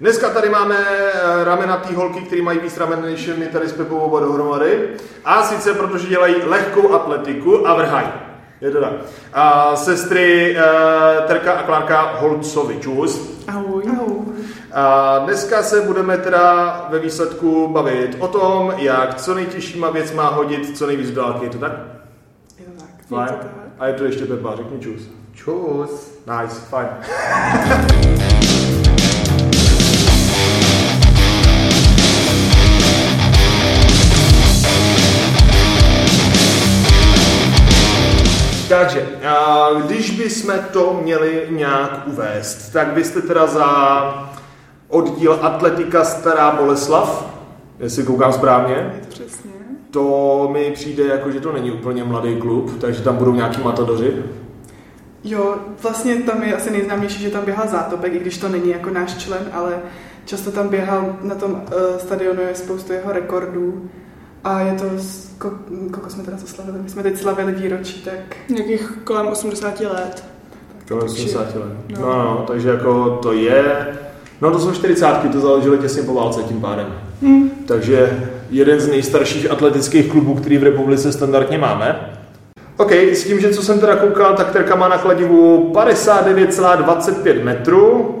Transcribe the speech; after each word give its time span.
Dneska 0.00 0.30
tady 0.30 0.48
máme 0.48 0.76
eh, 0.88 1.44
ramena 1.44 1.76
té 1.76 1.94
holky, 1.94 2.20
které 2.20 2.42
mají 2.42 2.58
víc 2.58 2.78
ramen 2.78 3.02
než 3.02 3.30
my 3.36 3.46
tady 3.46 3.68
s 3.68 3.72
Pepou 3.72 3.96
oba 3.96 4.20
dohromady. 4.20 4.88
A 5.24 5.42
sice 5.42 5.74
protože 5.74 6.08
dělají 6.08 6.34
lehkou 6.44 6.94
atletiku 6.94 7.68
a 7.68 7.74
vrhají. 7.74 8.08
Je 8.60 8.70
to 8.70 8.80
tak. 8.80 8.92
A 9.32 9.76
sestry 9.76 10.56
uh, 10.56 11.26
Terka 11.26 11.52
a 11.52 11.62
Klárka 11.62 12.12
Holcovi. 12.18 12.78
Čus. 12.80 13.42
Ahoj. 13.48 13.82
Ahoj. 13.90 14.18
A 14.72 15.18
dneska 15.18 15.62
se 15.62 15.80
budeme 15.80 16.18
teda 16.18 16.86
ve 16.90 16.98
výsledku 16.98 17.68
bavit 17.68 18.16
o 18.18 18.28
tom, 18.28 18.74
jak 18.76 19.14
co 19.14 19.34
nejtěžšíma 19.34 19.90
věc 19.90 20.12
má 20.12 20.28
hodit 20.28 20.78
co 20.78 20.86
nejvíc 20.86 21.10
do 21.10 21.22
dálky. 21.22 21.44
Je 21.44 21.50
to 21.50 21.58
tak? 21.58 21.72
Je 22.58 22.64
to 22.64 22.80
tak. 22.80 23.06
Fajn. 23.08 23.26
Je 23.26 23.32
to 23.32 23.38
tak. 23.38 23.66
A 23.78 23.86
je 23.86 23.92
to 23.92 24.04
ještě 24.04 24.24
Pepa, 24.24 24.56
řekni 24.56 24.80
čus. 24.80 25.02
Čus. 25.32 26.20
Nice, 26.26 26.60
fajn. 26.60 26.88
Takže, 38.68 39.08
a 39.28 39.68
když 39.86 40.10
bychom 40.10 40.54
to 40.72 41.00
měli 41.02 41.46
nějak 41.50 42.02
uvést, 42.06 42.72
tak 42.72 42.88
byste 42.88 43.22
teda 43.22 43.46
za 43.46 44.28
oddíl 44.88 45.38
Atletika 45.42 46.04
Stará 46.04 46.50
Boleslav, 46.50 47.34
jestli 47.78 48.02
koukám 48.02 48.32
správně, 48.32 49.00
přesně. 49.08 49.50
to 49.90 50.48
mi 50.52 50.70
přijde 50.70 51.06
jako, 51.06 51.30
že 51.30 51.40
to 51.40 51.52
není 51.52 51.70
úplně 51.70 52.04
mladý 52.04 52.36
klub, 52.36 52.80
takže 52.80 53.02
tam 53.02 53.16
budou 53.16 53.34
nějaký 53.34 53.62
matadoři. 53.62 54.12
Jo, 55.24 55.56
vlastně 55.82 56.16
tam 56.16 56.42
je 56.42 56.56
asi 56.56 56.70
nejznámější, 56.70 57.22
že 57.22 57.30
tam 57.30 57.44
běhal 57.44 57.68
Zátopek, 57.68 58.14
i 58.14 58.18
když 58.18 58.38
to 58.38 58.48
není 58.48 58.70
jako 58.70 58.90
náš 58.90 59.14
člen, 59.14 59.50
ale 59.52 59.78
často 60.24 60.52
tam 60.52 60.68
běhal, 60.68 61.16
na 61.22 61.34
tom 61.34 61.52
uh, 61.52 61.98
stadionu 61.98 62.42
je 62.42 62.54
spoustu 62.54 62.92
jeho 62.92 63.12
rekordů 63.12 63.90
a 64.46 64.60
je 64.60 64.72
to, 64.72 64.84
kolik 65.90 66.10
jsme 66.10 66.22
teda 66.24 66.36
zaslavili, 66.36 66.78
my 66.82 66.88
jsme 66.88 67.02
teď 67.02 67.18
slavili 67.18 67.52
výročí, 67.52 68.00
tak 68.02 68.36
Nějakých 68.48 68.98
kolem 69.04 69.26
80 69.26 69.80
let. 69.80 70.24
To 70.88 70.94
je 70.94 71.00
Takže- 71.00 71.14
80 71.24 71.54
let. 71.54 71.72
no. 71.88 72.00
No, 72.00 72.06
no, 72.22 72.44
takže 72.46 72.68
jako 72.68 73.18
to 73.22 73.32
je... 73.32 73.86
No 74.40 74.50
to 74.50 74.58
jsou 74.58 74.72
40, 74.72 75.06
to 75.32 75.40
založili 75.40 75.78
těsně 75.78 76.02
po 76.02 76.14
válce 76.14 76.42
tím 76.42 76.60
pádem. 76.60 76.86
Hm. 77.22 77.50
Takže 77.66 78.28
jeden 78.50 78.80
z 78.80 78.88
nejstarších 78.88 79.50
atletických 79.50 80.10
klubů, 80.10 80.34
který 80.34 80.58
v 80.58 80.62
republice 80.62 81.12
standardně 81.12 81.58
máme. 81.58 82.10
OK, 82.76 82.92
s 82.92 83.24
tím, 83.24 83.40
že 83.40 83.50
co 83.54 83.62
jsem 83.62 83.80
teda 83.80 83.96
koukal, 83.96 84.34
tak 84.36 84.50
Terka 84.52 84.76
má 84.76 84.88
na 84.88 84.98
kladivu 84.98 85.72
59,25 85.74 87.44
metrů 87.44 88.14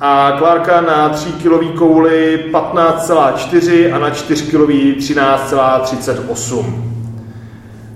a 0.00 0.34
Klárka 0.38 0.80
na 0.80 1.08
3 1.08 1.32
kilový 1.32 1.68
kouli 1.68 2.44
15,4 2.52 3.94
a 3.94 3.98
na 3.98 4.10
4 4.10 4.50
kilový 4.50 4.96
13,38. 4.98 6.94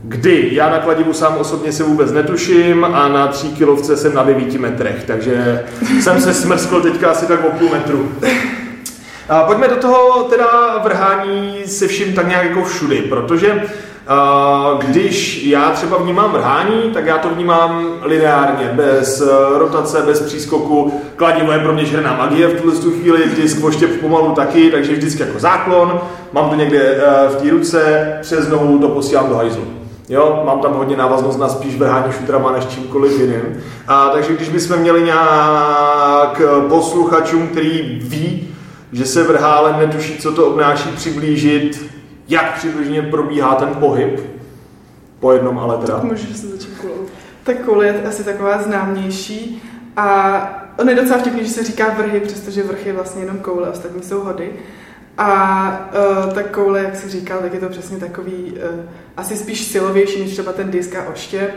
Kdy? 0.02 0.48
Já 0.52 0.70
na 0.70 0.78
kladivu 0.78 1.12
sám 1.12 1.36
osobně 1.38 1.72
se 1.72 1.84
vůbec 1.84 2.12
netuším 2.12 2.84
a 2.84 3.08
na 3.08 3.26
3 3.26 3.48
kilovce 3.48 3.96
jsem 3.96 4.14
na 4.14 4.22
9 4.22 4.54
metrech, 4.54 5.04
takže 5.06 5.64
jsem 6.00 6.20
se 6.20 6.34
smrskl 6.34 6.80
teďka 6.80 7.10
asi 7.10 7.26
tak 7.26 7.44
o 7.44 7.50
půl 7.58 7.68
metru. 7.68 8.12
A 9.28 9.42
pojďme 9.42 9.68
do 9.68 9.76
toho 9.76 10.22
teda 10.22 10.78
vrhání 10.84 11.62
se 11.66 11.88
vším 11.88 12.14
tak 12.14 12.28
nějak 12.28 12.44
jako 12.44 12.64
všudy, 12.64 13.02
protože 13.02 13.62
když 14.78 15.44
já 15.44 15.70
třeba 15.70 15.98
vnímám 15.98 16.32
vrhání, 16.32 16.90
tak 16.94 17.06
já 17.06 17.18
to 17.18 17.28
vnímám 17.28 17.86
lineárně, 18.02 18.70
bez 18.72 19.20
eh, 19.20 19.58
rotace, 19.58 20.02
bez 20.02 20.20
přískoku. 20.20 21.00
Kladivo 21.16 21.52
je 21.52 21.58
pro 21.58 21.72
mě 21.72 21.84
žerná 21.84 22.16
magie 22.16 22.48
v 22.48 22.60
tuhle 22.60 22.78
tu 22.80 22.90
chvíli, 22.90 23.28
disk 23.36 23.58
voštěp 23.58 24.00
pomalu 24.00 24.34
taky, 24.34 24.70
takže 24.70 24.92
vždycky 24.92 25.22
jako 25.22 25.38
záklon, 25.38 26.00
mám 26.32 26.50
to 26.50 26.56
někde 26.56 26.78
eh, 26.78 27.28
v 27.28 27.36
té 27.36 27.50
ruce, 27.50 28.12
přes 28.22 28.48
nohu 28.48 28.78
to 28.78 28.88
posílám 28.88 29.28
do 29.28 29.34
hajzlu. 29.34 29.64
Jo, 30.08 30.42
mám 30.46 30.60
tam 30.60 30.72
hodně 30.72 30.96
návaznost 30.96 31.38
na 31.38 31.48
spíš 31.48 31.76
vrhání 31.76 32.12
šutrama 32.12 32.52
než 32.52 32.66
čímkoliv 32.66 33.20
jiným. 33.20 33.62
A 33.88 34.08
takže 34.08 34.32
když 34.32 34.48
bychom 34.48 34.76
měli 34.76 35.02
nějak 35.02 36.42
posluchačům, 36.68 37.48
který 37.48 38.00
ví, 38.02 38.48
že 38.92 39.06
se 39.06 39.22
vrhá, 39.22 39.52
ale 39.52 39.76
netuší, 39.78 40.18
co 40.18 40.32
to 40.32 40.46
obnáší, 40.46 40.88
přiblížit, 40.88 41.97
jak 42.28 42.54
přibližně 42.54 43.02
probíhá 43.02 43.54
ten 43.54 43.68
pohyb, 43.68 44.20
po 45.20 45.32
jednom 45.32 45.58
ale 45.58 45.76
teda. 45.76 45.94
tak 45.94 46.04
můžeš 46.04 46.36
se 46.36 46.46
začít 46.46 46.78
kulou. 46.78 47.06
Tak 47.42 47.64
koule 47.64 47.86
je 47.86 48.02
asi 48.02 48.24
taková 48.24 48.62
známější 48.62 49.62
a 49.96 50.68
on 50.78 50.88
je 50.88 50.94
docela 50.94 51.18
vtipný, 51.18 51.44
že 51.44 51.50
se 51.50 51.64
říká 51.64 51.94
vrhy, 51.98 52.20
přestože 52.20 52.62
vrch 52.62 52.86
je 52.86 52.92
vlastně 52.92 53.22
jenom 53.22 53.38
koule, 53.38 53.70
ostatní 53.70 54.02
jsou 54.02 54.20
hody. 54.20 54.52
A 55.18 55.90
uh, 56.26 56.32
ta 56.32 56.42
koule, 56.42 56.82
jak 56.82 56.96
si 56.96 57.08
říkal, 57.08 57.38
tak 57.38 57.54
je 57.54 57.60
to 57.60 57.68
přesně 57.68 57.98
takový 57.98 58.32
uh, 58.32 58.80
asi 59.16 59.36
spíš 59.36 59.64
silovější 59.64 60.20
než 60.20 60.32
třeba 60.32 60.52
ten 60.52 60.70
disk 60.70 60.96
a 60.96 61.08
oštěp. 61.12 61.50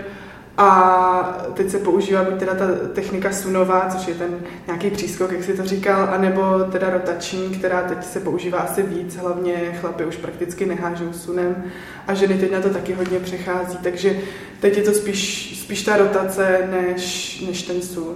A 0.58 1.38
teď 1.54 1.70
se 1.70 1.80
používá 1.80 2.24
buď 2.24 2.40
teda 2.40 2.54
ta 2.54 2.66
technika 2.94 3.32
sunová, 3.32 3.90
což 3.90 4.08
je 4.08 4.14
ten 4.14 4.40
nějaký 4.68 4.90
přískok, 4.90 5.32
jak 5.32 5.44
si 5.44 5.54
to 5.54 5.66
říkal, 5.66 6.10
anebo 6.12 6.42
teda 6.72 6.90
rotační, 6.90 7.50
která 7.50 7.82
teď 7.82 8.04
se 8.04 8.20
používá 8.20 8.58
asi 8.58 8.84
víc, 8.84 9.16
hlavně 9.16 9.78
chlapy 9.82 10.06
už 10.06 10.16
prakticky 10.16 10.66
nehážou 10.66 11.14
sunem 11.14 11.64
a 12.08 12.14
ženy 12.14 12.38
teď 12.38 12.52
na 12.52 12.62
to 12.62 12.70
taky 12.70 12.94
hodně 12.94 13.20
přechází, 13.20 13.78
takže 13.84 14.16
teď 14.60 14.78
je 14.78 14.84
to 14.84 14.94
spíš, 14.94 15.54
spíš 15.62 15.84
ta 15.84 15.98
rotace 15.98 16.70
než, 16.72 17.40
než 17.48 17.64
ten 17.64 17.82
sun. 17.82 18.16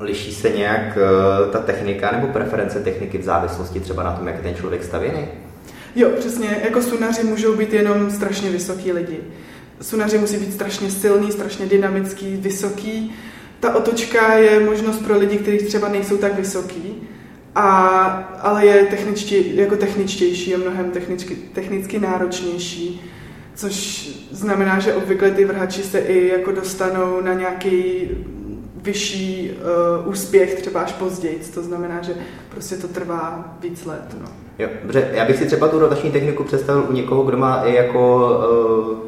Liší 0.00 0.34
se 0.34 0.50
nějak 0.50 0.98
eh, 0.98 1.50
ta 1.50 1.58
technika 1.58 2.12
nebo 2.12 2.26
preference 2.26 2.80
techniky 2.80 3.18
v 3.18 3.22
závislosti 3.24 3.80
třeba 3.80 4.02
na 4.02 4.12
tom, 4.12 4.26
jak 4.26 4.36
je 4.36 4.42
ten 4.42 4.54
člověk 4.54 4.84
stavěný? 4.84 5.28
Jo, 5.96 6.10
přesně, 6.18 6.60
jako 6.64 6.82
sunaři 6.82 7.24
můžou 7.24 7.56
být 7.56 7.72
jenom 7.72 8.10
strašně 8.10 8.50
vysoký 8.50 8.92
lidi. 8.92 9.20
Sunaři 9.80 10.18
musí 10.18 10.36
být 10.36 10.52
strašně 10.52 10.90
silný, 10.90 11.32
strašně 11.32 11.66
dynamický, 11.66 12.36
vysoký. 12.36 13.14
Ta 13.60 13.74
otočka 13.74 14.34
je 14.34 14.60
možnost 14.60 14.98
pro 14.98 15.18
lidi, 15.18 15.38
kteří 15.38 15.66
třeba 15.66 15.88
nejsou 15.88 16.16
tak 16.16 16.34
vysoký, 16.34 17.02
a, 17.54 17.90
ale 18.42 18.66
je 18.66 18.86
techničtě, 18.86 19.38
jako 19.38 19.76
techničtější, 19.76 20.50
je 20.50 20.58
mnohem 20.58 20.90
technicky, 20.90 21.34
technicky 21.34 21.98
náročnější, 21.98 23.00
což 23.54 24.08
znamená, 24.30 24.78
že 24.78 24.94
obvykle 24.94 25.30
ty 25.30 25.44
vrhači 25.44 25.82
se 25.82 25.98
i 25.98 26.28
jako 26.28 26.52
dostanou 26.52 27.20
na 27.20 27.34
nějaký 27.34 28.08
vyšší 28.82 29.50
uh, 30.02 30.08
úspěch 30.08 30.54
třeba 30.54 30.80
až 30.80 30.92
později. 30.92 31.40
To 31.54 31.62
znamená, 31.62 32.02
že 32.02 32.14
prostě 32.48 32.76
to 32.76 32.88
trvá 32.88 33.56
víc 33.60 33.84
let. 33.84 34.16
No. 34.20 34.26
Jo, 34.58 34.68
já 35.12 35.24
bych 35.24 35.36
si 35.36 35.46
třeba 35.46 35.68
tu 35.68 35.78
rotační 35.78 36.10
techniku 36.10 36.44
představil 36.44 36.86
u 36.88 36.92
někoho, 36.92 37.22
kdo 37.22 37.36
má 37.36 37.62
i 37.64 37.74
jako, 37.74 38.30
uh, 38.90 38.98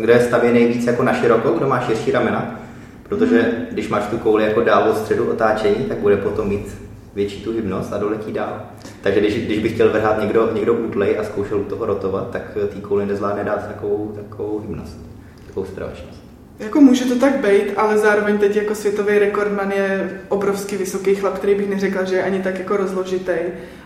kdo 0.00 0.12
je 0.12 0.20
stavěný 0.20 0.66
víc 0.66 0.86
jako 0.86 1.02
na 1.02 1.12
široko, 1.12 1.50
kdo 1.50 1.68
má 1.68 1.80
širší 1.80 2.10
ramena, 2.10 2.60
protože 3.02 3.52
když 3.70 3.88
máš 3.88 4.06
tu 4.06 4.18
kouli 4.18 4.44
jako 4.44 4.60
dál 4.60 4.88
od 4.90 4.96
středu 4.96 5.30
otáčení, 5.30 5.84
tak 5.84 5.98
bude 5.98 6.16
potom 6.16 6.48
mít 6.48 6.76
větší 7.14 7.42
tu 7.42 7.52
hybnost 7.52 7.92
a 7.92 7.98
doletí 7.98 8.32
dál. 8.32 8.62
Takže 9.02 9.20
když, 9.20 9.34
když 9.34 9.58
by 9.58 9.68
chtěl 9.68 9.90
vrhat 9.90 10.20
někdo, 10.20 10.50
někdo 10.52 10.74
útlej 10.74 11.18
a 11.18 11.24
zkoušel 11.24 11.58
u 11.58 11.64
toho 11.64 11.86
rotovat, 11.86 12.30
tak 12.30 12.42
tý 12.68 12.80
kouli 12.80 13.06
nezvládne 13.06 13.44
dát 13.44 13.68
takovou, 13.68 14.12
takovou 14.16 14.60
hybnost, 14.60 14.98
takovou 15.46 15.66
stravačnost. 15.66 16.20
Jako 16.58 16.80
může 16.80 17.04
to 17.04 17.18
tak 17.18 17.36
být, 17.36 17.72
ale 17.76 17.98
zároveň 17.98 18.38
teď 18.38 18.56
jako 18.56 18.74
světový 18.74 19.18
rekordman 19.18 19.70
je 19.70 20.20
obrovský 20.28 20.76
vysoký 20.76 21.14
chlap, 21.14 21.38
který 21.38 21.54
bych 21.54 21.70
neřekla, 21.70 22.04
že 22.04 22.16
je 22.16 22.22
ani 22.22 22.42
tak 22.42 22.58
jako 22.58 22.76
rozložitý. 22.76 23.32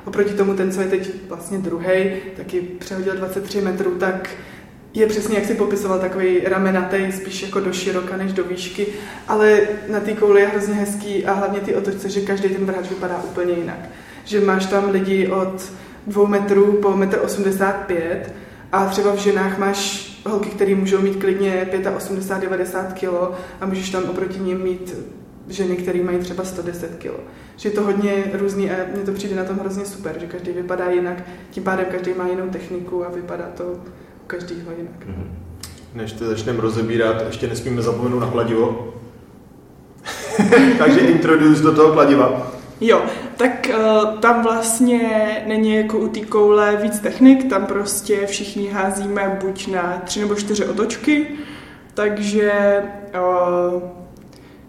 Oproti 0.04 0.34
tomu 0.34 0.54
ten, 0.54 0.72
co 0.72 0.80
je 0.80 0.86
teď 0.86 1.10
vlastně 1.28 1.58
druhý, 1.58 2.12
taky 2.36 2.60
přehodil 2.60 3.14
23 3.14 3.60
metrů, 3.60 3.90
tak 3.90 4.30
je 4.94 5.06
přesně, 5.06 5.36
jak 5.36 5.44
si 5.44 5.54
popisoval, 5.54 5.98
takový 5.98 6.40
ramenatý, 6.44 7.12
spíš 7.12 7.42
jako 7.42 7.60
do 7.60 7.72
široka 7.72 8.16
než 8.16 8.32
do 8.32 8.44
výšky, 8.44 8.86
ale 9.28 9.60
na 9.88 10.00
té 10.00 10.12
kouli 10.12 10.40
je 10.40 10.46
hrozně 10.46 10.74
hezký 10.74 11.26
a 11.26 11.32
hlavně 11.32 11.60
ty 11.60 11.74
otočce, 11.74 12.08
že 12.08 12.20
každý 12.20 12.48
ten 12.48 12.64
vrhač 12.66 12.88
vypadá 12.88 13.22
úplně 13.24 13.52
jinak. 13.52 13.88
Že 14.24 14.40
máš 14.40 14.66
tam 14.66 14.90
lidi 14.90 15.28
od 15.28 15.72
dvou 16.06 16.26
metrů 16.26 16.72
po 16.72 16.96
metr 16.96 17.20
85 17.24 18.32
a 18.72 18.86
třeba 18.86 19.12
v 19.12 19.18
ženách 19.18 19.58
máš 19.58 20.10
holky, 20.26 20.48
které 20.48 20.74
můžou 20.74 21.00
mít 21.00 21.16
klidně 21.16 21.68
85-90 21.72 22.92
kg 22.92 23.38
a 23.60 23.66
můžeš 23.66 23.90
tam 23.90 24.04
oproti 24.04 24.38
ním 24.38 24.62
mít 24.62 24.94
ženy, 25.48 25.76
které 25.76 26.02
mají 26.02 26.18
třeba 26.18 26.44
110 26.44 26.96
kg. 26.98 27.20
Že 27.56 27.68
je 27.68 27.72
to 27.72 27.82
hodně 27.82 28.24
různý 28.32 28.70
a 28.70 28.74
mně 28.94 29.02
to 29.02 29.12
přijde 29.12 29.36
na 29.36 29.44
tom 29.44 29.58
hrozně 29.58 29.84
super, 29.84 30.14
že 30.20 30.26
každý 30.26 30.52
vypadá 30.52 30.90
jinak, 30.90 31.22
tím 31.50 31.62
pádem 31.62 31.86
každý 31.90 32.14
má 32.14 32.28
jinou 32.28 32.48
techniku 32.48 33.06
a 33.06 33.08
vypadá 33.08 33.44
to 33.56 33.80
u 34.24 34.26
každého 34.26 34.70
jinak. 34.78 35.06
Mhm. 35.06 35.36
Než 35.94 36.12
to 36.12 36.26
začneme 36.26 36.60
rozebírat, 36.60 37.22
ještě 37.26 37.46
nesmíme 37.46 37.82
zapomenout 37.82 38.20
na 38.20 38.30
kladivo. 38.30 38.94
Takže 40.78 41.00
introduce 41.00 41.62
do 41.62 41.74
toho 41.74 41.92
kladiva. 41.92 42.52
Jo, 42.80 43.02
tak 43.36 43.70
uh, 43.70 44.18
tam 44.20 44.42
vlastně 44.42 45.42
není 45.46 45.74
jako 45.74 45.98
u 45.98 46.08
té 46.08 46.20
koule 46.20 46.76
víc 46.76 47.00
technik, 47.00 47.50
tam 47.50 47.66
prostě 47.66 48.26
všichni 48.26 48.68
házíme 48.68 49.38
buď 49.44 49.68
na 49.68 50.02
tři 50.04 50.20
nebo 50.20 50.34
čtyři 50.34 50.64
otočky, 50.64 51.26
takže 51.94 52.82
uh, 53.74 53.82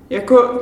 jako 0.10 0.62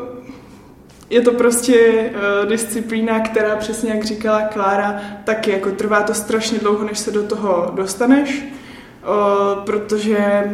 je 1.10 1.22
to 1.22 1.32
prostě 1.32 2.10
uh, 2.10 2.50
disciplína, 2.50 3.20
která 3.20 3.56
přesně 3.56 3.94
jak 3.94 4.04
říkala 4.04 4.42
Klára, 4.42 5.02
taky 5.24 5.52
jako 5.52 5.72
trvá 5.72 6.04
to 6.04 6.14
strašně 6.14 6.60
dlouho, 6.60 6.86
než 6.86 7.00
se 7.00 7.12
do 7.12 7.24
toho 7.24 7.72
dostaneš, 7.76 8.44
uh, 9.06 9.64
protože 9.64 10.52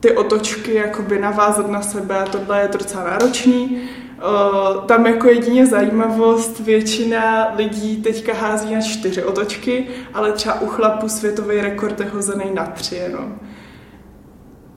ty 0.00 0.16
otočky 0.16 0.74
jakoby 0.74 1.18
navázat 1.18 1.70
na 1.70 1.82
sebe 1.82 2.18
a 2.18 2.24
tohle 2.24 2.60
je 2.60 2.68
docela 2.68 3.04
náročný. 3.04 3.80
Uh, 4.18 4.84
tam 4.84 5.06
jako 5.06 5.28
jedině 5.28 5.66
zajímavost, 5.66 6.60
většina 6.60 7.52
lidí 7.56 8.02
teďka 8.02 8.34
hází 8.34 8.74
na 8.74 8.80
čtyři 8.80 9.24
otočky, 9.24 9.86
ale 10.14 10.32
třeba 10.32 10.60
u 10.60 10.66
chlapu 10.66 11.08
světový 11.08 11.60
rekord 11.60 12.00
je 12.00 12.06
hozený 12.06 12.44
na 12.54 12.66
tři 12.66 12.94
jenom 12.94 13.38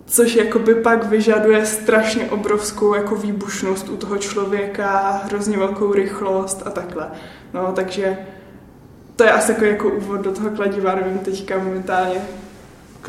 což 0.06 0.36
jakoby 0.36 0.76
pak 0.76 1.06
vyžaduje 1.06 1.66
strašně 1.66 2.30
obrovskou 2.30 2.96
jako 2.96 3.16
výbušnost 3.16 3.90
u 3.90 3.98
toho 3.98 4.18
člověka, 4.18 5.22
hrozně 5.26 5.58
velkou 5.58 5.94
rychlost 5.94 6.64
a 6.66 6.70
takhle. 6.70 7.12
No, 7.54 7.72
takže 7.76 8.18
to 9.16 9.24
je 9.24 9.32
asi 9.32 9.52
jako, 9.52 9.66
jako 9.66 9.90
úvod 9.90 10.22
do 10.22 10.32
toho 10.32 10.50
kladiva, 10.50 10.96
nevím 10.96 11.20
teďka 11.20 11.58
momentálně, 11.58 12.22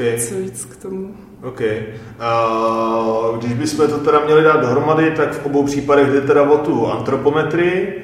okay. 0.01 0.21
co 0.21 0.35
víc 0.35 0.65
k 0.65 0.77
tomu. 0.77 1.15
OK. 1.43 1.61
Uh, 1.61 3.39
když 3.39 3.53
bychom 3.53 3.89
to 3.89 3.99
teda 3.99 4.21
měli 4.25 4.43
dát 4.43 4.61
dohromady, 4.61 5.11
tak 5.11 5.33
v 5.33 5.47
obou 5.47 5.63
případech 5.63 6.09
jde 6.09 6.21
teda 6.21 6.43
o 6.43 6.59
tu 6.59 6.87
antropometrii, 6.87 8.03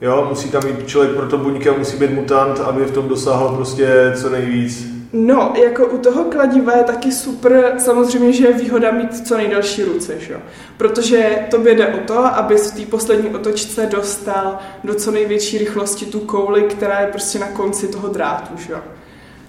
Jo, 0.00 0.26
musí 0.28 0.50
tam 0.50 0.62
být 0.66 0.88
člověk 0.88 1.12
pro 1.16 1.28
to 1.28 1.38
buňky 1.38 1.68
a 1.68 1.78
musí 1.78 1.96
být 1.96 2.10
mutant, 2.10 2.60
aby 2.60 2.84
v 2.84 2.90
tom 2.90 3.08
dosáhl 3.08 3.48
prostě 3.48 4.12
co 4.14 4.30
nejvíc. 4.30 4.86
No, 5.12 5.52
jako 5.64 5.86
u 5.86 5.98
toho 5.98 6.24
kladiva 6.24 6.76
je 6.76 6.84
taky 6.84 7.12
super, 7.12 7.74
samozřejmě, 7.78 8.32
že 8.32 8.46
je 8.46 8.52
výhoda 8.52 8.90
mít 8.90 9.26
co 9.26 9.36
nejdelší 9.36 9.84
ruce, 9.84 10.18
že? 10.18 10.36
protože 10.76 11.38
to 11.50 11.58
jde 11.58 11.86
o 11.86 11.98
to, 12.06 12.18
aby 12.18 12.56
v 12.56 12.72
té 12.72 12.82
poslední 12.82 13.34
otočce 13.34 13.86
dostal 13.86 14.58
do 14.84 14.94
co 14.94 15.10
největší 15.10 15.58
rychlosti 15.58 16.06
tu 16.06 16.20
kouli, 16.20 16.62
která 16.62 17.00
je 17.00 17.06
prostě 17.06 17.38
na 17.38 17.46
konci 17.46 17.88
toho 17.88 18.08
drátu. 18.08 18.54
Že? 18.56 18.74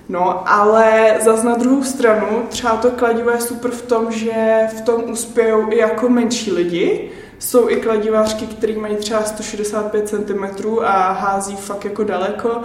No, 0.09 0.49
ale 0.49 1.17
zase 1.23 1.45
na 1.45 1.55
druhou 1.55 1.83
stranu, 1.83 2.43
třeba 2.49 2.77
to 2.77 2.91
kladivo 2.91 3.29
je 3.29 3.41
super 3.41 3.71
v 3.71 3.81
tom, 3.81 4.11
že 4.11 4.67
v 4.77 4.81
tom 4.81 5.03
uspějou 5.11 5.71
i 5.71 5.77
jako 5.77 6.09
menší 6.09 6.51
lidi, 6.51 7.11
jsou 7.39 7.69
i 7.69 7.75
kladivářky, 7.75 8.45
které 8.47 8.73
mají 8.73 8.95
třeba 8.95 9.23
165 9.23 10.09
cm 10.09 10.69
a 10.81 11.11
hází 11.11 11.55
fakt 11.55 11.85
jako 11.85 12.03
daleko 12.03 12.61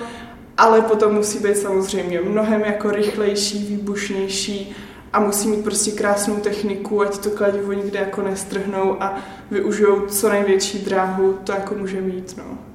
ale 0.60 0.82
potom 0.82 1.14
musí 1.14 1.38
být 1.38 1.56
samozřejmě 1.56 2.20
mnohem 2.20 2.60
jako 2.60 2.90
rychlejší, 2.90 3.58
výbušnější 3.58 4.76
a 5.12 5.20
musí 5.20 5.48
mít 5.48 5.64
prostě 5.64 5.90
krásnou 5.90 6.36
techniku, 6.36 7.02
ať 7.02 7.18
to 7.18 7.30
kladivo 7.30 7.72
nikde 7.72 7.98
jako 7.98 8.22
nestrhnou 8.22 9.02
a 9.02 9.18
využijou 9.50 10.00
co 10.06 10.28
největší 10.28 10.78
dráhu, 10.78 11.38
to 11.44 11.52
jako 11.52 11.74
může 11.74 12.00
mít, 12.00 12.34
no. 12.36 12.69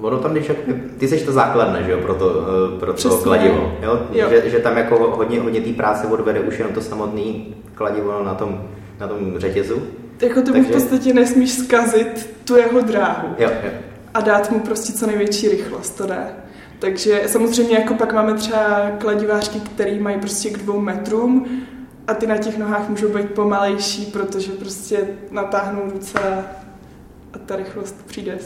Ono 0.00 0.18
tam, 0.18 0.32
když 0.32 0.50
ty 0.98 1.08
seš 1.08 1.22
to 1.22 1.32
základne, 1.32 1.82
že 1.82 1.92
jo, 1.92 1.98
pro 1.98 2.14
to, 2.14 2.46
eh, 2.76 2.78
pro 2.78 2.92
to 2.92 3.16
kladivo, 3.16 3.76
jo? 3.82 4.06
jo. 4.12 4.28
Že, 4.30 4.50
že, 4.50 4.58
tam 4.58 4.76
jako 4.76 4.98
hodně, 5.16 5.40
hodně 5.40 5.60
té 5.60 5.72
práce 5.72 6.06
odvede 6.06 6.40
už 6.40 6.58
jenom 6.58 6.74
to 6.74 6.80
samotné 6.80 7.22
kladivo 7.74 8.22
na 8.22 8.34
tom, 8.34 8.62
na 9.00 9.08
tom 9.08 9.38
řetězu. 9.38 9.82
Jako 10.20 10.40
ty 10.40 10.52
Takže... 10.52 10.68
v 10.68 10.72
podstatě 10.72 11.14
nesmíš 11.14 11.52
zkazit 11.52 12.30
tu 12.44 12.56
jeho 12.56 12.80
dráhu. 12.80 13.28
Jo, 13.38 13.50
jo. 13.64 13.70
A 14.14 14.20
dát 14.20 14.50
mu 14.50 14.60
prostě 14.60 14.92
co 14.92 15.06
největší 15.06 15.48
rychlost, 15.48 15.90
to 15.90 16.06
jde. 16.06 16.26
Takže 16.78 17.22
samozřejmě 17.26 17.78
jako 17.78 17.94
pak 17.94 18.12
máme 18.12 18.34
třeba 18.34 18.90
kladivářky, 18.98 19.60
které 19.60 20.00
mají 20.00 20.18
prostě 20.18 20.50
k 20.50 20.58
dvou 20.58 20.80
metrům 20.80 21.46
a 22.06 22.14
ty 22.14 22.26
na 22.26 22.36
těch 22.36 22.58
nohách 22.58 22.88
můžou 22.88 23.08
být 23.08 23.30
pomalejší, 23.30 24.06
protože 24.06 24.52
prostě 24.52 25.08
natáhnou 25.30 25.82
ruce 25.92 26.18
a 27.32 27.38
ta 27.46 27.56
rychlost 27.56 28.06
přijde 28.06 28.38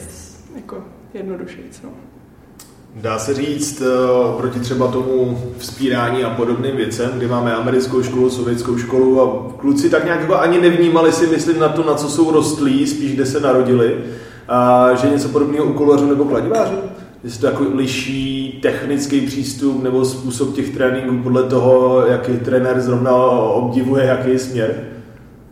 jako 0.56 0.84
jednodušeji. 1.16 1.70
No. 1.84 1.90
Dá 2.94 3.18
se 3.18 3.34
říct 3.34 3.80
uh, 3.80 4.40
proti 4.40 4.60
třeba 4.60 4.88
tomu 4.88 5.38
vzpírání 5.58 6.24
a 6.24 6.30
podobným 6.30 6.76
věcem, 6.76 7.10
kdy 7.16 7.26
máme 7.26 7.54
americkou 7.54 8.02
školu, 8.02 8.30
sovětskou 8.30 8.78
školu 8.78 9.20
a 9.20 9.52
kluci 9.56 9.90
tak 9.90 10.04
nějak 10.04 10.20
jako 10.20 10.36
ani 10.36 10.60
nevnímali 10.60 11.12
si, 11.12 11.26
myslím, 11.26 11.58
na 11.58 11.68
to, 11.68 11.84
na 11.84 11.94
co 11.94 12.08
jsou 12.08 12.30
rostlí, 12.30 12.86
spíš 12.86 13.14
kde 13.14 13.26
se 13.26 13.40
narodili, 13.40 13.96
a 14.48 14.88
že 14.94 15.10
něco 15.10 15.28
podobného 15.28 15.64
u 15.64 15.72
kolařů 15.72 16.06
nebo 16.06 16.24
kladivářů? 16.24 16.76
jestli 17.26 17.40
to 17.40 17.46
jako 17.46 17.64
liší 17.74 18.58
technický 18.62 19.20
přístup 19.20 19.82
nebo 19.82 20.04
způsob 20.04 20.54
těch 20.54 20.70
tréninků 20.70 21.22
podle 21.22 21.42
toho, 21.42 22.06
jaký 22.06 22.36
trenér 22.36 22.80
zrovna 22.80 23.16
obdivuje, 23.40 24.04
jaký 24.04 24.38
směr? 24.38 24.88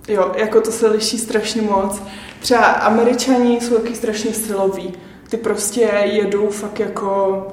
Jo, 0.08 0.32
jako 0.36 0.60
to 0.60 0.72
se 0.72 0.88
liší 0.88 1.18
strašně 1.18 1.62
moc. 1.62 2.02
Třeba 2.40 2.64
američani 2.64 3.60
jsou 3.60 3.74
taky 3.74 3.94
strašně 3.94 4.32
siloví. 4.32 4.92
Ty 5.34 5.40
prostě 5.40 5.90
jedou 6.04 6.48
fakt 6.50 6.80
jako 6.80 7.46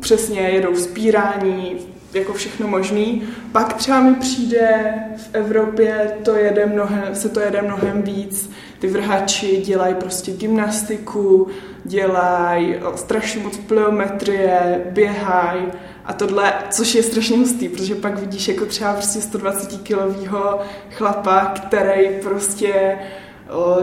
přesně 0.00 0.40
jedou 0.40 0.74
vzpírání, 0.74 1.76
jako 2.12 2.32
všechno 2.32 2.68
možný. 2.68 3.22
Pak 3.52 3.72
třeba 3.72 4.00
mi 4.00 4.14
přijde 4.14 4.94
v 5.16 5.28
Evropě 5.32 6.16
to 6.22 6.36
jede 6.36 6.66
mnohem, 6.66 7.14
se 7.14 7.28
to 7.28 7.40
jede 7.40 7.62
mnohem 7.62 8.02
víc. 8.02 8.50
Ty 8.78 8.86
vrhači 8.86 9.56
dělají 9.56 9.94
prostě 9.94 10.32
gymnastiku, 10.32 11.48
dělají 11.84 12.74
strašně 12.94 13.42
moc 13.42 13.56
pliometrie, 13.56 14.84
běhají 14.90 15.62
a 16.04 16.12
tohle, 16.12 16.54
což 16.70 16.94
je 16.94 17.02
strašně 17.02 17.36
hustý, 17.36 17.68
protože 17.68 17.94
pak 17.94 18.18
vidíš 18.18 18.48
jako 18.48 18.66
třeba 18.66 18.92
prostě 18.92 19.20
120 19.20 19.82
kilového 19.82 20.60
chlapa, 20.90 21.54
který 21.54 22.08
prostě 22.22 22.98
o, 22.98 23.25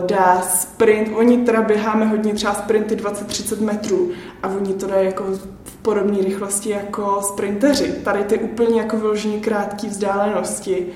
dá 0.06 0.42
sprint, 0.42 1.10
oni 1.15 1.38
teda 1.38 1.62
běháme 1.62 2.06
hodně 2.06 2.33
třeba 2.33 2.54
sprinty 2.54 2.95
20-30 2.95 3.62
metrů 3.62 4.12
a 4.44 4.48
oni 4.48 4.74
to 4.74 4.88
dají 4.88 5.06
jako 5.06 5.24
v 5.63 5.75
podobné 5.81 6.18
rychlosti 6.21 6.69
jako 6.69 7.21
sprinteři. 7.21 7.92
Tady 8.04 8.24
ty 8.24 8.39
úplně 8.39 8.81
jako 8.81 8.98
vyloženě 8.98 9.39
krátké 9.39 9.88
vzdálenosti 9.88 10.88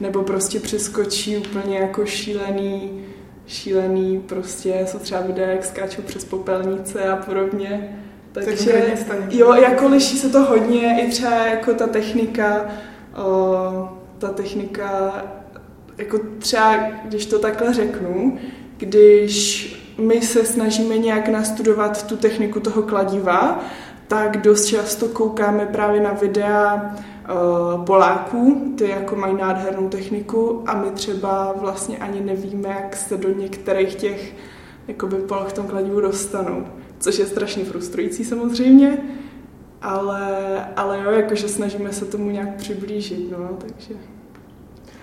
nebo 0.00 0.22
prostě 0.22 0.60
přeskočí 0.60 1.36
úplně 1.36 1.78
jako 1.78 2.06
šílený 2.06 2.90
šílený, 3.46 4.20
prostě 4.26 4.84
jsou 4.86 4.98
třeba 4.98 5.20
videa, 5.20 5.48
jak 5.48 5.64
skáčou 5.64 6.02
přes 6.02 6.24
popelnice 6.24 7.08
a 7.08 7.16
podobně. 7.16 7.98
Takže 8.32 8.94
jo, 9.30 9.54
jako 9.54 9.88
liší 9.88 10.18
se 10.18 10.28
to 10.28 10.40
hodně, 10.40 11.02
i 11.02 11.10
třeba 11.10 11.46
jako 11.46 11.74
ta 11.74 11.86
technika, 11.86 12.66
o, 13.16 13.88
ta 14.18 14.28
technika, 14.28 15.24
jako 15.98 16.18
třeba, 16.38 16.76
když 17.04 17.26
to 17.26 17.38
takhle 17.38 17.74
řeknu, 17.74 18.38
když 18.76 19.72
my 19.98 20.22
se 20.22 20.44
snažíme 20.44 20.98
nějak 20.98 21.28
nastudovat 21.28 22.06
tu 22.06 22.16
techniku 22.16 22.60
toho 22.60 22.82
kladiva, 22.82 23.64
tak 24.08 24.36
dost 24.36 24.64
často 24.64 25.08
koukáme 25.08 25.66
právě 25.66 26.00
na 26.00 26.12
videa 26.12 26.74
uh, 26.74 27.84
Poláků, 27.84 28.72
ty 28.78 28.88
jako 28.88 29.16
mají 29.16 29.34
nádhernou 29.34 29.88
techniku 29.88 30.62
a 30.66 30.74
my 30.74 30.90
třeba 30.90 31.54
vlastně 31.56 31.98
ani 31.98 32.20
nevíme, 32.20 32.68
jak 32.68 32.96
se 32.96 33.16
do 33.16 33.28
některých 33.28 33.94
těch 33.94 34.34
jakoby 34.88 35.16
poloh 35.16 35.48
v 35.48 35.52
tom 35.52 35.66
kladivu 35.66 36.00
dostanou, 36.00 36.66
což 36.98 37.18
je 37.18 37.26
strašně 37.26 37.64
frustrující 37.64 38.24
samozřejmě, 38.24 38.98
ale, 39.82 40.64
ale 40.76 41.02
jo, 41.04 41.10
jakože 41.10 41.48
snažíme 41.48 41.92
se 41.92 42.04
tomu 42.04 42.30
nějak 42.30 42.54
přiblížit, 42.56 43.30
no, 43.30 43.58
takže... 43.58 43.94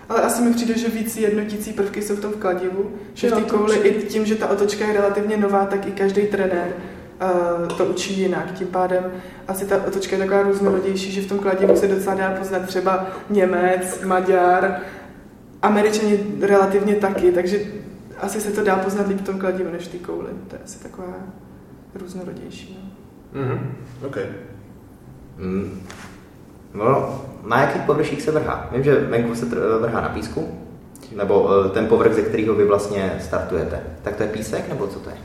Ale 0.10 0.22
asi 0.22 0.42
mi 0.42 0.54
přijde, 0.54 0.78
že 0.78 0.88
víc 0.88 1.18
jednotící 1.18 1.74
prvky 1.74 2.02
jsou 2.02 2.16
v 2.16 2.20
tom 2.20 2.34
kladivu, 2.34 2.92
že 3.14 3.30
v 3.30 3.34
té 3.34 3.42
kouli 3.42 3.78
i 3.78 4.04
tím, 4.04 4.26
že 4.26 4.36
ta 4.36 4.48
otočka 4.48 4.86
je 4.86 4.94
relativně 4.94 5.38
nová, 5.38 5.66
tak 5.66 5.88
i 5.88 5.92
každý 5.92 6.22
trenér 6.22 6.68
uh, 6.68 7.68
to 7.78 7.86
učí 7.86 8.20
jinak. 8.20 8.52
Tím 8.52 8.68
pádem 8.68 9.12
asi 9.48 9.66
ta 9.66 9.84
otočka 9.88 10.16
je 10.16 10.22
taková 10.22 10.44
různorodější, 10.44 11.12
že 11.12 11.22
v 11.22 11.28
tom 11.28 11.40
kladivu 11.40 11.76
se 11.76 11.88
docela 11.88 12.16
dá 12.16 12.32
poznat 12.32 12.66
třeba 12.66 13.08
Němec, 13.30 14.02
Maďar, 14.06 14.80
Američani 15.62 16.20
relativně 16.42 16.96
taky, 16.96 17.32
takže 17.32 17.60
asi 18.18 18.42
se 18.42 18.52
to 18.52 18.64
dá 18.64 18.76
poznat 18.76 19.08
líp 19.08 19.18
v 19.20 19.26
tom 19.26 19.40
kladivu 19.40 19.72
než 19.72 19.88
v 19.88 19.92
té 19.92 19.98
kouli. 19.98 20.30
To 20.48 20.56
je 20.56 20.62
asi 20.66 20.80
taková 20.80 21.14
různorodější. 21.96 22.94
No. 23.34 23.42
Mm-hmm. 23.42 23.60
Okay. 24.08 24.26
Mm. 25.38 25.82
No, 26.74 27.22
na 27.46 27.62
jakých 27.62 27.82
površích 27.82 28.22
se 28.22 28.32
vrhá? 28.32 28.70
Vím, 28.72 28.84
že 28.84 28.96
venku 28.96 29.36
se 29.36 29.46
vrhá 29.80 30.02
na 30.02 30.10
písku, 30.10 30.60
nebo 31.16 31.50
eh, 31.66 31.70
ten 31.70 31.88
povrch, 31.88 32.14
ze 32.14 32.22
kterého 32.22 32.54
vy 32.54 32.66
vlastně 32.66 33.18
startujete. 33.22 33.84
Tak 34.02 34.16
to 34.16 34.24
je 34.24 34.30
písek, 34.30 34.70
nebo 34.70 34.88
co 34.88 35.00
to 35.00 35.10
je? 35.10 35.16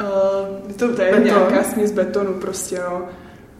Uh, 0.00 0.72
to, 0.72 0.94
to 0.94 1.02
je 1.02 1.10
beton. 1.10 1.24
nějaká 1.24 1.62
směs 1.62 1.92
betonu 1.92 2.32
prostě, 2.32 2.80
no. 2.90 3.02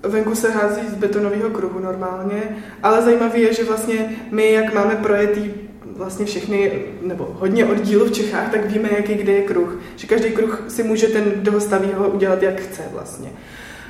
Venku 0.02 0.34
se 0.34 0.50
hází 0.50 0.88
z 0.88 0.94
betonového 0.94 1.50
kruhu 1.50 1.78
normálně, 1.78 2.42
ale 2.82 3.02
zajímavé 3.02 3.38
je, 3.38 3.54
že 3.54 3.64
vlastně 3.64 4.16
my, 4.30 4.52
jak 4.52 4.74
máme 4.74 4.96
projetý 4.96 5.50
vlastně 5.96 6.26
všechny, 6.26 6.84
nebo 7.02 7.36
hodně 7.38 7.66
oddílů 7.66 8.06
v 8.06 8.12
Čechách, 8.12 8.50
tak 8.50 8.70
víme, 8.70 8.88
jaký 8.96 9.14
kde 9.14 9.32
je 9.32 9.42
kruh. 9.42 9.78
Že 9.96 10.06
každý 10.06 10.30
kruh 10.30 10.62
si 10.68 10.82
může 10.82 11.06
ten, 11.06 11.24
kdo 11.24 11.52
ho 11.52 11.60
staví, 11.60 11.92
ho 11.92 12.08
udělat, 12.08 12.42
jak 12.42 12.60
chce 12.60 12.82
vlastně. 12.92 13.30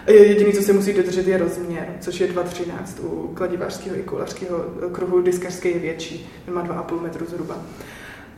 Jediný, 0.06 0.52
co 0.52 0.62
se 0.62 0.72
musí 0.72 0.92
dodržet, 0.92 1.28
je 1.28 1.38
rozměr, 1.38 1.86
což 2.00 2.20
je 2.20 2.28
2,13 2.28 2.66
u 3.02 3.30
kladivářského 3.34 3.98
i 3.98 4.02
kulařského 4.02 4.58
kruhu. 4.92 5.20
Diskařský 5.20 5.68
je 5.68 5.78
větší, 5.78 6.30
má 6.50 6.64
2,5 6.64 7.02
metru 7.02 7.26
zhruba. 7.26 7.56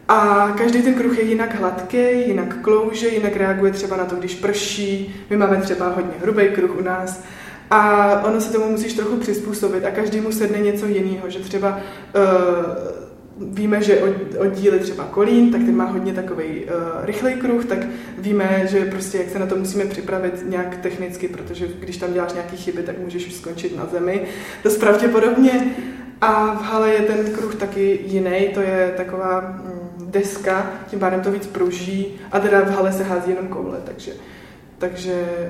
A 0.09 0.49
každý 0.59 0.83
ten 0.83 0.95
kruh 0.95 1.19
je 1.19 1.25
jinak 1.25 1.55
hladký, 1.55 1.97
jinak 2.27 2.63
klouže, 2.63 3.09
jinak 3.09 3.37
reaguje 3.37 3.73
třeba 3.73 3.97
na 3.97 4.05
to, 4.05 4.17
když 4.17 4.35
prší. 4.35 5.25
My 5.31 5.37
máme 5.37 5.57
třeba 5.57 5.89
hodně 5.89 6.13
hrubý 6.23 6.49
kruh 6.49 6.79
u 6.79 6.83
nás. 6.83 7.23
A 7.71 8.23
ono 8.23 8.41
se 8.41 8.53
tomu 8.53 8.71
musíš 8.71 8.93
trochu 8.93 9.17
přizpůsobit 9.17 9.85
a 9.85 9.91
každému 9.91 10.33
sedne 10.33 10.59
něco 10.59 10.87
jiného, 10.87 11.31
že 11.31 11.39
třeba 11.39 11.81
uh, 12.17 12.23
víme, 13.41 13.83
že 13.83 14.03
oddíly 14.39 14.79
třeba 14.79 15.05
kolín, 15.05 15.53
tak 15.53 15.61
ten 15.61 15.77
má 15.77 15.85
hodně 15.85 16.13
takový 16.13 16.65
uh, 16.65 16.71
rychlej 17.03 17.35
kruh, 17.35 17.65
tak 17.65 17.79
víme, 18.19 18.67
že 18.71 18.85
prostě 18.85 19.19
jak 19.19 19.31
se 19.31 19.39
na 19.39 19.47
to 19.47 19.57
musíme 19.57 19.85
připravit 19.85 20.45
nějak 20.49 20.77
technicky, 20.77 21.29
protože 21.29 21.69
když 21.81 21.97
tam 21.97 22.13
děláš 22.13 22.33
nějaké 22.33 22.57
chyby, 22.57 22.83
tak 22.83 22.99
můžeš 22.99 23.27
už 23.27 23.35
skončit 23.35 23.77
na 23.77 23.87
zemi. 23.87 24.23
Dost 24.65 24.77
pravděpodobně. 24.77 25.75
A 26.21 26.55
v 26.55 26.63
hale 26.63 26.91
je 26.91 27.01
ten 27.01 27.33
kruh 27.33 27.55
taky 27.55 28.01
jiný, 28.07 28.49
to 28.55 28.61
je 28.61 28.95
taková 28.97 29.41
mm, 29.41 30.11
deska, 30.11 30.71
tím 30.87 30.99
pádem 30.99 31.21
to 31.21 31.33
víc 31.33 31.47
pruží 31.47 32.21
a 32.33 32.41
teda 32.41 32.61
v 32.61 32.71
hale 32.71 32.93
se 32.93 33.05
hází 33.05 33.31
jenom 33.31 33.49
koule, 33.49 33.79
takže, 33.85 34.13
takže 34.79 35.43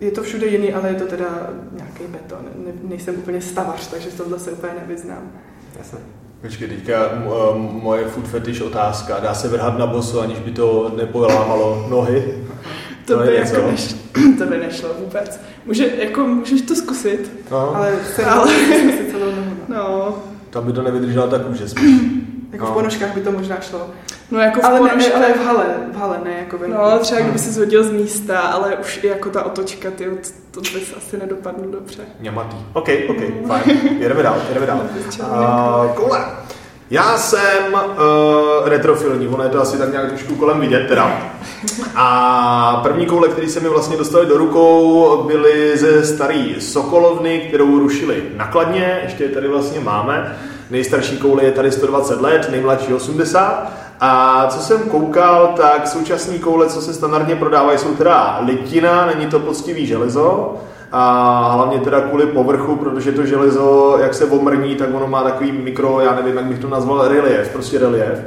je 0.00 0.10
to 0.10 0.22
všude 0.22 0.46
jiný, 0.46 0.72
ale 0.72 0.88
je 0.88 0.94
to 0.94 1.06
teda 1.06 1.50
nějaký 1.72 2.04
beton. 2.08 2.44
Ne, 2.66 2.72
nejsem 2.82 3.14
úplně 3.14 3.40
stavař, 3.40 3.86
takže 3.86 4.10
v 4.10 4.16
tomhle 4.16 4.38
se 4.38 4.52
úplně 4.52 4.72
nevyznám. 4.80 5.32
Jasně. 5.78 5.98
Počkej, 6.40 6.68
teďka 6.68 7.10
moje 7.58 8.04
food 8.04 8.28
fetish 8.28 8.60
otázka. 8.60 9.20
Dá 9.20 9.34
se 9.34 9.48
vrhat 9.48 9.78
na 9.78 9.86
boso, 9.86 10.20
aniž 10.20 10.38
by 10.38 10.50
to 10.50 10.92
nepolámalo 10.96 11.86
nohy? 11.90 12.34
To, 13.08 13.18
to 13.18 13.24
by, 13.24 13.34
jako 13.34 13.70
neš, 13.70 13.96
to 14.38 14.44
by 14.46 14.58
nešlo 14.58 14.88
vůbec. 14.98 15.40
Může, 15.66 15.90
jako, 15.98 16.20
můžeš 16.20 16.62
to 16.62 16.74
zkusit. 16.74 17.30
No. 17.50 17.76
Ale 17.76 17.92
se 18.14 18.24
ale... 18.24 18.52
celou 19.10 19.24
nohu. 19.24 19.56
No. 19.68 19.76
no. 19.76 20.18
Tam 20.50 20.66
by 20.66 20.72
to 20.72 20.82
nevydržela 20.82 21.26
tak 21.26 21.46
kůže 21.46 21.68
spíš. 21.68 22.00
Jako 22.52 22.64
no. 22.64 22.70
v 22.70 22.74
ponožkách 22.74 23.14
by 23.14 23.20
to 23.20 23.32
možná 23.32 23.60
šlo. 23.60 23.90
No 24.30 24.38
jako 24.38 24.60
v 24.60 24.64
ale, 24.64 24.78
ponožkách... 24.78 25.20
ne, 25.20 25.26
ale 25.26 25.34
v 25.34 25.46
hale, 25.46 25.64
v 25.92 25.96
hale, 25.96 26.20
ne 26.24 26.30
jako 26.38 26.58
venku. 26.58 26.76
No 26.78 26.98
třeba 26.98 27.20
kdyby 27.20 27.38
se 27.38 27.52
zhodil 27.52 27.84
z 27.84 27.90
místa, 27.90 28.40
ale 28.40 28.76
už 28.76 29.00
i 29.02 29.06
jako 29.06 29.30
ta 29.30 29.44
otočka, 29.44 29.90
ty, 29.90 30.04
to, 30.50 30.60
to 30.60 30.60
by 30.60 30.80
asi 30.96 31.16
nedopadlo 31.16 31.70
dobře. 31.70 32.02
Němatý. 32.20 32.56
OK, 32.72 32.88
OK, 33.08 33.46
fajn. 33.46 33.78
Jedeme 33.98 34.22
dál, 34.22 34.36
jedeme 34.48 34.66
dál. 34.66 34.80
Uh, 35.20 35.92
koule. 35.94 36.24
Já 36.90 37.18
jsem 37.18 37.74
uh, 37.74 38.68
retrofilní, 38.68 39.28
ono 39.28 39.44
je 39.44 39.50
to 39.50 39.60
asi 39.60 39.78
tak 39.78 39.92
nějak 39.92 40.08
trošku 40.08 40.34
kolem 40.34 40.60
vidět 40.60 40.88
teda. 40.88 41.32
A 41.94 42.80
první 42.82 43.06
koule, 43.06 43.28
které 43.28 43.48
se 43.48 43.60
mi 43.60 43.68
vlastně 43.68 43.96
dostali 43.96 44.26
do 44.26 44.36
rukou, 44.36 45.22
byly 45.26 45.78
ze 45.78 46.06
staré 46.06 46.54
Sokolovny, 46.58 47.38
kterou 47.48 47.78
rušili 47.78 48.22
nakladně, 48.36 49.00
ještě 49.02 49.24
je 49.24 49.30
tady 49.30 49.48
vlastně 49.48 49.80
máme. 49.80 50.38
Nejstarší 50.70 51.16
koule 51.16 51.44
je 51.44 51.52
tady 51.52 51.72
120 51.72 52.20
let, 52.20 52.48
nejmladší 52.50 52.94
80. 52.94 53.72
A 54.00 54.46
co 54.50 54.58
jsem 54.58 54.80
koukal, 54.80 55.54
tak 55.56 55.86
současné 55.88 56.38
koule, 56.38 56.66
co 56.66 56.80
se 56.80 56.94
standardně 56.94 57.36
prodávají, 57.36 57.78
jsou 57.78 57.94
teda 57.94 58.40
litina, 58.44 59.06
není 59.06 59.26
to 59.26 59.40
poctivý 59.40 59.86
železo, 59.86 60.54
a 60.92 61.52
hlavně 61.52 61.78
teda 61.78 62.00
kvůli 62.00 62.26
povrchu, 62.26 62.76
protože 62.76 63.12
to 63.12 63.26
železo, 63.26 63.98
jak 64.00 64.14
se 64.14 64.24
omrní, 64.24 64.74
tak 64.74 64.94
ono 64.94 65.06
má 65.06 65.22
takový 65.22 65.52
mikro, 65.52 66.00
já 66.00 66.14
nevím, 66.14 66.36
jak 66.36 66.44
bych 66.44 66.58
to 66.58 66.68
nazval, 66.68 67.08
relief, 67.08 67.48
prostě 67.48 67.78
relief. 67.78 68.18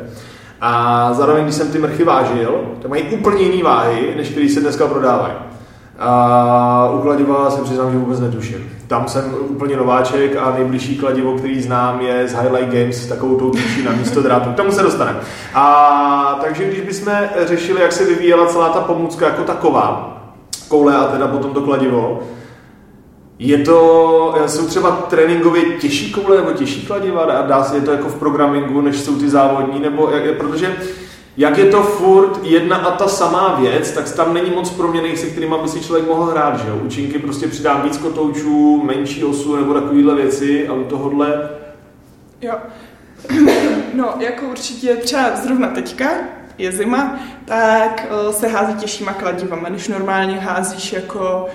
A 0.62 1.14
zároveň, 1.14 1.44
když 1.44 1.56
jsem 1.56 1.72
ty 1.72 1.80
mrchy 1.80 2.04
vážil, 2.04 2.62
tak 2.82 2.92
mají 2.92 3.04
úplně 3.04 3.44
jiný 3.44 3.64
váhy, 3.64 4.14
než 4.18 4.30
který 4.30 4.50
se 4.50 4.60
dneska 4.60 4.88
prodávají. 4.88 5.34
A 6.04 6.90
u 6.94 7.00
kladiva 7.00 7.52
se 7.52 7.62
přiznám, 7.62 7.92
že 7.92 7.98
vůbec 7.98 8.20
netuším. 8.20 8.72
Tam 8.88 9.08
jsem 9.08 9.34
úplně 9.50 9.78
nováček 9.78 10.36
a 10.36 10.52
nejbližší 10.52 10.98
kladivo, 10.98 11.38
který 11.38 11.62
znám, 11.62 12.02
je 12.02 12.28
z 12.28 12.34
Highlight 12.34 12.74
Games, 12.74 13.08
takovou 13.08 13.36
tou 13.36 13.50
tuší 13.50 13.84
na 13.84 13.92
místo 13.92 14.22
drátu. 14.22 14.50
K 14.50 14.56
tomu 14.56 14.72
se 14.72 14.84
dostaneme. 14.84 15.20
A 15.54 16.40
takže 16.44 16.64
když 16.64 16.82
bychom 16.82 17.14
řešili, 17.46 17.82
jak 17.82 17.92
se 17.92 18.06
vyvíjela 18.06 18.46
celá 18.46 18.70
ta 18.70 18.80
pomůcka 18.80 19.26
jako 19.26 19.44
taková, 19.44 20.18
koule 20.68 20.96
a 20.96 21.04
teda 21.04 21.28
potom 21.28 21.54
to 21.54 21.62
kladivo, 21.62 22.20
je 23.40 23.58
to, 23.58 24.36
jsou 24.48 24.68
třeba 24.68 24.92
tréninkově 24.92 25.64
těžší 25.64 26.12
koule 26.12 26.38
nebo 26.38 26.52
těžší 26.52 26.86
kladiva 26.86 27.22
a 27.22 27.48
dá 27.48 27.64
se 27.64 27.76
je 27.76 27.82
to 27.82 27.92
jako 27.92 28.10
v 28.10 28.20
programingu, 28.20 28.82
než 28.82 29.00
jsou 29.00 29.16
ty 29.16 29.30
závodní, 29.30 29.80
nebo 29.80 30.10
jak, 30.10 30.38
protože 30.38 30.76
jak 31.38 31.58
je 31.58 31.66
to 31.66 31.84
furt 31.84 32.40
jedna 32.44 32.78
a 32.78 32.92
ta 32.92 33.08
samá 33.08 33.56
věc, 33.56 33.92
tak 33.92 34.16
tam 34.16 34.34
není 34.34 34.50
moc 34.50 34.70
proměných, 34.70 35.20
se 35.20 35.28
kterými 35.28 35.56
by 35.62 35.70
si 35.70 35.80
člověk 35.80 36.08
mohl 36.08 36.24
hrát, 36.24 36.60
že 36.60 36.70
jo? 36.70 36.80
Učinky 36.86 37.20
prostě 37.20 37.48
přidám 37.48 37.82
víc 37.82 37.98
kotoučů, 37.98 38.82
menší 38.84 39.24
osu 39.24 39.56
nebo 39.56 39.74
takovéhle 39.74 40.16
věci 40.16 40.68
a 40.68 40.74
u 40.74 40.84
tohohle... 40.84 41.50
Jo. 42.42 42.54
No, 43.94 44.14
jako 44.20 44.46
určitě 44.46 44.96
třeba 44.96 45.36
zrovna 45.36 45.68
teďka, 45.68 46.10
je 46.58 46.72
zima, 46.72 47.20
tak 47.46 48.08
se 48.32 48.48
hází 48.48 48.74
těžšíma 48.74 49.14
kladivama, 49.14 49.70
než 49.70 49.88
normálně 49.88 50.40
házíš 50.40 50.94
jako 50.94 51.48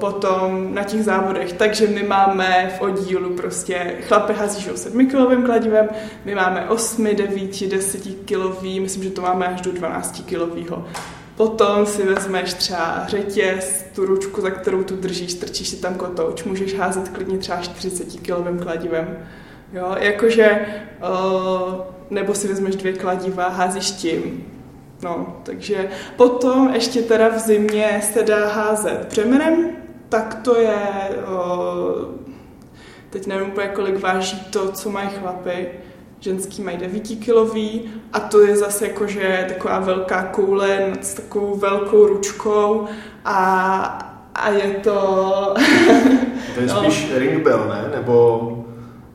potom 0.00 0.74
na 0.74 0.84
těch 0.84 1.04
závodech. 1.04 1.52
Takže 1.52 1.86
my 1.86 2.02
máme 2.02 2.72
v 2.78 2.82
oddílu 2.82 3.30
prostě 3.30 3.94
chlapy 4.08 4.32
hází 4.32 4.68
7 4.74 5.06
kilovým 5.06 5.42
kladivem, 5.42 5.88
my 6.24 6.34
máme 6.34 6.68
8, 6.68 7.04
9, 7.04 7.68
10 7.68 8.02
kilový, 8.24 8.80
myslím, 8.80 9.02
že 9.02 9.10
to 9.10 9.22
máme 9.22 9.46
až 9.46 9.60
do 9.60 9.72
12 9.72 10.24
kilového. 10.26 10.84
Potom 11.36 11.86
si 11.86 12.02
vezmeš 12.02 12.54
třeba 12.54 13.04
řetěz, 13.08 13.84
tu 13.94 14.06
ručku, 14.06 14.40
za 14.40 14.50
kterou 14.50 14.82
tu 14.82 14.96
držíš, 14.96 15.32
strčíš 15.32 15.68
si 15.68 15.76
tam 15.76 15.94
kotouč, 15.94 16.44
můžeš 16.44 16.78
házet 16.78 17.08
klidně 17.08 17.38
třeba 17.38 17.58
40 17.58 18.20
kilovým 18.20 18.58
kladivem. 18.58 19.18
Jo, 19.72 19.96
jakože, 19.98 20.66
nebo 22.10 22.34
si 22.34 22.48
vezmeš 22.48 22.76
dvě 22.76 22.92
kladiva, 22.92 23.48
házíš 23.48 23.90
tím, 23.90 24.44
No, 25.02 25.36
takže 25.42 25.88
potom 26.16 26.74
ještě 26.74 27.02
teda 27.02 27.28
v 27.28 27.38
zimě 27.38 28.00
se 28.12 28.22
dá 28.22 28.48
házet 28.48 29.06
břemenem, 29.10 29.70
tak 30.08 30.34
to 30.34 30.56
je, 30.56 30.78
o, 31.26 31.74
teď 33.10 33.26
nevím 33.26 33.48
úplně, 33.48 33.68
kolik 33.68 34.00
váží 34.00 34.40
to, 34.50 34.72
co 34.72 34.90
mají 34.90 35.08
chlapy, 35.08 35.68
ženský 36.20 36.62
mají 36.62 36.76
9 36.76 37.02
kilový 37.24 37.90
a 38.12 38.20
to 38.20 38.40
je 38.40 38.56
zase 38.56 38.86
jakože 38.86 39.44
taková 39.48 39.78
velká 39.78 40.22
koule 40.22 40.92
s 41.00 41.14
takovou 41.14 41.56
velkou 41.56 42.06
ručkou 42.06 42.86
a, 43.24 44.18
a 44.34 44.50
je 44.50 44.74
to... 44.74 45.54
to 46.54 46.60
je 46.60 46.68
spíš 46.68 47.10
no. 47.12 47.18
ringbell, 47.18 47.68
ne? 47.68 47.96
Nebo 47.96 48.51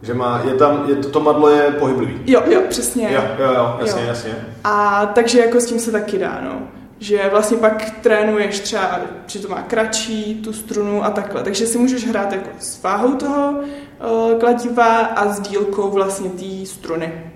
že 0.02 0.14
má, 0.14 0.42
je 0.46 0.54
tam, 0.54 0.84
je 0.90 0.96
to, 0.96 1.10
to 1.10 1.20
madlo 1.20 1.50
je 1.50 1.72
pohyblivý. 1.72 2.22
Jo, 2.26 2.42
jo, 2.46 2.62
přesně. 2.70 3.10
Jo, 3.14 3.22
jo, 3.40 3.54
jo, 3.54 3.78
jasně, 3.80 4.02
jo. 4.02 4.08
jasně. 4.08 4.36
A 4.64 5.06
takže 5.06 5.40
jako 5.40 5.60
s 5.60 5.66
tím 5.66 5.80
se 5.80 5.92
taky 5.92 6.18
dá, 6.18 6.42
no. 6.44 6.62
Že 7.00 7.30
vlastně 7.32 7.58
pak 7.58 7.92
trénuješ 8.02 8.60
třeba, 8.60 9.00
že 9.28 9.40
to 9.40 9.48
má 9.48 9.62
kratší, 9.62 10.42
tu 10.44 10.54
strunu 10.54 11.06
a 11.06 11.10
takhle. 11.10 11.44
Takže 11.44 11.68
si 11.68 11.78
můžeš 11.78 12.08
hrát 12.08 12.32
jako 12.32 12.50
s 12.60 12.84
váhou 12.84 13.14
toho 13.14 13.52
uh, 13.52 14.40
kladiva 14.40 14.98
a 14.98 15.30
s 15.30 15.40
dílkou 15.40 15.92
vlastně 15.92 16.30
té 16.30 16.66
struny. 16.66 17.32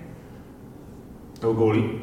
Toho 1.40 1.54
goulí? 1.54 2.00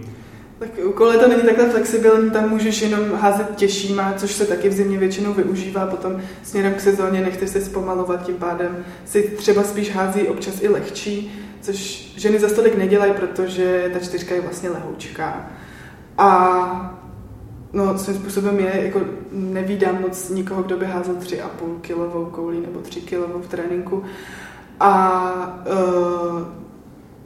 Tak 0.59 0.69
u 0.85 0.91
kole 0.91 1.17
to 1.17 1.27
není 1.27 1.41
takhle 1.41 1.69
flexibilní, 1.69 2.31
tam 2.31 2.49
můžeš 2.49 2.81
jenom 2.81 3.13
házet 3.13 3.55
těžšíma, 3.55 4.13
což 4.17 4.31
se 4.31 4.45
taky 4.45 4.69
v 4.69 4.73
zimě 4.73 4.97
většinou 4.97 5.33
využívá, 5.33 5.85
potom 5.85 6.21
směrem 6.43 6.73
k 6.73 6.81
sezóně 6.81 7.21
nechceš 7.21 7.49
se 7.49 7.61
zpomalovat, 7.61 8.25
tím 8.25 8.35
pádem 8.35 8.85
si 9.05 9.21
třeba 9.37 9.63
spíš 9.63 9.95
hází 9.95 10.27
občas 10.27 10.61
i 10.61 10.67
lehčí, 10.67 11.39
což 11.61 11.77
ženy 12.17 12.39
za 12.39 12.49
stolik 12.49 12.75
nedělají, 12.75 13.13
protože 13.13 13.89
ta 13.93 13.99
čtyřka 13.99 14.35
je 14.35 14.41
vlastně 14.41 14.69
lehoučká. 14.69 15.51
A 16.17 16.95
No, 17.73 17.97
svým 17.97 18.15
způsobem 18.15 18.59
je, 18.59 18.83
jako 18.83 19.01
nevídám 19.31 20.01
moc 20.01 20.29
nikoho, 20.29 20.63
kdo 20.63 20.77
by 20.77 20.85
házel 20.85 21.15
3,5 21.15 21.79
kilovou 21.81 22.25
koulí 22.25 22.61
nebo 22.61 22.79
3 22.79 23.01
kilovou 23.01 23.39
v 23.39 23.47
tréninku. 23.47 24.03
A 24.79 25.63
uh, 25.67 26.41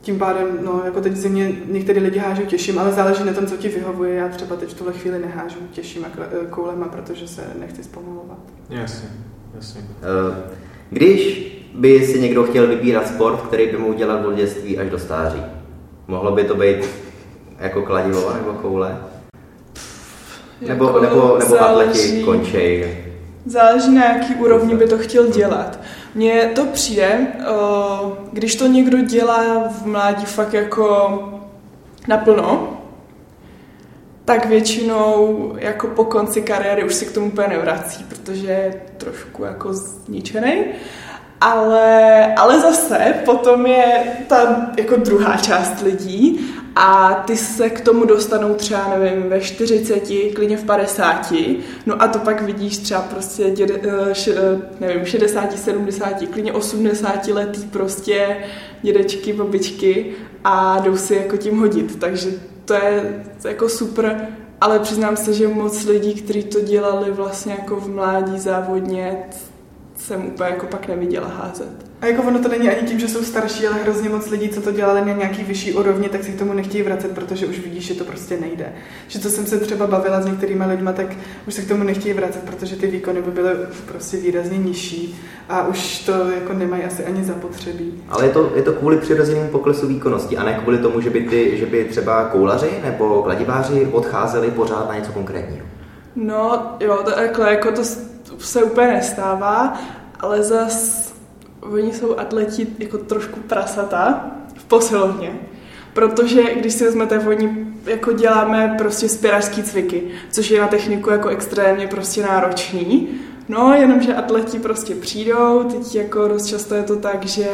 tím 0.04 0.20
pádem, 0.20 0.60
no, 0.62 0.82
jako 0.86 1.02
teď 1.02 1.16
zimě 1.16 1.52
některé 1.66 2.02
lidi 2.02 2.20
hážou 2.20 2.46
těžším, 2.46 2.80
ale 2.80 2.92
záleží 2.92 3.24
na 3.24 3.34
tom, 3.34 3.48
co 3.48 3.58
ti 3.58 3.70
vyhovuje. 3.70 4.16
Já 4.16 4.30
třeba 4.30 4.56
teď 4.56 4.70
v 4.70 4.74
tuhle 4.74 4.94
chvíli 4.94 5.20
nehážu 5.20 5.60
těžšíma 5.72 6.08
eh, 6.22 6.46
koulema, 6.50 6.88
protože 6.88 7.28
se 7.28 7.42
nechci 7.60 7.84
zpomalovat. 7.84 8.38
Jasně, 8.70 9.10
jasně. 9.56 9.82
Eh, 9.82 10.52
když 10.90 11.52
by 11.74 12.06
si 12.06 12.20
někdo 12.20 12.44
chtěl 12.44 12.68
vybírat 12.68 13.08
sport, 13.08 13.42
který 13.42 13.68
by 13.72 13.78
mu 13.78 13.88
udělal 13.88 14.28
od 14.28 14.36
dětství 14.36 14.78
až 14.78 14.90
do 14.90 15.00
stáří, 15.00 15.42
mohlo 16.08 16.32
by 16.32 16.44
to 16.44 16.56
být 16.56 16.86
jako 17.60 17.82
kladivo 17.82 18.34
nebo 18.34 18.54
koule? 18.54 18.98
Nebo, 20.68 20.86
jako 20.86 21.00
nebo, 21.00 21.38
nebo 21.40 21.62
atleti 21.62 22.24
končej? 22.24 22.98
Záleží 23.46 23.96
na 23.96 24.06
jaký 24.06 24.36
úrovni 24.36 24.76
by 24.76 24.88
to 24.88 24.98
chtěl 24.98 25.28
dělat. 25.28 25.80
Mně 26.16 26.52
to 26.56 26.66
přijde, 26.66 27.28
když 28.32 28.56
to 28.56 28.68
někdo 28.68 29.02
dělá 29.02 29.68
v 29.70 29.86
mládí 29.86 30.26
fakt 30.26 30.54
jako 30.54 31.20
naplno, 32.08 32.78
tak 34.26 34.46
většinou 34.46 35.54
jako 35.58 35.88
po 35.88 36.06
konci 36.06 36.42
kariéry 36.42 36.84
už 36.84 36.94
si 36.94 37.06
k 37.06 37.12
tomu 37.12 37.28
úplně 37.28 37.48
nevrací, 37.48 38.04
protože 38.04 38.48
je 38.48 38.82
trošku 38.98 39.44
jako 39.44 39.74
zničený. 39.74 40.66
Ale, 41.42 42.36
ale 42.36 42.60
zase 42.60 43.14
potom 43.26 43.66
je 43.66 44.04
ta 44.28 44.72
jako 44.78 44.96
druhá 44.96 45.38
část 45.38 45.82
lidí 45.82 46.54
a 46.76 47.14
ty 47.28 47.38
se 47.38 47.70
k 47.70 47.82
tomu 47.82 48.06
dostanou 48.06 48.54
třeba, 48.54 48.96
nevím, 48.98 49.30
ve 49.30 49.42
40, 49.42 50.04
klidně 50.34 50.58
v 50.58 50.64
50, 50.64 51.34
no 51.86 52.02
a 52.02 52.08
to 52.08 52.20
pak 52.20 52.42
vidíš 52.42 52.78
třeba 52.78 53.02
prostě, 53.02 53.54
eh, 53.64 54.12
š, 54.12 54.28
eh, 54.28 54.62
nevím, 54.80 55.06
60, 55.06 55.58
70, 55.58 56.28
klidně 56.28 56.54
80 56.54 57.34
letý 57.34 57.64
prostě 57.64 58.38
dědečky, 58.82 59.34
babičky 59.34 60.06
a 60.44 60.80
jdou 60.80 60.98
si 60.98 61.16
jako 61.16 61.38
tím 61.38 61.60
hodit, 61.60 62.00
takže 62.00 62.30
to 62.66 62.74
je 62.74 63.24
jako 63.46 63.70
super, 63.70 64.28
ale 64.62 64.80
přiznám 64.80 65.18
se, 65.18 65.34
že 65.34 65.48
moc 65.48 65.86
lidí, 65.86 66.14
kteří 66.14 66.44
to 66.44 66.62
dělali 66.62 67.12
vlastně 67.12 67.54
jako 67.54 67.76
v 67.76 67.90
mládí 67.90 68.40
závodně, 68.40 69.18
jsem 69.96 70.26
úplně 70.26 70.50
jako 70.50 70.66
pak 70.66 70.88
neviděla 70.88 71.28
házet. 71.28 71.93
A 72.04 72.06
jako 72.06 72.22
ono 72.22 72.40
to 72.40 72.48
není 72.48 72.70
ani 72.70 72.88
tím, 72.88 73.00
že 73.00 73.08
jsou 73.08 73.24
starší, 73.24 73.68
ale 73.68 73.78
hrozně 73.78 74.10
moc 74.10 74.30
lidí, 74.30 74.50
co 74.50 74.62
to 74.62 74.72
dělali 74.72 75.02
na 75.02 75.14
nějaký 75.14 75.44
vyšší 75.44 75.74
úrovni, 75.74 76.10
tak 76.10 76.24
si 76.24 76.32
k 76.32 76.40
tomu 76.40 76.54
nechtějí 76.54 76.84
vracet, 76.84 77.12
protože 77.12 77.46
už 77.46 77.60
vidíš, 77.60 77.86
že 77.86 77.94
to 77.94 78.04
prostě 78.04 78.38
nejde. 78.38 78.74
Že 79.08 79.20
co 79.20 79.30
jsem 79.30 79.46
se 79.46 79.60
třeba 79.60 79.88
bavila 79.88 80.22
s 80.22 80.26
některými 80.26 80.66
lidmi, 80.66 80.90
tak 80.94 81.08
už 81.48 81.54
se 81.54 81.62
k 81.62 81.68
tomu 81.68 81.84
nechtějí 81.84 82.14
vracet, 82.14 82.44
protože 82.44 82.76
ty 82.76 82.88
výkony 82.88 83.22
by 83.22 83.32
byly 83.32 83.50
prostě 83.88 84.18
výrazně 84.18 84.58
nižší 84.58 85.20
a 85.50 85.68
už 85.68 86.00
to 86.00 86.12
jako 86.12 86.54
nemají 86.54 86.84
asi 86.84 87.06
ani 87.06 87.24
zapotřebí. 87.24 88.04
Ale 88.10 88.26
je 88.26 88.32
to, 88.32 88.52
je 88.56 88.62
to 88.62 88.74
kvůli 88.74 88.98
přirozenému 88.98 89.50
poklesu 89.50 89.88
výkonnosti 89.88 90.38
a 90.38 90.44
ne 90.44 90.54
kvůli 90.54 90.78
tomu, 90.78 91.02
že 91.02 91.10
by, 91.10 91.22
ty, 91.22 91.58
že 91.58 91.66
by 91.66 91.86
třeba 91.86 92.24
koulaři 92.24 92.72
nebo 92.84 93.24
kladiváři 93.24 93.88
odcházeli 93.92 94.52
pořád 94.52 94.90
na 94.90 94.96
něco 94.96 95.12
konkrétního. 95.12 95.66
No 96.16 96.76
jo, 96.80 97.00
to, 97.06 97.20
jako, 97.22 97.42
jako 97.42 97.72
to 97.72 97.82
se 98.40 98.64
úplně 98.64 98.88
nestává, 98.88 99.74
ale 100.20 100.44
zas 100.44 101.03
oni 101.72 101.94
jsou 101.94 102.20
atleti 102.20 102.68
jako 102.80 102.98
trošku 102.98 103.40
prasata 103.40 104.26
v 104.56 104.64
posilovně. 104.64 105.40
Protože 105.94 106.56
když 106.56 106.74
si 106.74 106.84
vezmete, 106.84 107.20
oni 107.20 107.68
jako 107.86 108.12
děláme 108.12 108.76
prostě 108.78 109.10
spěrařský 109.10 109.64
cviky, 109.64 110.04
což 110.32 110.52
je 110.52 110.62
na 110.62 110.68
techniku 110.68 111.10
jako 111.10 111.30
extrémně 111.30 111.88
prostě 111.88 112.24
náročný. 112.24 113.08
No, 113.50 113.74
jenomže 113.74 114.16
atleti 114.16 114.60
prostě 114.60 114.96
přijdou, 114.96 115.64
teď 115.64 115.96
jako 115.96 116.28
dost 116.28 116.46
často 116.46 116.76
je 116.76 116.84
to 116.84 116.96
tak, 116.96 117.26
že 117.26 117.50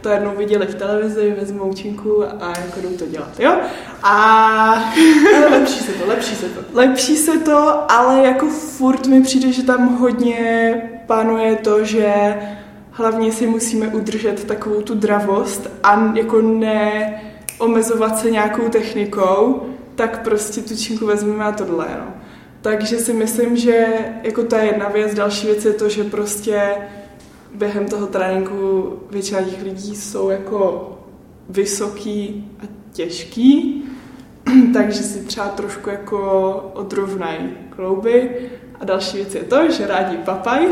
to 0.00 0.08
jednou 0.08 0.30
viděli 0.36 0.66
v 0.66 0.74
televizi, 0.74 1.36
vezmou 1.40 1.74
činku 1.74 2.24
a 2.40 2.48
jako 2.48 2.80
jdou 2.80 2.96
to 2.96 3.06
dělat, 3.06 3.40
jo? 3.40 3.52
A... 4.02 4.14
Ale 5.36 5.48
lepší 5.50 5.80
se 5.80 5.92
to, 5.92 6.06
lepší 6.06 6.34
se 6.34 6.46
to. 6.46 6.60
Lepší 6.72 7.16
se 7.16 7.38
to, 7.38 7.92
ale 7.92 8.26
jako 8.26 8.46
furt 8.46 9.06
mi 9.06 9.22
přijde, 9.22 9.52
že 9.52 9.62
tam 9.62 9.96
hodně 9.96 10.74
panuje 11.06 11.56
to, 11.56 11.84
že 11.84 12.34
hlavně 12.90 13.32
si 13.32 13.46
musíme 13.46 13.88
udržet 13.88 14.44
takovou 14.44 14.82
tu 14.82 14.94
dravost 14.94 15.70
a 15.82 16.12
jako 16.14 16.40
ne 16.40 17.14
omezovat 17.58 18.18
se 18.18 18.30
nějakou 18.30 18.68
technikou, 18.68 19.62
tak 19.94 20.22
prostě 20.22 20.60
tu 20.60 20.76
činku 20.76 21.06
vezmeme 21.06 21.44
a 21.44 21.52
tohle, 21.52 21.86
no. 21.98 22.14
Takže 22.62 22.98
si 22.98 23.12
myslím, 23.12 23.56
že 23.56 23.86
jako 24.22 24.46
je 24.56 24.64
jedna 24.64 24.88
věc. 24.88 25.14
Další 25.14 25.46
věc 25.46 25.64
je 25.64 25.72
to, 25.72 25.88
že 25.88 26.04
prostě 26.04 26.74
během 27.54 27.86
toho 27.86 28.06
tréninku 28.06 28.92
většina 29.10 29.42
těch 29.42 29.62
lidí 29.62 29.96
jsou 29.96 30.30
jako 30.30 30.90
vysoký 31.48 32.48
a 32.60 32.62
těžký, 32.92 33.84
takže 34.74 35.02
si 35.02 35.24
třeba 35.24 35.48
trošku 35.48 35.90
jako 35.90 36.52
odrovnají 36.74 37.50
klouby. 37.70 38.36
A 38.80 38.84
další 38.84 39.16
věc 39.16 39.34
je 39.34 39.44
to, 39.44 39.70
že 39.70 39.86
rádi 39.86 40.16
papaj 40.16 40.68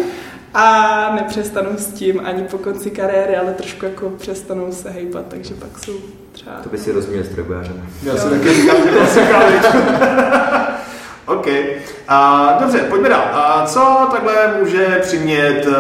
a 0.55 1.13
nepřestanou 1.15 1.71
s 1.77 1.87
tím 1.87 2.21
ani 2.25 2.43
po 2.43 2.59
konci 2.59 2.91
kariéry, 2.91 3.37
ale 3.37 3.53
trošku 3.53 3.85
jako 3.85 4.11
přestanou 4.11 4.73
se 4.73 4.91
hejbat, 4.91 5.25
takže 5.29 5.55
pak 5.55 5.85
jsou 5.85 5.93
třeba... 6.33 6.57
To 6.63 6.69
by 6.69 6.79
si 6.79 6.93
rozuměl 6.93 7.25
s. 7.25 7.83
Já 8.03 8.17
si 8.17 8.31
taky 8.31 8.55
říkám, 8.55 8.77
že 8.85 8.91
klasika, 8.91 9.43
OK. 11.27 11.47
A, 12.09 12.57
dobře, 12.61 12.79
pojďme 12.79 13.09
dál. 13.09 13.25
A 13.33 13.67
co 13.67 14.09
takhle 14.13 14.35
může 14.59 14.99
přimět 15.03 15.67
uh, 15.67 15.75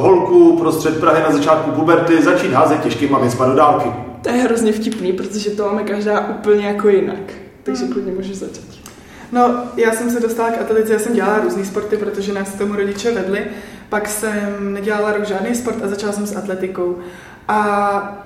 holku 0.00 0.58
prostřed 0.58 1.00
Prahy 1.00 1.22
na 1.22 1.32
začátku 1.32 1.70
puberty 1.70 2.22
začít 2.22 2.52
házet 2.52 2.80
těžkýma 2.80 3.18
věcma 3.18 3.46
do 3.46 3.54
dálky? 3.54 3.88
To 4.22 4.28
je 4.28 4.34
hrozně 4.34 4.72
vtipný, 4.72 5.12
protože 5.12 5.50
to 5.50 5.66
máme 5.66 5.82
každá 5.82 6.28
úplně 6.28 6.66
jako 6.66 6.88
jinak. 6.88 7.32
Takže 7.62 7.86
klidně 7.86 8.12
můžeš 8.12 8.36
začít. 8.36 8.81
No, 9.32 9.64
já 9.76 9.92
jsem 9.92 10.10
se 10.10 10.20
dostala 10.20 10.50
k 10.50 10.60
atletice, 10.60 10.92
já 10.92 10.98
jsem 10.98 11.14
dělala 11.14 11.38
různé 11.38 11.64
sporty, 11.64 11.96
protože 11.96 12.32
nás 12.32 12.50
k 12.50 12.58
tomu 12.58 12.76
rodiče 12.76 13.10
vedli. 13.10 13.46
Pak 13.88 14.08
jsem 14.08 14.74
nedělala 14.74 15.12
rok 15.12 15.26
žádný 15.26 15.54
sport 15.54 15.84
a 15.84 15.88
začala 15.88 16.12
jsem 16.12 16.26
s 16.26 16.36
atletikou. 16.36 16.98
A 17.48 18.18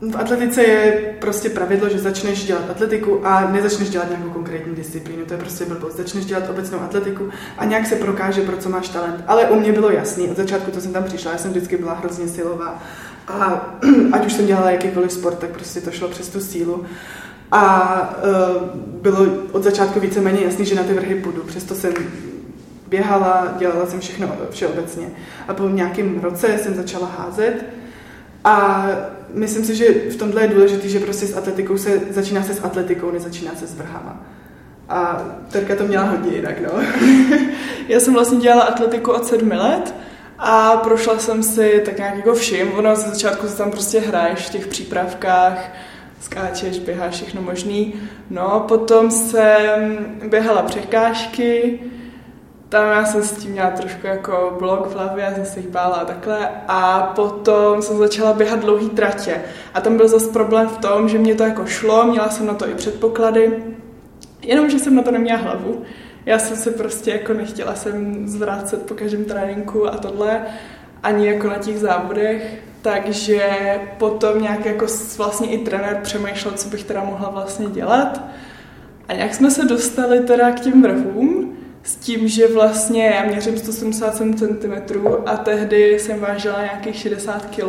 v 0.00 0.16
atletice 0.16 0.62
je 0.62 1.14
prostě 1.20 1.50
pravidlo, 1.50 1.88
že 1.88 1.98
začneš 1.98 2.44
dělat 2.44 2.70
atletiku 2.70 3.26
a 3.26 3.50
nezačneš 3.50 3.90
dělat 3.90 4.10
nějakou 4.10 4.30
konkrétní 4.30 4.74
disciplínu. 4.74 5.24
To 5.24 5.34
je 5.34 5.40
prostě 5.40 5.64
blbost. 5.64 5.96
Začneš 5.96 6.24
dělat 6.24 6.50
obecnou 6.50 6.80
atletiku 6.80 7.28
a 7.58 7.64
nějak 7.64 7.86
se 7.86 7.96
prokáže, 7.96 8.42
pro 8.42 8.56
co 8.56 8.68
máš 8.68 8.88
talent. 8.88 9.24
Ale 9.26 9.44
u 9.44 9.60
mě 9.60 9.72
bylo 9.72 9.90
jasný, 9.90 10.28
od 10.28 10.36
začátku, 10.36 10.70
to 10.70 10.80
jsem 10.80 10.92
tam 10.92 11.04
přišla, 11.04 11.32
já 11.32 11.38
jsem 11.38 11.50
vždycky 11.50 11.76
byla 11.76 11.94
hrozně 11.94 12.28
silová. 12.28 12.82
A 13.28 13.68
ať 14.12 14.26
už 14.26 14.32
jsem 14.32 14.46
dělala 14.46 14.70
jakýkoliv 14.70 15.12
sport, 15.12 15.38
tak 15.38 15.50
prostě 15.50 15.80
to 15.80 15.90
šlo 15.90 16.08
přes 16.08 16.28
tu 16.28 16.40
sílu. 16.40 16.84
A 17.52 18.00
uh, 18.22 18.62
bylo 19.02 19.26
od 19.52 19.62
začátku 19.62 20.00
víceméně 20.00 20.40
jasný, 20.44 20.64
že 20.64 20.74
na 20.74 20.82
ty 20.82 20.94
vrhy 20.94 21.14
půjdu. 21.14 21.42
Přesto 21.42 21.74
jsem 21.74 21.92
běhala, 22.88 23.54
dělala 23.58 23.86
jsem 23.86 24.00
všechno 24.00 24.36
všeobecně. 24.50 25.06
A 25.48 25.54
po 25.54 25.68
nějakém 25.68 26.20
roce 26.20 26.58
jsem 26.58 26.74
začala 26.74 27.06
házet 27.18 27.64
a 28.44 28.86
myslím 29.34 29.64
si, 29.64 29.74
že 29.74 29.88
v 30.10 30.16
tomhle 30.16 30.42
je 30.42 30.48
důležité, 30.48 30.88
že 30.88 31.00
prostě 31.00 31.26
s 31.26 31.36
atletikou 31.36 31.78
se 31.78 32.00
začíná 32.10 32.42
se 32.42 32.54
s 32.54 32.64
atletikou, 32.64 33.10
nezačíná 33.10 33.54
se 33.54 33.66
s 33.66 33.74
vrhama. 33.74 34.22
A 34.88 35.24
Terka 35.52 35.76
to 35.76 35.84
měla 35.84 36.04
hodně 36.04 36.36
jinak, 36.36 36.60
no. 36.60 36.82
Já 37.88 38.00
jsem 38.00 38.14
vlastně 38.14 38.38
dělala 38.38 38.62
atletiku 38.62 39.12
od 39.12 39.26
sedmi 39.26 39.54
let 39.54 39.94
a 40.38 40.76
prošla 40.76 41.18
jsem 41.18 41.42
si 41.42 41.82
tak 41.84 41.98
nějak 41.98 42.16
jako 42.16 42.34
všim. 42.34 42.72
Ono 42.72 42.96
ze 42.96 43.10
začátku 43.10 43.48
se 43.48 43.56
tam 43.56 43.70
prostě 43.70 44.00
hraješ 44.00 44.38
v 44.38 44.50
těch 44.50 44.66
přípravkách, 44.66 45.70
skáčeš, 46.20 46.78
běháš, 46.78 47.14
všechno 47.14 47.42
možný. 47.42 47.94
No, 48.30 48.64
potom 48.68 49.10
jsem 49.10 49.98
běhala 50.28 50.62
překážky, 50.62 51.80
tam 52.68 52.86
já 52.86 53.04
jsem 53.04 53.22
s 53.22 53.32
tím 53.32 53.50
měla 53.50 53.70
trošku 53.70 54.06
jako 54.06 54.56
blok 54.58 54.86
v 54.86 54.94
hlavě, 54.94 55.24
já 55.24 55.34
jsem 55.34 55.44
se 55.44 55.60
jich 55.60 55.68
bála 55.68 55.96
a 55.96 56.04
takhle. 56.04 56.48
A 56.68 57.00
potom 57.16 57.82
jsem 57.82 57.98
začala 57.98 58.32
běhat 58.32 58.60
dlouhý 58.60 58.90
tratě. 58.90 59.42
A 59.74 59.80
tam 59.80 59.96
byl 59.96 60.08
zase 60.08 60.32
problém 60.32 60.68
v 60.68 60.78
tom, 60.78 61.08
že 61.08 61.18
mě 61.18 61.34
to 61.34 61.42
jako 61.42 61.66
šlo, 61.66 62.04
měla 62.04 62.28
jsem 62.28 62.46
na 62.46 62.54
to 62.54 62.68
i 62.68 62.74
předpoklady, 62.74 63.62
jenomže 64.42 64.78
jsem 64.78 64.94
na 64.94 65.02
to 65.02 65.10
neměla 65.10 65.38
hlavu. 65.38 65.82
Já 66.26 66.38
jsem 66.38 66.56
se 66.56 66.70
prostě 66.70 67.10
jako 67.10 67.32
nechtěla 67.32 67.74
jsem 67.74 68.28
zvrácet 68.28 68.86
po 68.86 68.94
každém 68.94 69.24
tréninku 69.24 69.86
a 69.86 69.96
tohle, 69.96 70.40
ani 71.02 71.26
jako 71.26 71.46
na 71.46 71.58
těch 71.58 71.78
závodech. 71.78 72.62
Takže 72.92 73.50
potom 73.98 74.42
nějak 74.42 74.66
jako 74.66 74.86
vlastně 75.16 75.48
i 75.48 75.58
trenér 75.58 76.00
přemýšlel, 76.02 76.54
co 76.54 76.68
bych 76.68 76.84
teda 76.84 77.04
mohla 77.04 77.30
vlastně 77.30 77.66
dělat. 77.66 78.20
A 79.08 79.14
nějak 79.14 79.34
jsme 79.34 79.50
se 79.50 79.64
dostali 79.64 80.20
teda 80.20 80.52
k 80.52 80.60
těm 80.60 80.82
vrhům, 80.82 81.56
s 81.82 81.96
tím, 81.96 82.28
že 82.28 82.48
vlastně 82.48 83.06
já 83.06 83.24
měřím 83.24 83.58
177 83.58 84.34
cm 84.34 85.06
a 85.26 85.36
tehdy 85.36 85.98
jsem 85.98 86.20
vážila 86.20 86.62
nějakých 86.62 86.96
60 86.96 87.46
kg. 87.46 87.64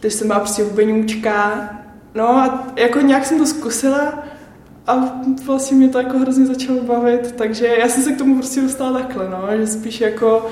Takže 0.00 0.16
jsem 0.16 0.26
byla 0.26 0.40
prostě 0.40 0.62
hubeňůčka. 0.62 1.70
No 2.14 2.28
a 2.28 2.72
jako 2.76 3.00
nějak 3.00 3.26
jsem 3.26 3.38
to 3.38 3.46
zkusila 3.46 4.24
a 4.86 5.20
vlastně 5.46 5.76
mě 5.76 5.88
to 5.88 5.98
jako 5.98 6.18
hrozně 6.18 6.46
začalo 6.46 6.80
bavit, 6.80 7.32
takže 7.32 7.66
já 7.66 7.88
jsem 7.88 8.02
se 8.02 8.12
k 8.12 8.18
tomu 8.18 8.34
prostě 8.34 8.60
dostala 8.60 8.98
takhle, 8.98 9.28
no, 9.28 9.56
že 9.56 9.66
spíš 9.66 10.00
jako 10.00 10.50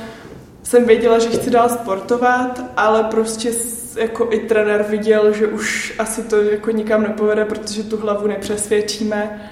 jsem 0.69 0.85
věděla, 0.85 1.19
že 1.19 1.29
chci 1.29 1.51
dál 1.51 1.69
sportovat, 1.69 2.61
ale 2.77 3.05
prostě 3.05 3.53
jako 3.97 4.29
i 4.31 4.39
trenér 4.39 4.83
viděl, 4.83 5.33
že 5.33 5.47
už 5.47 5.95
asi 5.99 6.23
to 6.23 6.43
jako 6.43 6.71
nikam 6.71 7.03
nepovede, 7.03 7.45
protože 7.45 7.83
tu 7.83 7.97
hlavu 7.97 8.27
nepřesvědčíme. 8.27 9.51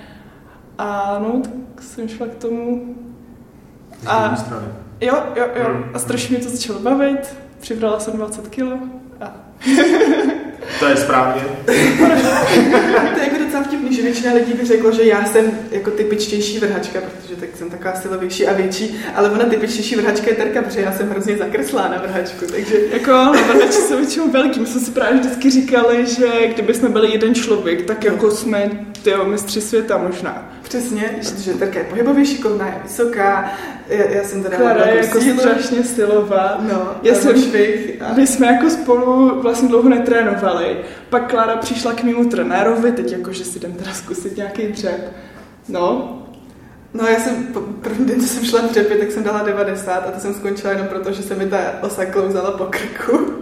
A 0.78 1.18
no, 1.22 1.42
tak 1.74 1.84
jsem 1.84 2.08
šla 2.08 2.26
k 2.26 2.34
tomu. 2.34 2.94
A, 4.06 4.36
jo, 5.00 5.14
jo, 5.36 5.44
jo. 5.54 5.64
Hmm. 5.68 5.84
A 5.94 5.98
strašně 5.98 6.36
mě 6.36 6.46
to 6.46 6.52
začalo 6.52 6.78
bavit. 6.78 7.36
Přibrala 7.60 8.00
jsem 8.00 8.16
20 8.16 8.48
kilo. 8.48 8.78
A... 9.20 9.34
To 10.78 10.86
je 10.86 10.96
správně. 10.96 11.42
to 13.14 13.20
je 13.20 13.24
jako 13.24 13.44
docela 13.44 13.62
vtipný, 13.62 13.96
že 13.96 14.02
většina 14.02 14.32
lidí 14.32 14.52
by 14.52 14.64
řekla, 14.64 14.90
že 14.90 15.04
já 15.04 15.24
jsem 15.24 15.58
jako 15.70 15.90
typičtější 15.90 16.58
vrhačka, 16.58 17.00
protože 17.00 17.40
tak 17.40 17.48
jsem 17.56 17.70
taková 17.70 17.94
silovější 17.94 18.46
a 18.46 18.52
větší, 18.52 19.00
ale 19.14 19.30
ona 19.30 19.44
typičtější 19.44 19.96
vrhačka 19.96 20.30
je 20.30 20.36
Terka, 20.36 20.62
protože 20.62 20.80
já 20.80 20.92
jsem 20.92 21.10
hrozně 21.10 21.36
zakreslá 21.36 21.88
na 21.88 21.98
vrhačku, 21.98 22.46
takže... 22.46 22.76
Jako 22.90 23.12
na 23.12 23.32
vrhači 23.32 23.72
jsou 23.72 23.96
většinou 23.96 24.30
velký, 24.30 24.60
my 24.60 24.66
jsme 24.66 24.80
si 24.80 24.90
právě 24.90 25.20
vždycky 25.20 25.50
říkali, 25.50 26.06
že 26.06 26.48
kdyby 26.54 26.74
jsme 26.74 26.88
byli 26.88 27.12
jeden 27.12 27.34
člověk, 27.34 27.84
tak 27.84 28.04
jako 28.04 28.30
jsme 28.30 28.70
tyjo, 29.02 29.24
mistři 29.24 29.60
světa 29.60 29.98
možná. 29.98 30.52
Přesně, 30.62 31.18
že 31.38 31.54
Terka 31.54 31.78
je 31.78 31.84
pohybově 31.84 32.26
šikovná, 32.26 32.66
je 32.66 32.80
vysoká, 32.82 33.52
já, 33.88 34.04
já 34.10 34.24
jsem 34.24 34.42
teda... 34.42 34.56
Klara 34.56 34.86
je 34.88 34.96
jako 34.96 35.20
sílu. 35.20 35.38
strašně 35.38 35.84
stylová. 35.84 36.58
No, 36.72 36.92
Já 37.02 37.14
jsem, 37.14 37.42
švih 37.42 38.02
a- 38.02 38.12
my 38.12 38.26
jsme 38.26 38.46
jako 38.46 38.70
spolu 38.70 39.40
vlastně 39.42 39.68
dlouho 39.68 39.88
netrénovali. 39.88 40.76
Pak 41.10 41.30
Klára 41.30 41.56
přišla 41.56 41.92
k 41.92 42.02
mému 42.02 42.24
trenérovi, 42.28 42.92
teď 42.92 43.12
jako, 43.12 43.32
že 43.32 43.44
si 43.44 43.58
jdem 43.58 43.72
teda 43.72 43.92
zkusit 43.92 44.36
nějaký 44.36 44.62
dřep. 44.66 45.12
No, 45.68 46.12
No 46.94 47.06
já 47.06 47.20
jsem, 47.20 47.46
první 47.82 48.06
den, 48.06 48.20
co 48.20 48.26
jsem 48.26 48.44
šla 48.44 48.60
dřepy, 48.60 48.94
tak 48.94 49.12
jsem 49.12 49.22
dala 49.22 49.42
90 49.42 49.92
a 49.92 50.10
to 50.10 50.20
jsem 50.20 50.34
skončila 50.34 50.72
jenom 50.72 50.86
proto, 50.86 51.12
že 51.12 51.22
se 51.22 51.34
mi 51.34 51.46
ta 51.46 51.58
osa 51.82 52.04
klouzala 52.04 52.50
po 52.50 52.64
krku. 52.64 53.32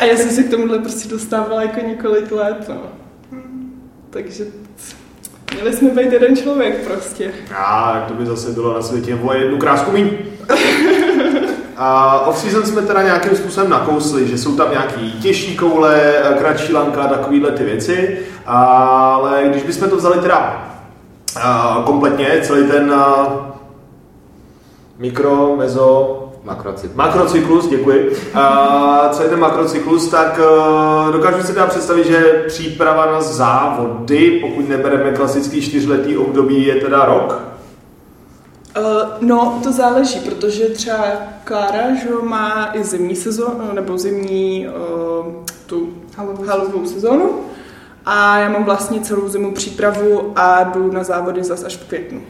a 0.00 0.04
já 0.04 0.16
jsem 0.16 0.30
se 0.30 0.42
k 0.42 0.50
tomuhle 0.50 0.78
prostě 0.78 1.08
dostávala 1.08 1.62
jako 1.62 1.80
několik 1.86 2.32
let, 2.32 2.68
no. 2.68 2.82
Takže 4.10 4.44
měli 5.54 5.72
jsme 5.72 5.90
být 5.90 6.12
jeden 6.12 6.36
člověk 6.36 6.86
prostě. 6.86 7.32
A 7.56 7.92
jak 7.94 8.04
to 8.04 8.14
by 8.14 8.26
zase 8.26 8.50
bylo 8.50 8.74
na 8.74 8.82
světě 8.82 9.18
o 9.22 9.32
jednu 9.32 9.58
krásku 9.58 9.90
míň. 9.90 10.10
A 11.76 12.18
off-season 12.26 12.62
jsme 12.62 12.82
teda 12.82 13.02
nějakým 13.02 13.36
způsobem 13.36 13.70
nakousli, 13.70 14.28
že 14.28 14.38
jsou 14.38 14.56
tam 14.56 14.70
nějaký 14.70 15.12
těžší 15.12 15.56
koule, 15.56 16.12
kratší 16.38 16.72
lanka, 16.72 17.06
takovýhle 17.06 17.50
ty 17.50 17.64
věci, 17.64 18.18
ale 18.46 19.42
když 19.50 19.62
bychom 19.62 19.90
to 19.90 19.96
vzali 19.96 20.20
teda 20.20 20.66
kompletně, 21.84 22.40
celý 22.42 22.68
ten 22.68 22.94
mikro, 24.98 25.56
mezo, 25.56 26.29
Makrocyklus. 26.44 26.96
Makrocyklus, 26.96 27.68
děkuji. 27.68 28.12
A 28.34 29.08
celý 29.12 29.28
ten 29.28 29.40
makrocyklus, 29.40 30.08
tak 30.08 30.40
eh, 30.40 31.12
dokážu 31.12 31.42
si 31.42 31.52
teda 31.52 31.66
představit, 31.66 32.06
že 32.06 32.44
příprava 32.46 33.06
na 33.06 33.20
závody, 33.20 34.40
pokud 34.40 34.68
nebereme 34.68 35.12
klasický 35.12 35.62
čtyřletý 35.62 36.16
období, 36.16 36.66
je 36.66 36.74
teda 36.74 37.04
rok. 37.04 37.50
Uh, 38.78 38.84
no, 39.20 39.60
to 39.62 39.72
záleží, 39.72 40.20
protože 40.20 40.64
třeba 40.64 41.04
Klára, 41.44 41.94
že 41.94 42.08
má 42.22 42.70
i 42.74 42.84
zimní 42.84 43.16
sezónu, 43.16 43.72
nebo 43.72 43.98
zimní 43.98 44.66
uh, 44.68 45.32
tu 45.66 45.88
Halovou 46.16 46.44
halovou 46.44 46.86
sezónu. 46.86 47.30
A 48.06 48.38
já 48.38 48.48
mám 48.48 48.64
vlastně 48.64 49.00
celou 49.00 49.28
zimu 49.28 49.52
přípravu 49.52 50.32
a 50.36 50.62
jdu 50.62 50.92
na 50.92 51.04
závody 51.04 51.44
zas 51.44 51.64
až 51.64 51.76
v 51.76 51.88
květnu. 51.88 52.20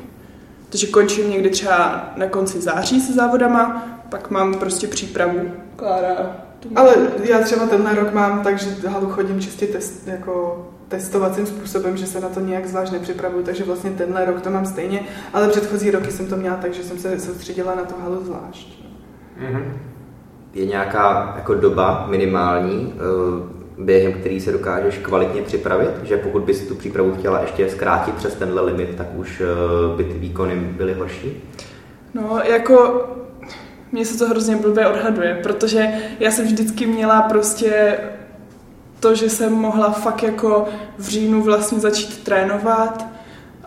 Takže 0.68 0.86
končím 0.86 1.30
někdy 1.30 1.50
třeba 1.50 2.10
na 2.16 2.26
konci 2.26 2.60
září 2.60 3.00
se 3.00 3.12
závodama, 3.12 3.82
pak 4.10 4.30
mám 4.30 4.54
prostě 4.54 4.86
přípravu. 4.86 5.40
Klára. 5.76 6.36
to 6.60 6.68
Ale 6.76 6.94
já 7.24 7.38
třeba 7.38 7.66
tenhle 7.66 7.94
rok 7.94 8.12
mám 8.12 8.42
tak, 8.42 8.58
že 8.58 8.88
halu 8.88 9.10
chodím 9.10 9.40
čistě 9.40 9.66
test, 9.66 10.08
jako 10.08 10.66
testovacím 10.88 11.46
způsobem, 11.46 11.96
že 11.96 12.06
se 12.06 12.20
na 12.20 12.28
to 12.28 12.40
nějak 12.40 12.66
zvlášť 12.66 12.92
nepřipravuju, 12.92 13.44
takže 13.44 13.64
vlastně 13.64 13.90
tenhle 13.90 14.24
rok 14.24 14.40
to 14.40 14.50
mám 14.50 14.66
stejně, 14.66 15.00
ale 15.32 15.48
předchozí 15.48 15.90
roky 15.90 16.10
jsem 16.10 16.26
to 16.26 16.36
měla 16.36 16.56
tak, 16.56 16.74
že 16.74 16.82
jsem 16.82 16.98
se 16.98 17.20
soustředila 17.20 17.74
na 17.74 17.82
tu 17.82 17.94
halu 18.02 18.24
zvlášť. 18.24 18.84
Je 20.54 20.66
nějaká 20.66 21.32
jako 21.36 21.54
doba 21.54 22.06
minimální, 22.10 22.94
eh, 22.96 23.60
během 23.78 24.12
který 24.12 24.40
se 24.40 24.52
dokážeš 24.52 24.98
kvalitně 24.98 25.42
připravit, 25.42 25.90
že 26.02 26.16
pokud 26.16 26.42
bys 26.42 26.68
tu 26.68 26.74
přípravu 26.74 27.14
chtěla 27.18 27.40
ještě 27.40 27.70
zkrátit 27.70 28.14
přes 28.14 28.34
tenhle 28.34 28.62
limit, 28.62 28.94
tak 28.96 29.06
už 29.14 29.40
eh, 29.40 29.96
by 29.96 30.04
ty 30.04 30.18
výkony 30.18 30.56
byly 30.56 30.94
horší? 30.94 31.42
No, 32.14 32.40
jako 32.44 33.06
mně 33.92 34.04
se 34.04 34.18
to 34.18 34.28
hrozně 34.28 34.56
blbě 34.56 34.86
odhaduje, 34.86 35.40
protože 35.42 35.92
já 36.20 36.30
jsem 36.30 36.44
vždycky 36.44 36.86
měla 36.86 37.22
prostě 37.22 37.98
to, 39.00 39.14
že 39.14 39.30
jsem 39.30 39.52
mohla 39.52 39.90
fakt 39.90 40.22
jako 40.22 40.68
v 40.98 41.08
říjnu 41.08 41.42
vlastně 41.42 41.78
začít 41.78 42.24
trénovat. 42.24 43.06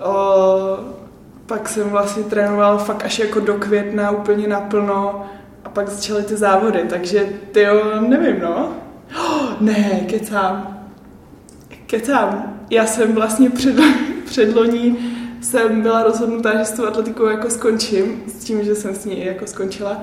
O, 0.06 0.78
pak 1.46 1.70
jsem 1.70 1.90
vlastně 1.90 2.24
trénovala 2.24 2.78
fakt 2.78 3.06
až 3.06 3.20
jako 3.20 3.40
do 3.40 3.54
května 3.54 4.12
úplně 4.12 4.48
naplno 4.48 5.26
a 5.66 5.70
pak 5.70 5.90
začaly 5.90 6.24
ty 6.24 6.38
závody, 6.38 6.86
takže 6.90 7.26
ty 7.52 7.62
jo, 7.62 8.02
nevím 8.08 8.40
no. 8.40 8.74
Oh, 9.20 9.50
ne, 9.60 10.00
kecám. 10.10 10.86
Kecám. 11.86 12.60
Já 12.70 12.86
jsem 12.86 13.14
vlastně 13.14 13.50
před, 13.50 13.76
předloní 14.26 15.13
jsem 15.44 15.82
byla 15.82 16.04
rozhodnutá, 16.04 16.58
že 16.58 16.66
s 16.66 16.72
tou 16.72 16.86
atletikou 16.86 17.26
jako 17.26 17.50
skončím, 17.50 18.24
s 18.28 18.44
tím, 18.44 18.64
že 18.64 18.76
jsem 18.76 18.96
s 18.96 19.06
ní 19.06 19.26
jako 19.26 19.48
skončila. 19.48 20.02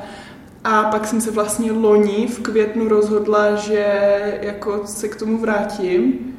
A 0.64 0.82
pak 0.82 1.06
jsem 1.06 1.20
se 1.20 1.30
vlastně 1.30 1.72
loni 1.72 2.26
v 2.26 2.40
květnu 2.42 2.88
rozhodla, 2.88 3.54
že 3.54 3.84
jako 4.42 4.86
se 4.86 5.08
k 5.08 5.16
tomu 5.16 5.38
vrátím 5.38 6.34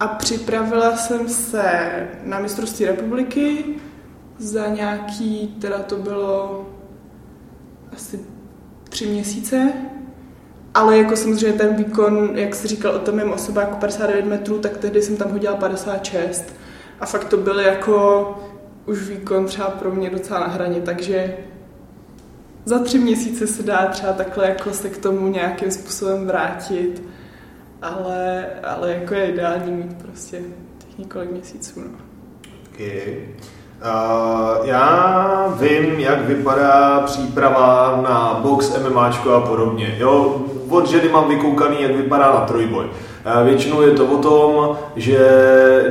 a 0.00 0.08
připravila 0.08 0.96
jsem 0.96 1.28
se 1.28 1.62
na 2.24 2.38
mistrovství 2.38 2.86
republiky 2.86 3.64
za 4.38 4.66
nějaký, 4.66 5.56
teda 5.60 5.78
to 5.78 5.96
bylo 5.96 6.66
asi 7.92 8.20
tři 8.88 9.06
měsíce, 9.06 9.72
ale 10.74 10.98
jako 10.98 11.16
samozřejmě 11.16 11.58
ten 11.58 11.76
výkon, 11.76 12.30
jak 12.34 12.54
jsi 12.54 12.68
říkal 12.68 12.92
o 12.94 12.98
tom 12.98 13.14
mém 13.14 13.32
osobáku 13.32 13.76
59 13.76 14.24
metrů, 14.24 14.58
tak 14.58 14.76
tehdy 14.76 15.02
jsem 15.02 15.16
tam 15.16 15.30
hodila 15.30 15.56
56. 15.56 16.61
A 17.02 17.06
fakt 17.06 17.24
to 17.24 17.36
byl 17.36 17.60
jako 17.60 18.28
už 18.86 19.08
výkon 19.08 19.46
třeba 19.46 19.68
pro 19.68 19.90
mě 19.90 20.10
docela 20.10 20.40
na 20.40 20.46
hraně, 20.46 20.80
takže 20.80 21.36
za 22.64 22.78
tři 22.78 22.98
měsíce 22.98 23.46
se 23.46 23.62
dá 23.62 23.86
třeba 23.86 24.12
takhle 24.12 24.48
jako 24.48 24.70
se 24.70 24.88
k 24.88 24.98
tomu 24.98 25.28
nějakým 25.28 25.70
způsobem 25.70 26.26
vrátit, 26.26 27.02
ale, 27.82 28.46
ale 28.64 28.92
jako 28.92 29.14
je 29.14 29.26
ideální 29.26 29.72
mít 29.72 30.02
prostě 30.02 30.40
těch 30.78 30.98
několik 30.98 31.30
měsíců. 31.30 31.80
No. 31.80 31.90
Okay. 32.74 33.28
Uh, 33.82 34.66
já 34.66 35.56
vím, 35.60 36.00
jak 36.00 36.24
vypadá 36.24 37.00
příprava 37.00 38.00
na 38.02 38.40
box, 38.42 38.78
MMAčko 38.78 39.34
a 39.34 39.40
podobně. 39.40 39.96
Jo, 39.98 40.42
od 40.68 40.86
ženy 40.86 41.08
mám 41.08 41.28
vykoukaný, 41.28 41.82
jak 41.82 41.96
vypadá 41.96 42.32
na 42.32 42.40
trojboj. 42.40 42.84
Uh, 42.84 42.92
většinou 43.44 43.82
je 43.82 43.90
to 43.90 44.06
o 44.06 44.16
tom, 44.18 44.76
že 44.96 45.18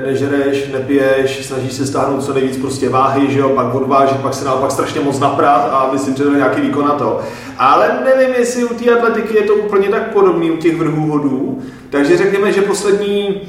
nežereš, 0.06 0.68
nepiješ, 0.74 1.46
snažíš 1.46 1.74
se 1.74 1.86
stáhnout 1.86 2.24
co 2.24 2.34
nejvíc 2.34 2.58
prostě 2.58 2.90
váhy, 2.90 3.32
že 3.32 3.40
jo, 3.40 3.50
pak 3.50 3.76
odvážit, 3.76 4.18
pak 4.18 4.34
se 4.34 4.46
naopak 4.46 4.72
strašně 4.72 5.02
moc 5.02 5.20
naprát 5.20 5.70
a 5.74 5.90
myslím, 5.94 6.16
že 6.16 6.24
to 6.24 6.30
je 6.30 6.38
nějaký 6.38 6.62
výkon 6.62 6.86
na 6.86 6.94
to. 6.94 7.20
Ale 7.58 8.00
nevím, 8.06 8.36
jestli 8.36 8.64
u 8.64 8.74
té 8.74 8.92
atletiky 8.92 9.36
je 9.36 9.44
to 9.44 9.54
úplně 9.54 9.90
tak 9.90 10.14
podobný 10.14 10.52
u 10.52 10.58
těch 10.58 10.78
vrhů 10.78 11.12
hodů. 11.12 11.60
Takže 11.90 12.18
řekněme, 12.18 12.52
že 12.52 12.62
poslední 12.62 13.42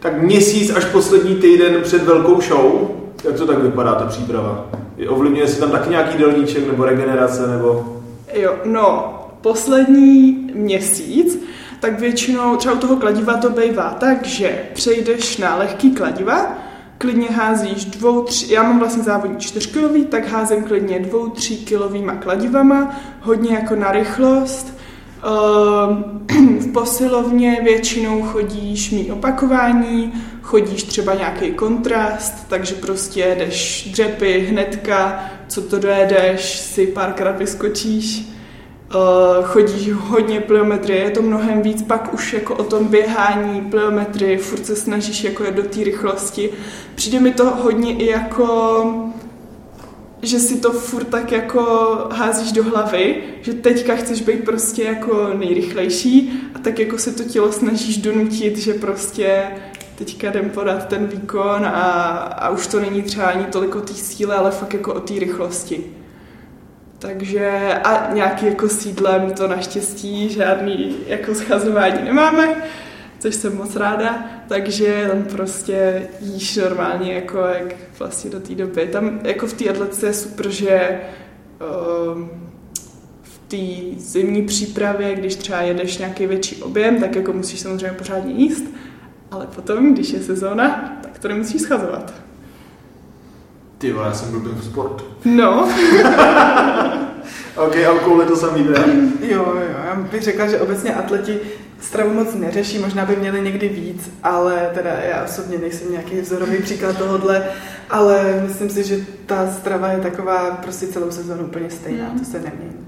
tak 0.00 0.22
měsíc 0.22 0.72
až 0.76 0.84
poslední 0.84 1.34
týden 1.34 1.76
před 1.82 2.02
velkou 2.02 2.40
show, 2.40 2.90
jak 3.24 3.36
to 3.36 3.46
tak 3.46 3.58
vypadá 3.58 3.94
ta 3.94 4.04
příprava? 4.06 4.66
Ovlivňuje 5.08 5.48
se 5.48 5.60
tam 5.60 5.70
taky 5.70 5.90
nějaký 5.90 6.18
delníček 6.18 6.66
nebo 6.66 6.84
regenerace 6.84 7.46
nebo... 7.46 7.96
Jo, 8.34 8.54
no, 8.64 9.14
poslední 9.40 10.50
měsíc, 10.54 11.45
tak 11.86 12.00
většinou 12.00 12.56
třeba 12.56 12.74
u 12.74 12.78
toho 12.78 12.96
kladiva 12.96 13.36
to 13.36 13.50
bývá 13.50 13.90
tak, 13.90 14.24
že 14.24 14.64
přejdeš 14.72 15.36
na 15.36 15.56
lehký 15.56 15.90
kladiva, 15.90 16.58
klidně 16.98 17.28
házíš 17.28 17.84
dvou, 17.84 18.22
tři, 18.22 18.52
já 18.54 18.62
mám 18.62 18.78
vlastně 18.78 19.02
závodní 19.02 19.40
čtyřkilový, 19.40 20.04
tak 20.04 20.28
házím 20.28 20.64
klidně 20.64 21.00
dvou, 21.00 21.28
tří 21.28 21.56
kilovýma 21.56 22.14
kladivama, 22.14 22.96
hodně 23.20 23.54
jako 23.54 23.76
na 23.76 23.92
rychlost. 23.92 24.78
Ehm, 25.22 26.26
V 26.60 26.72
posilovně 26.72 27.60
většinou 27.64 28.22
chodíš 28.22 28.90
mý 28.90 29.12
opakování, 29.12 30.12
chodíš 30.42 30.82
třeba 30.82 31.14
nějaký 31.14 31.50
kontrast, 31.52 32.48
takže 32.48 32.74
prostě 32.74 33.36
jdeš 33.38 33.88
dřepy 33.92 34.40
hnedka, 34.40 35.24
co 35.48 35.62
to 35.62 35.78
dojedeš, 35.78 36.56
si 36.56 36.86
párkrát 36.86 37.38
vyskočíš. 37.38 38.35
Uh, 38.94 39.44
chodíš 39.44 39.92
hodně 39.92 40.40
pliometrie, 40.40 40.98
je 40.98 41.10
to 41.10 41.22
mnohem 41.22 41.62
víc, 41.62 41.82
pak 41.82 42.14
už 42.14 42.32
jako 42.32 42.54
o 42.54 42.64
tom 42.64 42.84
běhání, 42.84 43.60
pliometry, 43.60 44.36
furt 44.36 44.66
se 44.66 44.76
snažíš 44.76 45.24
jako 45.24 45.44
do 45.50 45.62
té 45.62 45.84
rychlosti. 45.84 46.50
Přijde 46.94 47.20
mi 47.20 47.32
to 47.32 47.44
hodně 47.44 47.94
i 47.94 48.06
jako, 48.06 48.84
že 50.22 50.38
si 50.38 50.60
to 50.60 50.72
furt 50.72 51.04
tak 51.04 51.32
jako 51.32 51.62
házíš 52.12 52.52
do 52.52 52.64
hlavy, 52.64 53.22
že 53.42 53.52
teďka 53.54 53.96
chceš 53.96 54.20
být 54.20 54.44
prostě 54.44 54.82
jako 54.82 55.30
nejrychlejší 55.34 56.42
a 56.54 56.58
tak 56.58 56.78
jako 56.78 56.98
se 56.98 57.12
to 57.12 57.24
tělo 57.24 57.52
snažíš 57.52 57.96
donutit, 57.96 58.58
že 58.58 58.74
prostě 58.74 59.42
teďka 59.94 60.30
jdem 60.30 60.50
podat 60.50 60.88
ten 60.88 61.06
výkon 61.06 61.66
a, 61.66 61.72
a 62.16 62.48
už 62.48 62.66
to 62.66 62.80
není 62.80 63.02
třeba 63.02 63.26
ani 63.26 63.44
tolik 63.44 63.76
o 63.76 63.80
té 63.80 63.94
síle, 63.94 64.36
ale 64.36 64.50
fakt 64.50 64.74
jako 64.74 64.94
o 64.94 65.00
té 65.00 65.14
rychlosti. 65.14 65.95
Takže 66.98 67.74
a 67.84 68.14
nějaký 68.14 68.46
jako 68.46 68.68
sídlem 68.68 69.30
to 69.30 69.48
naštěstí 69.48 70.28
žádný 70.28 70.96
jako 71.06 71.34
schazování 71.34 72.04
nemáme, 72.04 72.56
což 73.18 73.34
jsem 73.34 73.56
moc 73.56 73.76
ráda, 73.76 74.24
takže 74.48 75.08
tam 75.12 75.22
prostě 75.22 76.08
jíš 76.20 76.56
normálně 76.56 77.12
jako 77.12 77.38
jak 77.38 77.74
vlastně 77.98 78.30
do 78.30 78.40
té 78.40 78.54
doby. 78.54 78.86
Tam 78.86 79.20
jako 79.22 79.46
v 79.46 79.52
té 79.52 79.70
atletice 79.70 80.06
je 80.06 80.14
super, 80.14 80.50
že 80.50 81.00
um, 82.14 82.30
v 83.22 83.38
té 83.48 84.00
zimní 84.00 84.42
přípravě, 84.42 85.14
když 85.14 85.34
třeba 85.34 85.60
jedeš 85.60 85.98
nějaký 85.98 86.26
větší 86.26 86.62
objem, 86.62 87.00
tak 87.00 87.16
jako 87.16 87.32
musíš 87.32 87.60
samozřejmě 87.60 87.98
pořádně 87.98 88.34
jíst, 88.34 88.64
ale 89.30 89.46
potom, 89.46 89.94
když 89.94 90.10
je 90.10 90.20
sezóna, 90.20 90.98
tak 91.02 91.18
to 91.18 91.28
nemusíš 91.28 91.62
schazovat. 91.62 92.25
Ty 93.78 93.92
vole, 93.92 94.06
já 94.06 94.12
jsem 94.14 94.30
blbý 94.30 94.50
v 94.54 94.64
sportu. 94.64 95.04
No, 95.24 95.62
OK, 97.56 97.76
a 97.76 97.92
u 97.92 97.98
koule 97.98 98.24
to 98.24 98.36
samý 98.36 98.64
teda. 98.64 98.84
Jo, 99.20 99.44
jo, 99.46 99.76
já 99.86 99.94
bych 99.94 100.22
řekla, 100.22 100.46
že 100.46 100.60
obecně 100.60 100.94
atleti 100.94 101.38
stravu 101.80 102.14
moc 102.14 102.34
neřeší, 102.34 102.78
možná 102.78 103.04
by 103.06 103.16
měli 103.16 103.40
někdy 103.42 103.68
víc, 103.68 104.10
ale 104.22 104.70
teda 104.74 104.90
já 104.90 105.24
osobně 105.24 105.58
nejsem 105.58 105.92
nějaký 105.92 106.20
vzorový 106.20 106.58
příklad 106.62 106.98
tohohle, 106.98 107.44
ale 107.90 108.42
myslím 108.46 108.70
si, 108.70 108.84
že 108.84 108.98
ta 109.26 109.50
strava 109.50 109.88
je 109.88 109.98
taková 109.98 110.50
prostě 110.50 110.86
celou 110.86 111.10
sezónu 111.10 111.44
úplně 111.44 111.70
stejná, 111.70 112.10
to 112.18 112.24
se 112.24 112.40
nemění. 112.40 112.86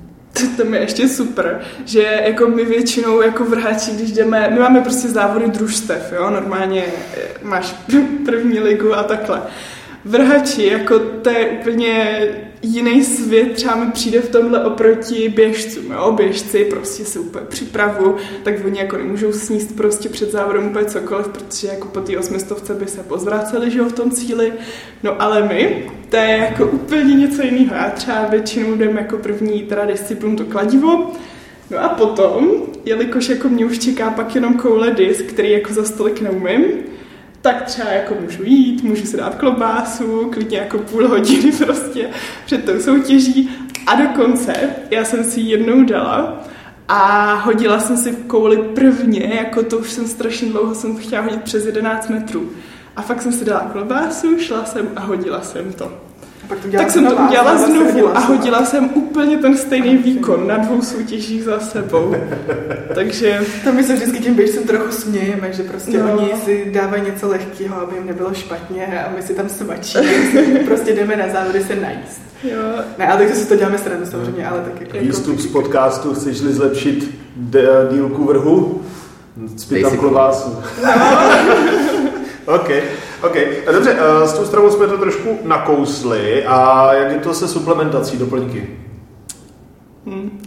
to, 0.56 0.64
mi 0.64 0.76
je 0.76 0.82
ještě 0.82 1.08
super, 1.08 1.60
že 1.84 2.02
jako 2.26 2.48
my 2.48 2.64
většinou 2.64 3.22
jako 3.22 3.44
vrhači, 3.44 3.90
když 3.90 4.12
jdeme, 4.12 4.50
my 4.50 4.58
máme 4.58 4.80
prostě 4.80 5.08
závody 5.08 5.48
družstev, 5.48 6.12
jo, 6.12 6.30
normálně 6.30 6.84
eh, 7.16 7.18
máš 7.42 7.74
první 8.24 8.60
ligu 8.60 8.94
a 8.94 9.02
takhle. 9.02 9.42
Vrhači, 10.04 10.66
jako 10.66 10.98
to 10.98 11.30
je 11.30 11.48
úplně 11.48 12.20
jiný 12.62 13.04
svět, 13.04 13.52
třeba 13.52 13.76
mi 13.76 13.92
přijde 13.92 14.20
v 14.20 14.28
tomhle 14.28 14.64
oproti 14.64 15.28
běžcům, 15.28 15.92
jo, 15.92 16.12
běžci 16.12 16.64
prostě 16.64 17.04
se 17.04 17.18
úplně 17.18 17.46
připravu, 17.48 18.16
tak 18.42 18.54
oni 18.64 18.78
jako 18.78 18.96
nemůžou 18.96 19.32
sníst 19.32 19.76
prostě 19.76 20.08
před 20.08 20.32
závodem 20.32 20.66
úplně 20.66 20.84
cokoliv, 20.84 21.28
protože 21.28 21.68
jako 21.68 21.88
po 21.88 22.00
té 22.00 22.18
osmistovce 22.18 22.74
by 22.74 22.86
se 22.86 23.02
pozvraceli, 23.02 23.70
že 23.70 23.78
jo, 23.78 23.84
v 23.84 23.92
tom 23.92 24.10
cíli, 24.10 24.52
no 25.02 25.22
ale 25.22 25.48
my, 25.48 25.90
to 26.08 26.16
je 26.16 26.36
jako 26.36 26.66
úplně 26.66 27.14
něco 27.14 27.42
jiného, 27.42 27.74
já 27.74 27.90
třeba 27.90 28.26
většinou 28.26 28.74
jdem 28.74 28.96
jako 28.96 29.16
první 29.16 29.62
teda 29.62 29.84
disciplínu 29.86 30.36
to 30.36 30.44
kladivo, 30.44 31.12
No 31.70 31.84
a 31.84 31.88
potom, 31.88 32.50
jelikož 32.84 33.28
jako 33.28 33.48
mě 33.48 33.66
už 33.66 33.78
čeká 33.78 34.10
pak 34.10 34.34
jenom 34.34 34.54
koule 34.54 34.90
disk, 34.90 35.24
který 35.24 35.50
jako 35.50 35.72
za 35.72 35.84
stolik 35.84 36.20
neumím, 36.20 36.64
tak 37.52 37.62
třeba 37.62 37.88
jako 37.88 38.14
můžu 38.20 38.44
jít, 38.44 38.82
můžu 38.82 39.06
si 39.06 39.16
dát 39.16 39.34
klobásu, 39.34 40.30
klidně 40.32 40.58
jako 40.58 40.78
půl 40.78 41.08
hodiny 41.08 41.52
prostě 41.52 42.08
před 42.46 42.64
tou 42.64 42.80
soutěží. 42.80 43.50
A 43.86 43.94
dokonce 43.94 44.52
já 44.90 45.04
jsem 45.04 45.24
si 45.24 45.40
jednou 45.40 45.84
dala 45.84 46.44
a 46.88 47.34
hodila 47.34 47.80
jsem 47.80 47.96
si 47.96 48.12
v 48.12 48.26
kouli 48.26 48.56
prvně, 48.56 49.34
jako 49.34 49.62
to 49.62 49.78
už 49.78 49.92
jsem 49.92 50.06
strašně 50.06 50.48
dlouho 50.48 50.74
jsem 50.74 50.96
chtěla 50.96 51.22
hodit 51.22 51.42
přes 51.42 51.66
11 51.66 52.08
metrů. 52.08 52.50
A 52.96 53.02
fakt 53.02 53.22
jsem 53.22 53.32
si 53.32 53.44
dala 53.44 53.60
klobásu, 53.60 54.38
šla 54.38 54.64
jsem 54.64 54.88
a 54.96 55.00
hodila 55.00 55.40
jsem 55.40 55.72
to. 55.72 56.07
A 56.48 56.54
pak 56.54 56.58
to 56.58 56.68
Tak 56.76 56.90
jsem 56.90 57.06
to 57.06 57.16
udělala 57.16 57.56
znova 57.58 57.66
se 57.84 57.92
znovu 57.92 58.08
a 58.08 58.20
znova. 58.20 58.20
hodila 58.20 58.64
jsem 58.64 58.90
úplně 58.94 59.36
ten 59.36 59.56
stejný 59.56 59.96
výkon 59.96 60.46
na 60.46 60.56
dvou 60.56 60.82
soutěžích 60.82 61.44
za 61.44 61.60
sebou. 61.60 62.14
Takže 62.94 63.40
To 63.64 63.72
my 63.72 63.84
se 63.84 63.94
vždycky 63.94 64.18
těm 64.18 64.34
běžcům 64.34 64.62
trochu 64.64 64.92
smějeme, 64.92 65.52
že 65.52 65.62
prostě 65.62 65.98
No. 65.98 66.06
no. 66.06 66.12
oni 66.12 66.32
si 66.44 66.70
dávají 66.74 67.02
něco 67.02 67.28
lehkého, 67.28 67.80
aby 67.82 67.96
jim 67.96 68.06
nebylo 68.06 68.34
špatně 68.34 69.04
a 69.06 69.12
my 69.16 69.22
si 69.22 69.34
tam 69.34 69.48
svačíme, 69.48 70.12
prostě 70.66 70.92
jdeme 70.92 71.16
na 71.16 71.24
závody 71.32 71.60
se 71.64 71.76
najíst. 71.76 72.20
jo, 72.44 72.58
Ne, 72.98 73.06
ale 73.08 73.16
takže 73.18 73.34
si 73.34 73.48
to 73.48 73.56
děláme 73.56 73.78
srandu 73.78 74.06
samozřejmě, 74.06 74.46
ale 74.46 74.60
tak 74.60 74.80
jako... 74.80 74.98
Výstup 75.06 75.38
z 75.38 75.46
podcastu, 75.46 76.14
chceš-li 76.14 76.52
zlepšit 76.52 77.10
dílku 77.92 78.24
vrhu? 78.24 78.82
Tam 79.82 79.90
si 79.90 79.96
klobásu. 79.98 80.50
OK, 82.46 82.68
OK. 83.22 83.36
Dobře, 83.72 83.96
eh, 83.98 84.28
s 84.28 84.32
tou 84.32 84.44
stravou 84.44 84.70
jsme 84.70 84.86
to 84.86 84.98
trošku 84.98 85.38
nakousli 85.42 86.44
a 86.44 86.92
jak 86.94 87.12
je 87.12 87.18
to 87.18 87.34
se 87.34 87.48
suplementací 87.48 88.16
doplňky? 88.16 88.78
hm. 90.06 90.42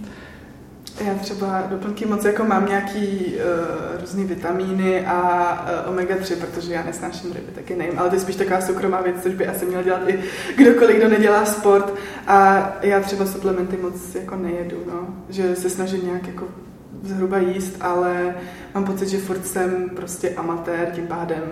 Já 1.06 1.16
třeba 1.16 1.64
doplňky 1.70 2.06
moc 2.06 2.26
jako 2.26 2.44
mám 2.44 2.66
nějaký 2.66 3.34
uh, 3.36 4.02
různý 4.02 4.26
vitamíny 4.26 5.06
a 5.06 5.52
uh, 5.88 5.94
omega-3, 5.94 6.36
protože 6.36 6.74
já 6.74 6.84
nesnáším 6.84 7.34
ryby, 7.34 7.52
taky 7.56 7.76
nejím, 7.76 8.00
ale 8.00 8.10
to 8.10 8.16
je 8.16 8.22
spíš 8.22 8.36
taková 8.36 8.62
soukromá 8.62 9.02
věc, 9.02 9.16
což 9.24 9.34
by 9.34 9.48
asi 9.48 9.66
měl 9.66 9.84
dělat 9.84 10.10
i 10.10 10.20
kdokoliv, 10.58 10.98
kdo 10.98 11.10
nedělá 11.10 11.46
sport 11.46 11.94
a 12.28 12.70
já 12.82 13.00
třeba 13.00 13.26
suplementy 13.26 13.78
moc 13.78 14.16
jako 14.16 14.36
nejedu, 14.36 14.78
no. 14.88 15.08
že 15.30 15.56
se 15.56 15.70
snažím 15.70 16.06
nějak 16.06 16.28
jako 16.28 16.48
zhruba 17.04 17.38
jíst, 17.38 17.76
ale 17.82 18.36
mám 18.76 18.86
pocit, 18.86 19.10
že 19.10 19.18
furt 19.18 19.48
jsem 19.48 19.90
prostě 19.96 20.30
amatér, 20.30 20.92
tím 20.96 21.08
pádem 21.08 21.44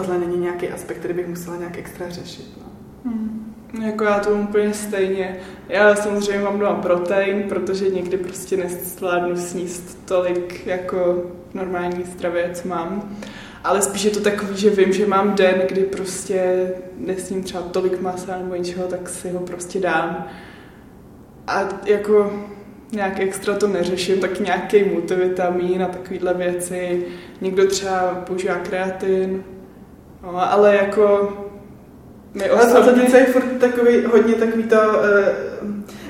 tohle 0.00 0.18
není 0.18 0.36
nějaký 0.36 0.68
aspekt, 0.68 0.98
který 0.98 1.14
bych 1.14 1.28
musela 1.28 1.56
nějak 1.56 1.78
extra 1.78 2.08
řešit. 2.08 2.46
No. 2.56 2.70
Hm. 3.04 3.52
Jako 3.82 4.04
já 4.04 4.18
to 4.18 4.30
úplně 4.30 4.74
stejně. 4.74 5.36
Já 5.68 5.94
samozřejmě 5.94 6.44
mám 6.44 6.58
doma 6.58 6.74
protein, 6.74 7.42
protože 7.42 7.88
někdy 7.88 8.16
prostě 8.16 8.56
nezvládnu 8.56 9.36
sníst 9.36 9.98
tolik 10.04 10.66
jako 10.66 11.24
normální 11.54 12.04
stravě, 12.04 12.50
co 12.52 12.68
mám. 12.68 13.16
Ale 13.64 13.82
spíš 13.82 14.04
je 14.04 14.10
to 14.10 14.20
takový, 14.20 14.56
že 14.56 14.70
vím, 14.70 14.92
že 14.92 15.06
mám 15.06 15.34
den, 15.34 15.62
kdy 15.68 15.82
prostě 15.82 16.70
nesním 16.98 17.42
třeba 17.42 17.62
tolik 17.62 18.00
masa 18.00 18.38
nebo 18.38 18.54
ničeho, 18.54 18.86
tak 18.86 19.08
si 19.08 19.30
ho 19.30 19.40
prostě 19.40 19.80
dám. 19.80 20.26
A 21.46 21.68
jako 21.84 22.32
nějak 22.92 23.20
extra 23.20 23.54
to 23.54 23.68
neřeším, 23.68 24.20
tak 24.20 24.40
nějaký 24.40 24.84
multivitamin 24.84 25.82
a 25.82 25.86
takovýhle 25.86 26.34
věci. 26.34 27.06
Někdo 27.40 27.66
třeba 27.66 28.22
používá 28.26 28.54
kreatin, 28.54 29.44
no, 30.22 30.52
ale 30.52 30.76
jako 30.76 31.32
my 32.34 32.50
atletice 32.50 33.18
je 33.18 33.26
furt 33.26 33.58
takový, 33.58 34.04
hodně 34.04 34.34
takový 34.34 34.62
to, 34.62 35.04
eh, 35.04 35.34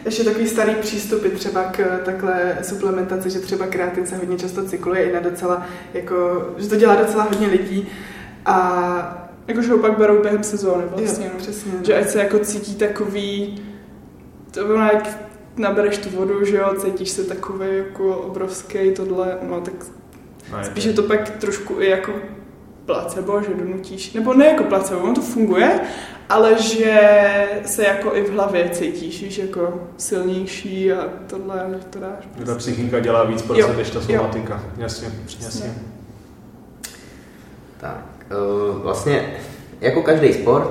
ještě 0.05 0.25
takový 0.25 0.49
starý 0.49 0.75
přístupy 0.75 1.29
třeba 1.29 1.62
k 1.62 2.01
takhle 2.05 2.59
suplementaci, 2.62 3.31
že 3.31 3.38
třeba 3.38 3.66
kreatin 3.66 4.07
se 4.07 4.16
hodně 4.16 4.38
často 4.38 4.64
cykluje 4.64 5.03
i 5.03 5.12
na 5.12 5.21
docela, 5.21 5.66
jako, 5.95 6.49
že 6.57 6.69
to 6.69 6.77
dělá 6.77 6.95
docela 6.95 7.23
hodně 7.23 7.47
lidí 7.47 7.88
a 8.47 9.23
Jakože 9.49 9.73
ho 9.73 9.79
pak 9.79 9.99
berou 9.99 10.23
během 10.23 10.45
sezóny 10.45 10.85
vlastně. 10.90 11.27
jo, 11.27 11.31
no. 11.35 11.38
přesně. 11.38 11.73
Že 11.83 11.99
ať 11.99 12.09
se 12.09 12.19
jako 12.19 12.38
cítí 12.38 12.75
takový, 12.75 13.62
to 14.51 14.66
ono 14.66 14.85
jak 14.92 15.09
nabereš 15.57 15.99
tu 15.99 16.11
vodu, 16.11 16.45
že 16.45 16.57
jo, 16.57 16.75
cítíš 16.79 17.11
se 17.11 17.25
takový 17.25 17.66
jako 17.77 18.16
obrovský 18.16 18.90
tohle, 18.97 19.38
no 19.42 19.61
tak 19.61 19.75
spíš 20.62 20.85
je 20.85 20.92
to 20.92 21.03
pak 21.03 21.31
trošku 21.31 21.81
i 21.81 21.90
jako 21.90 22.12
placebo, 22.87 23.42
že 23.42 23.55
donutíš, 23.55 24.12
nebo 24.12 24.35
ne 24.35 24.46
jako 24.46 24.64
placebo, 24.64 25.01
ono 25.01 25.14
to 25.14 25.20
funguje, 25.20 25.81
ale 26.29 26.62
že 26.62 27.01
se 27.64 27.85
jako 27.85 28.16
i 28.16 28.22
v 28.22 28.33
hlavě 28.33 28.70
cítíš, 28.70 29.22
víš, 29.22 29.38
jako 29.38 29.75
silnější 29.96 30.92
a 30.92 31.05
tohle, 31.27 31.66
že 31.79 31.85
to 31.90 31.99
dáš. 31.99 32.29
Ta 32.46 32.55
psychika 32.55 33.01
dělá 33.01 33.25
víc 33.25 33.42
procent 33.42 33.70
Jo, 33.70 33.77
než 33.77 33.90
ta 33.90 33.99
jo. 34.09 34.18
somatika. 34.18 34.62
Jasně, 34.77 35.09
jasně. 35.40 35.75
Tak, 37.81 38.05
eh, 38.31 38.35
vlastně 38.83 39.33
jako 39.81 40.03
každý 40.03 40.33
sport, 40.33 40.70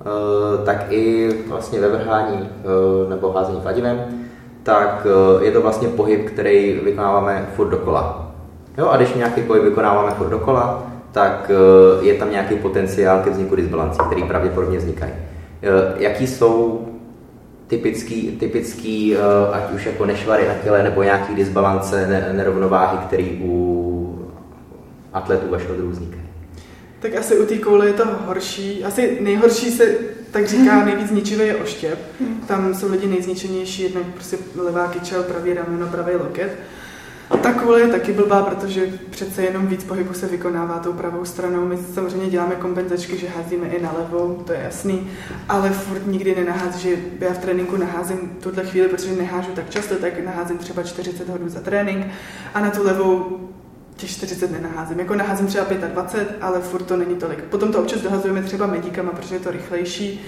eh, 0.00 0.64
tak 0.64 0.86
i 0.92 1.28
vlastně 1.46 1.80
ve 1.80 1.88
vrhání 1.88 2.48
eh, 2.48 3.10
nebo 3.10 3.32
házení 3.32 3.60
kladivem, 3.60 4.26
tak 4.62 5.06
je 5.40 5.52
to 5.52 5.62
vlastně 5.62 5.88
pohyb, 5.88 6.30
který 6.30 6.80
vykonáváme 6.84 7.48
furt 7.56 7.68
dokola. 7.68 8.32
Jo, 8.78 8.88
a 8.88 8.96
když 8.96 9.14
nějaký 9.14 9.42
pohyb 9.42 9.64
vykonáváme 9.64 10.10
furt 10.10 10.28
dokola, 10.28 10.89
tak 11.12 11.50
eh, 11.50 12.06
je 12.06 12.14
tam 12.14 12.30
nějaký 12.30 12.54
potenciál 12.54 13.22
ke 13.22 13.30
vzniku 13.30 13.56
disbalancí, 13.56 13.98
který 14.06 14.22
pravděpodobně 14.22 14.78
vznikají. 14.78 15.12
Eh, 15.12 15.94
Jaký 15.96 16.26
jsou 16.26 16.86
typický, 17.66 18.36
typický 18.40 19.16
eh, 19.16 19.18
ať 19.52 19.72
už 19.72 19.86
jako 19.86 20.06
nešvary 20.06 20.48
na 20.48 20.54
těle 20.54 20.82
nebo 20.82 21.02
nějaký 21.02 21.34
disbalance, 21.34 22.06
ne, 22.06 22.30
nerovnováhy, 22.32 22.98
které 23.06 23.24
u 23.42 24.30
atletů 25.12 25.50
vašeho 25.50 25.74
druhu 25.74 25.90
vznikají. 25.90 26.22
Tak 27.00 27.16
asi 27.16 27.38
u 27.38 27.46
té 27.46 27.58
koule 27.58 27.86
je 27.86 27.92
to 27.92 28.04
horší. 28.26 28.84
Asi 28.84 29.18
nejhorší 29.20 29.70
se 29.70 29.84
tak 30.30 30.48
říká, 30.48 30.84
nejvíc 30.84 31.10
ničivý 31.10 31.46
je 31.46 31.56
oštěp. 31.56 31.98
Tam 32.46 32.74
jsou 32.74 32.90
lidi 32.90 33.06
nejzničenější, 33.06 33.82
jednak 33.82 34.06
prostě 34.06 34.36
levá 34.56 34.88
kyčel, 34.88 35.22
pravý 35.22 35.54
rameno, 35.54 35.86
pravý 35.86 36.12
loket. 36.14 36.56
Ta 37.38 37.52
koule 37.52 37.80
je 37.80 37.88
taky 37.88 38.12
blbá, 38.12 38.42
protože 38.42 38.92
přece 39.10 39.42
jenom 39.42 39.66
víc 39.66 39.84
pohybu 39.84 40.14
se 40.14 40.26
vykonává 40.26 40.78
tou 40.78 40.92
pravou 40.92 41.24
stranou. 41.24 41.64
My 41.66 41.76
samozřejmě 41.94 42.30
děláme 42.30 42.54
kompenzačky, 42.54 43.18
že 43.18 43.28
házíme 43.28 43.68
i 43.68 43.82
na 43.82 43.92
levou, 43.98 44.42
to 44.46 44.52
je 44.52 44.60
jasný, 44.64 45.10
ale 45.48 45.70
furt 45.70 46.06
nikdy 46.06 46.34
nenahází, 46.34 46.80
že 46.80 46.96
já 47.20 47.32
v 47.32 47.38
tréninku 47.38 47.76
naházím 47.76 48.36
tuhle 48.42 48.64
chvíli, 48.64 48.88
protože 48.88 49.12
nehážu 49.12 49.50
tak 49.54 49.70
často, 49.70 49.94
tak 49.94 50.24
naházím 50.24 50.58
třeba 50.58 50.82
40 50.82 51.28
hodin 51.28 51.48
za 51.48 51.60
trénink 51.60 52.06
a 52.54 52.60
na 52.60 52.70
tu 52.70 52.84
levou 52.84 53.40
těch 53.96 54.10
40 54.10 54.50
nenaházím. 54.50 54.98
Jako 54.98 55.14
naházím 55.14 55.46
třeba 55.46 55.64
25, 55.64 56.36
ale 56.40 56.60
furt 56.60 56.82
to 56.82 56.96
není 56.96 57.14
tolik. 57.14 57.44
Potom 57.44 57.72
to 57.72 57.80
občas 57.80 58.00
dohazujeme 58.00 58.42
třeba 58.42 58.66
medíkama, 58.66 59.10
protože 59.10 59.34
je 59.34 59.40
to 59.40 59.50
rychlejší. 59.50 60.20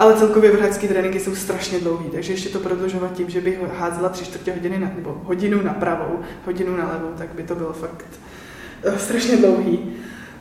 Ale 0.00 0.14
celkově 0.14 0.50
vrhačské 0.50 0.88
tréninky 0.88 1.20
jsou 1.20 1.34
strašně 1.34 1.78
dlouhý, 1.78 2.10
takže 2.10 2.32
ještě 2.32 2.48
to 2.48 2.58
prodlužovat 2.58 3.12
tím, 3.12 3.30
že 3.30 3.40
bych 3.40 3.58
házela 3.74 4.08
tři 4.08 4.24
čtvrtě 4.24 4.52
hodiny 4.52 4.78
na, 4.78 4.90
nebo 4.96 5.20
hodinu 5.24 5.62
na 5.62 5.74
pravou, 5.74 6.18
hodinu 6.46 6.76
na 6.76 6.92
levou, 6.92 7.12
tak 7.18 7.28
by 7.34 7.42
to 7.42 7.54
bylo 7.54 7.72
fakt 7.72 8.06
uh, 8.86 8.96
strašně 8.96 9.36
dlouhý. 9.36 9.92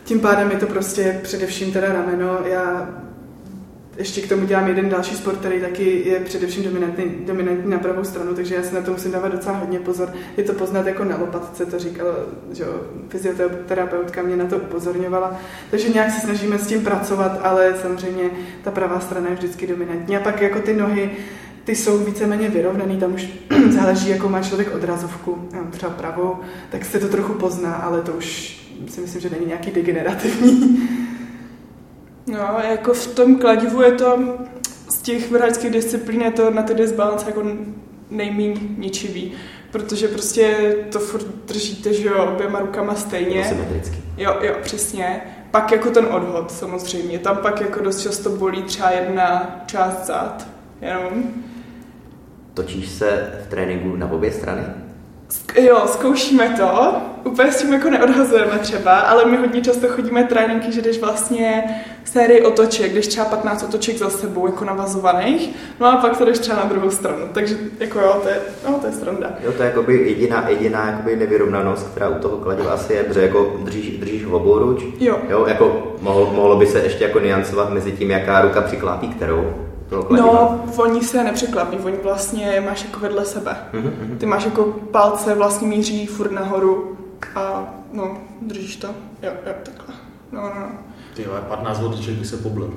Tím 0.03 0.19
pádem 0.19 0.51
je 0.51 0.57
to 0.57 0.67
prostě 0.67 1.19
především 1.23 1.71
teda 1.71 1.93
rameno. 1.93 2.39
Já 2.45 2.89
ještě 3.99 4.21
k 4.21 4.29
tomu 4.29 4.45
dělám 4.45 4.67
jeden 4.67 4.89
další 4.89 5.15
sport, 5.15 5.37
který 5.39 5.61
taky 5.61 6.09
je 6.09 6.19
především 6.19 6.63
dominantní, 6.63 7.05
dominantní 7.25 7.71
na 7.71 7.79
pravou 7.79 8.03
stranu, 8.03 8.33
takže 8.33 8.55
já 8.55 8.63
si 8.63 8.75
na 8.75 8.81
to 8.81 8.91
musím 8.91 9.11
dávat 9.11 9.31
docela 9.31 9.57
hodně 9.57 9.79
pozor. 9.79 10.13
Je 10.37 10.43
to 10.43 10.53
poznat 10.53 10.87
jako 10.87 11.03
na 11.03 11.17
lopatce, 11.17 11.65
to 11.65 11.79
říkala, 11.79 12.13
že 12.51 12.63
jo, 12.63 12.81
fyzioterapeutka 13.09 14.21
mě 14.21 14.35
na 14.35 14.45
to 14.45 14.57
upozorňovala. 14.57 15.39
Takže 15.71 15.89
nějak 15.89 16.11
se 16.11 16.19
snažíme 16.19 16.57
s 16.57 16.67
tím 16.67 16.83
pracovat, 16.83 17.39
ale 17.43 17.73
samozřejmě 17.81 18.23
ta 18.63 18.71
pravá 18.71 18.99
strana 18.99 19.29
je 19.29 19.35
vždycky 19.35 19.67
dominantní. 19.67 20.17
A 20.17 20.19
pak 20.19 20.41
jako 20.41 20.59
ty 20.59 20.73
nohy, 20.73 21.11
ty 21.63 21.75
jsou 21.75 21.97
víceméně 21.97 22.49
vyrovnaný, 22.49 22.97
tam 22.97 23.13
už 23.13 23.27
záleží, 23.69 24.09
jako 24.09 24.29
má 24.29 24.43
člověk 24.43 24.75
odrazovku, 24.75 25.49
třeba 25.71 25.91
pravou, 25.91 26.35
tak 26.69 26.85
se 26.85 26.99
to 26.99 27.07
trochu 27.07 27.33
pozná, 27.33 27.73
ale 27.73 28.01
to 28.01 28.11
už 28.11 28.59
si 28.87 29.01
myslím, 29.01 29.21
že 29.21 29.29
není 29.29 29.45
nějaký 29.45 29.71
degenerativní. 29.71 30.89
No, 32.31 32.57
jako 32.69 32.93
v 32.93 33.07
tom 33.07 33.35
kladivu 33.39 33.81
je 33.81 33.91
to, 33.91 34.37
z 34.89 35.01
těch 35.01 35.31
vrhačských 35.31 35.71
disciplín 35.71 36.21
je 36.21 36.31
to 36.31 36.51
na 36.51 36.63
ty 36.63 36.73
disbalance 36.73 37.25
jako 37.25 37.43
nejméně 38.09 38.61
ničivý, 38.77 39.31
protože 39.71 40.07
prostě 40.07 40.75
to 40.91 40.99
furt 40.99 41.25
držíte, 41.47 41.93
že 41.93 42.07
jo, 42.07 42.29
oběma 42.33 42.59
rukama 42.59 42.95
stejně. 42.95 43.43
Jo, 44.17 44.37
jo, 44.41 44.55
přesně. 44.61 45.21
Pak 45.51 45.71
jako 45.71 45.89
ten 45.89 46.05
odhod 46.05 46.51
samozřejmě, 46.51 47.19
tam 47.19 47.37
pak 47.37 47.61
jako 47.61 47.83
dost 47.83 48.01
často 48.01 48.29
bolí 48.29 48.63
třeba 48.63 48.89
jedna 48.91 49.59
část 49.65 50.05
zad, 50.05 50.47
jenom. 50.81 51.23
Točíš 52.53 52.89
se 52.89 53.31
v 53.45 53.47
tréninku 53.47 53.95
na 53.95 54.11
obě 54.11 54.31
strany? 54.31 54.63
Jo, 55.55 55.81
zkoušíme 55.85 56.55
to. 56.57 56.95
Úplně 57.23 57.51
s 57.51 57.61
tím 57.61 57.73
jako 57.73 57.89
neodhazujeme 57.89 58.59
třeba, 58.59 58.99
ale 58.99 59.25
my 59.25 59.37
hodně 59.37 59.61
často 59.61 59.87
chodíme 59.87 60.23
tréninky, 60.23 60.71
že 60.71 60.81
jdeš 60.81 60.99
vlastně 60.99 61.63
sérii 62.05 62.41
otoček, 62.41 62.91
když 62.91 63.07
třeba 63.07 63.25
15 63.25 63.63
otoček 63.63 63.97
za 63.97 64.09
sebou, 64.09 64.45
jako 64.45 64.65
navazovaných, 64.65 65.49
no 65.79 65.87
a 65.87 65.97
pak 65.97 66.17
to 66.17 66.25
jdeš 66.25 66.39
třeba 66.39 66.57
na 66.57 66.63
druhou 66.63 66.91
stranu. 66.91 67.25
Takže 67.33 67.57
jako 67.79 67.99
jo, 67.99 68.19
to 68.23 68.29
je, 68.29 68.39
no, 68.67 68.79
to 68.79 68.87
je 68.87 68.93
stranda. 68.93 69.29
Jo, 69.43 69.51
to 69.51 69.63
je 69.63 69.69
jakoby 69.69 69.97
jediná, 69.97 70.49
jediná 70.49 70.89
jakoby 70.89 71.15
nevyrovnanost, 71.15 71.87
která 71.91 72.09
u 72.09 72.19
toho 72.19 72.37
kladiva 72.37 72.71
asi 72.71 72.93
je, 72.93 73.03
protože 73.03 73.21
jako 73.21 73.53
držíš, 73.63 73.97
držíš 73.97 74.25
v 74.25 74.33
obou 74.33 74.59
ruč. 74.59 74.83
Jo. 74.99 75.17
jo 75.29 75.45
jako 75.47 75.95
mohlo, 76.01 76.33
mohlo, 76.33 76.55
by 76.57 76.67
se 76.67 76.79
ještě 76.79 77.03
jako 77.03 77.19
niancovat 77.19 77.69
mezi 77.69 77.91
tím, 77.91 78.11
jaká 78.11 78.41
ruka 78.41 78.61
přiklápí 78.61 79.07
kterou 79.07 79.68
toho 79.89 80.03
kladiva. 80.03 80.27
No, 80.31 80.65
oni 80.83 81.01
se 81.03 81.23
nepřeklapí, 81.23 81.77
oni 81.77 81.97
vlastně 82.03 82.63
máš 82.65 82.83
jako 82.83 82.99
vedle 82.99 83.25
sebe. 83.25 83.57
Mhm, 83.73 84.15
Ty 84.17 84.25
máš 84.25 84.45
jako 84.45 84.63
palce 84.91 85.33
vlastně 85.35 85.67
míří 85.67 86.05
furt 86.07 86.31
nahoru 86.31 86.97
a 87.35 87.73
no, 87.93 88.17
držíš 88.41 88.75
to. 88.75 88.87
Jo, 89.23 89.31
jo, 89.45 89.53
takhle. 89.63 89.95
No, 90.31 90.41
no, 90.41 90.49
no. 90.59 90.67
Ty 91.15 91.23
vole, 91.27 91.41
15 91.47 91.79
otoček 91.81 92.13
by 92.15 92.25
se 92.25 92.37
poblil. 92.37 92.73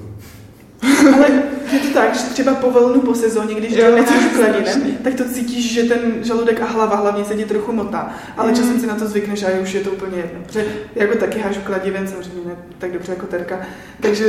Ale 1.14 1.28
je 1.72 1.78
to 1.78 1.94
tak, 1.94 2.14
že 2.14 2.20
třeba 2.24 2.54
po 2.54 2.70
volnu 2.70 3.00
po 3.00 3.14
sezóně, 3.14 3.54
když 3.54 3.72
Jo, 3.76 3.96
něco 3.96 4.12
kladinem, 4.36 4.96
tak 5.04 5.14
to 5.14 5.24
cítíš, 5.24 5.72
že 5.74 5.82
ten 5.82 5.98
žaludek 6.24 6.60
a 6.60 6.64
hlava 6.66 6.96
hlavně 6.96 7.24
se 7.24 7.34
ti 7.36 7.44
trochu 7.44 7.72
motá. 7.72 8.10
Ale 8.36 8.48
Mm. 8.48 8.54
časem 8.56 8.80
si 8.80 8.86
na 8.86 8.94
to 8.94 9.06
zvykneš 9.06 9.42
a 9.42 9.48
už 9.62 9.72
je 9.74 9.80
to 9.80 9.90
úplně 9.90 10.16
jedno. 10.16 10.40
Protože 10.46 10.66
jako 10.94 11.18
taky 11.18 11.38
hážu 11.38 11.60
kladivem, 11.64 12.08
samozřejmě 12.08 12.40
ne 12.46 12.56
tak 12.78 12.92
dobře 12.92 13.12
jako 13.12 13.26
terka. 13.26 13.60
Takže 14.00 14.24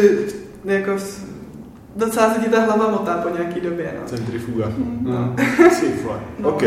jako 0.66 0.92
docela 1.96 2.34
se 2.34 2.40
ti 2.40 2.50
ta 2.50 2.60
hlava 2.60 2.92
motá 2.92 3.14
po 3.14 3.30
nějaký 3.30 3.62
době. 3.62 3.94
No. 4.02 4.08
Centrifuga. 4.08 4.66
Mm. 4.78 5.00
No. 5.02 5.36
Ty 5.80 5.88
vole. 6.04 6.20
No. 6.40 6.50
OK. 6.50 6.64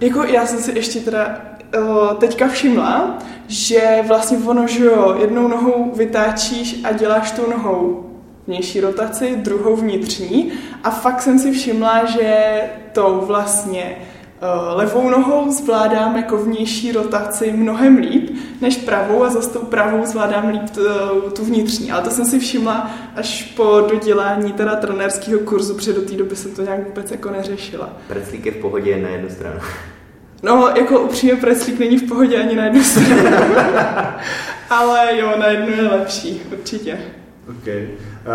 Jako 0.00 0.24
já 0.24 0.46
jsem 0.46 0.58
si 0.58 0.72
ještě 0.72 1.00
teda 1.00 1.40
o, 1.78 2.14
teďka 2.14 2.48
všimla, 2.48 3.18
že 3.48 4.04
vlastně 4.08 4.38
ono, 4.38 4.66
že 4.66 4.84
jo, 4.84 5.16
jednou 5.20 5.48
nohou 5.48 5.92
vytáčíš 5.96 6.80
a 6.84 6.92
děláš 6.92 7.30
tou 7.30 7.50
nohou 7.50 8.06
vnější 8.46 8.80
rotaci, 8.80 9.36
druhou 9.36 9.76
vnitřní 9.76 10.52
a 10.84 10.90
fakt 10.90 11.22
jsem 11.22 11.38
si 11.38 11.52
všimla, 11.52 12.04
že 12.04 12.60
tou 12.92 13.20
vlastně 13.26 13.96
levou 14.74 15.10
nohou 15.10 15.52
zvládám 15.52 16.16
jako 16.16 16.36
vnější 16.36 16.92
rotaci 16.92 17.52
mnohem 17.52 17.96
líp 17.96 18.30
než 18.60 18.76
pravou 18.76 19.24
a 19.24 19.30
zase 19.30 19.50
tou 19.50 19.58
pravou 19.58 20.06
zvládám 20.06 20.48
líp 20.48 20.70
t, 20.70 20.80
tu 21.36 21.44
vnitřní. 21.44 21.92
Ale 21.92 22.02
to 22.02 22.10
jsem 22.10 22.24
si 22.24 22.38
všimla 22.38 22.90
až 23.16 23.42
po 23.56 23.86
dodělání 23.90 24.52
teda 24.52 24.76
trenérského 24.76 25.40
kurzu, 25.40 25.74
protože 25.74 25.92
do 25.92 26.02
té 26.02 26.14
doby 26.14 26.36
jsem 26.36 26.54
to 26.54 26.62
nějak 26.62 26.86
vůbec 26.86 27.10
jako 27.10 27.30
neřešila. 27.30 27.96
Preclík 28.08 28.46
je 28.46 28.52
v 28.52 28.56
pohodě 28.56 28.96
na 28.96 29.08
jednu 29.08 29.28
stranu. 29.30 29.60
No, 30.42 30.68
jako 30.76 31.00
upřímně 31.00 31.36
preslík 31.36 31.78
není 31.78 31.98
v 31.98 32.08
pohodě 32.08 32.42
ani 32.42 32.56
na 32.56 32.64
jednu 32.64 32.84
stranu. 32.84 33.16
Ale 34.70 35.18
jo, 35.18 35.34
na 35.38 35.46
jednu 35.46 35.76
je 35.76 35.82
lepší, 35.82 36.42
určitě. 36.52 37.00
OK. 37.48 37.66
Uh, 38.26 38.32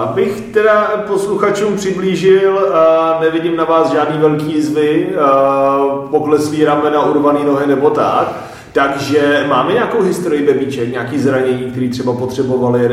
abych 0.00 0.40
teda 0.40 1.04
posluchačům 1.06 1.76
přiblížil, 1.76 2.52
uh, 2.52 3.22
nevidím 3.22 3.56
na 3.56 3.64
vás 3.64 3.92
žádný 3.92 4.18
velký 4.18 4.52
jizvy, 4.52 5.06
uh, 5.06 6.10
pokleslý 6.10 6.64
ramena, 6.64 7.02
urvaný 7.06 7.44
nohy 7.44 7.66
nebo 7.66 7.90
tak. 7.90 8.50
Takže 8.72 9.44
máme 9.48 9.72
nějakou 9.72 10.02
historii 10.02 10.46
bebíček, 10.46 10.92
nějaký 10.92 11.18
zranění, 11.18 11.70
který 11.70 11.88
třeba 11.88 12.12
potřebovali 12.12 12.86
uh, 12.86 12.92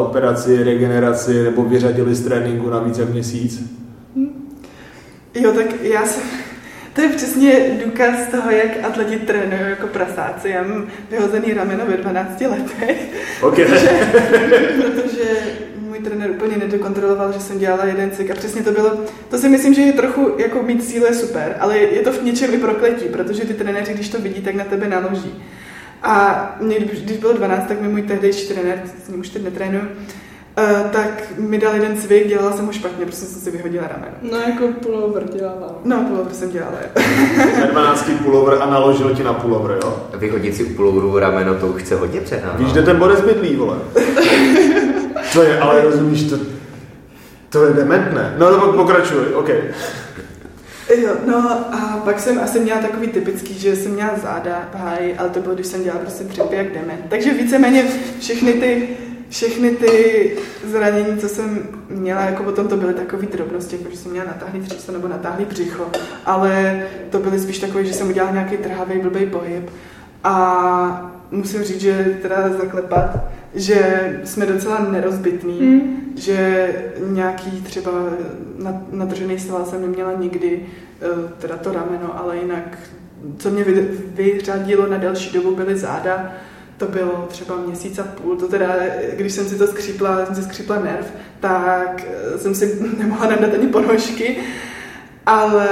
operaci, 0.00 0.64
regeneraci 0.64 1.42
nebo 1.42 1.62
vyřadili 1.62 2.14
z 2.14 2.24
tréninku 2.24 2.70
na 2.70 2.78
více 2.78 3.04
měsíc? 3.04 3.70
Jo, 5.34 5.52
tak 5.52 5.66
já 5.82 6.06
jsem... 6.06 6.22
To 6.92 7.02
je 7.02 7.08
přesně 7.08 7.80
důkaz 7.84 8.16
toho, 8.30 8.50
jak 8.50 8.84
atleti 8.84 9.16
trénují 9.16 9.60
jako 9.70 9.86
prasáci. 9.86 10.48
Já 10.48 10.62
mám 10.62 10.86
vyhozený 11.10 11.52
rameno 11.52 11.86
ve 11.86 11.96
12 11.96 12.40
letech, 12.40 13.08
OK. 13.42 13.54
protože 14.80 15.24
můj 15.98 16.10
trenér 16.10 16.30
úplně 16.30 16.56
nedokontroloval, 16.56 17.32
že 17.32 17.40
jsem 17.40 17.58
dělala 17.58 17.84
jeden 17.84 18.10
cvik 18.10 18.30
a 18.30 18.34
přesně 18.34 18.62
to 18.62 18.72
bylo, 18.72 18.90
to 19.30 19.38
si 19.38 19.48
myslím, 19.48 19.74
že 19.74 19.82
je 19.82 19.92
trochu, 19.92 20.34
jako 20.38 20.62
mít 20.62 20.84
sílu 20.84 21.06
je 21.06 21.14
super, 21.14 21.56
ale 21.60 21.78
je 21.78 22.00
to 22.02 22.12
v 22.12 22.22
něčem 22.22 22.54
i 22.54 22.58
prokletí, 22.58 23.04
protože 23.04 23.44
ty 23.44 23.54
trenéři, 23.54 23.94
když 23.94 24.08
to 24.08 24.20
vidí, 24.20 24.40
tak 24.42 24.54
na 24.54 24.64
tebe 24.64 24.88
naloží. 24.88 25.44
A 26.02 26.56
mě, 26.60 26.78
když 26.78 27.18
bylo 27.18 27.32
12, 27.32 27.68
tak 27.68 27.80
mi 27.80 27.88
můj 27.88 28.02
tehdejší 28.02 28.48
trenér, 28.48 28.82
s 29.04 29.08
ním 29.08 29.20
už 29.20 29.28
teď 29.28 29.44
netrénuju, 29.44 29.84
eh, 30.58 30.84
tak 30.92 31.22
mi 31.38 31.58
dal 31.58 31.74
jeden 31.74 31.96
cvik, 31.96 32.28
dělala 32.28 32.52
jsem 32.52 32.66
ho 32.66 32.72
špatně, 32.72 33.04
protože 33.04 33.16
jsem 33.16 33.40
si 33.40 33.50
vyhodila 33.50 33.88
rameno. 33.88 34.12
No, 34.22 34.38
jako 34.38 34.68
pullover 34.82 35.24
dělala. 35.24 35.74
No, 35.84 36.04
pullover 36.08 36.32
jsem 36.32 36.50
dělala. 36.50 36.78
jo. 36.82 37.02
Na 37.60 37.66
12 37.66 38.10
pullover 38.24 38.58
a 38.62 38.70
naložil 38.70 39.14
ti 39.14 39.24
na 39.24 39.32
pullover, 39.32 39.78
jo? 39.84 40.06
Vyhodit 40.18 40.56
si 40.56 40.64
u 40.64 40.74
pulloveru 40.74 41.18
rameno, 41.18 41.54
to 41.54 41.66
už 41.66 41.82
chce 41.82 41.94
hodně 41.94 42.20
přehnat. 42.20 42.60
Víš, 42.60 42.72
kde 42.72 42.82
ten 42.82 42.98
bodec 42.98 43.20
bydlí, 43.20 43.56
vole? 43.56 43.76
To 45.32 45.42
je, 45.42 45.60
ale 45.60 45.82
rozumíš, 45.82 46.22
to, 46.22 46.36
to 47.48 47.66
je 47.66 47.74
dementné. 47.74 48.34
No, 48.38 48.50
no, 48.50 48.72
pokračuj, 48.72 49.34
OK. 49.34 49.48
Jo, 50.96 51.10
no 51.26 51.50
a 51.74 52.00
pak 52.04 52.20
jsem 52.20 52.38
asi 52.38 52.60
měla 52.60 52.80
takový 52.80 53.08
typický, 53.08 53.54
že 53.54 53.76
jsem 53.76 53.92
měla 53.92 54.18
záda 54.22 54.68
háji, 54.74 55.16
ale 55.18 55.28
to 55.28 55.40
bylo, 55.40 55.54
když 55.54 55.66
jsem 55.66 55.82
dělala 55.82 56.00
prostě 56.00 56.24
dřepy 56.24 56.56
jak 56.56 56.72
dement. 56.72 57.04
Takže 57.08 57.34
víceméně 57.34 57.84
všechny 58.20 58.52
ty, 58.52 58.88
všechny 59.28 59.70
ty 59.70 60.36
zranění, 60.64 61.18
co 61.18 61.28
jsem 61.28 61.68
měla, 61.88 62.20
jako 62.20 62.42
potom 62.42 62.68
to 62.68 62.76
byly 62.76 62.94
takové 62.94 63.26
drobnosti, 63.26 63.76
jako 63.76 63.90
že 63.90 63.96
jsem 63.96 64.10
měla 64.10 64.26
natáhlý 64.26 64.60
tříso 64.60 64.92
nebo 64.92 65.08
natáhlý 65.08 65.44
břicho, 65.44 65.90
ale 66.26 66.82
to 67.10 67.18
byly 67.18 67.40
spíš 67.40 67.58
takové, 67.58 67.84
že 67.84 67.92
jsem 67.92 68.08
udělala 68.08 68.32
nějaký 68.32 68.56
trhavý 68.56 69.00
blbý 69.00 69.26
pohyb 69.26 69.70
a 70.24 71.12
musím 71.30 71.62
říct, 71.62 71.80
že 71.80 72.18
teda 72.22 72.48
zaklepat, 72.48 73.10
že 73.54 74.20
jsme 74.24 74.46
docela 74.46 74.86
nerozbitní, 74.90 75.60
Mm. 75.60 76.12
že 76.16 76.68
nějaký 77.06 77.50
třeba 77.50 77.92
na- 78.58 78.82
nadržený 78.92 79.38
sval 79.38 79.64
jsem 79.64 79.82
neměla 79.82 80.12
nikdy, 80.12 80.60
eh, 81.02 81.06
teda 81.38 81.56
to 81.56 81.72
rameno, 81.72 82.18
ale 82.20 82.36
jinak, 82.36 82.78
co 83.38 83.50
mě 83.50 83.64
vy- 83.64 83.88
vyřadilo 84.14 84.86
na 84.86 84.98
delší 84.98 85.32
dobu, 85.34 85.54
byly 85.56 85.76
záda, 85.78 86.32
to 86.76 86.86
bylo 86.86 87.26
třeba 87.28 87.56
měsíc 87.66 87.98
a 87.98 88.02
půl, 88.02 88.36
to 88.36 88.48
teda, 88.48 88.76
když 89.16 89.32
jsem 89.32 89.44
si 89.48 89.58
to 89.58 89.66
skřípla, 89.66 90.26
jsem 90.26 90.34
si 90.34 90.42
skřípla 90.42 90.80
nerv, 90.80 91.06
tak 91.40 92.04
eh, 92.34 92.38
jsem 92.38 92.54
si 92.54 92.78
nemohla 92.98 93.26
nadat 93.30 93.54
ani 93.54 93.66
ponožky, 93.66 94.36
ale, 95.28 95.68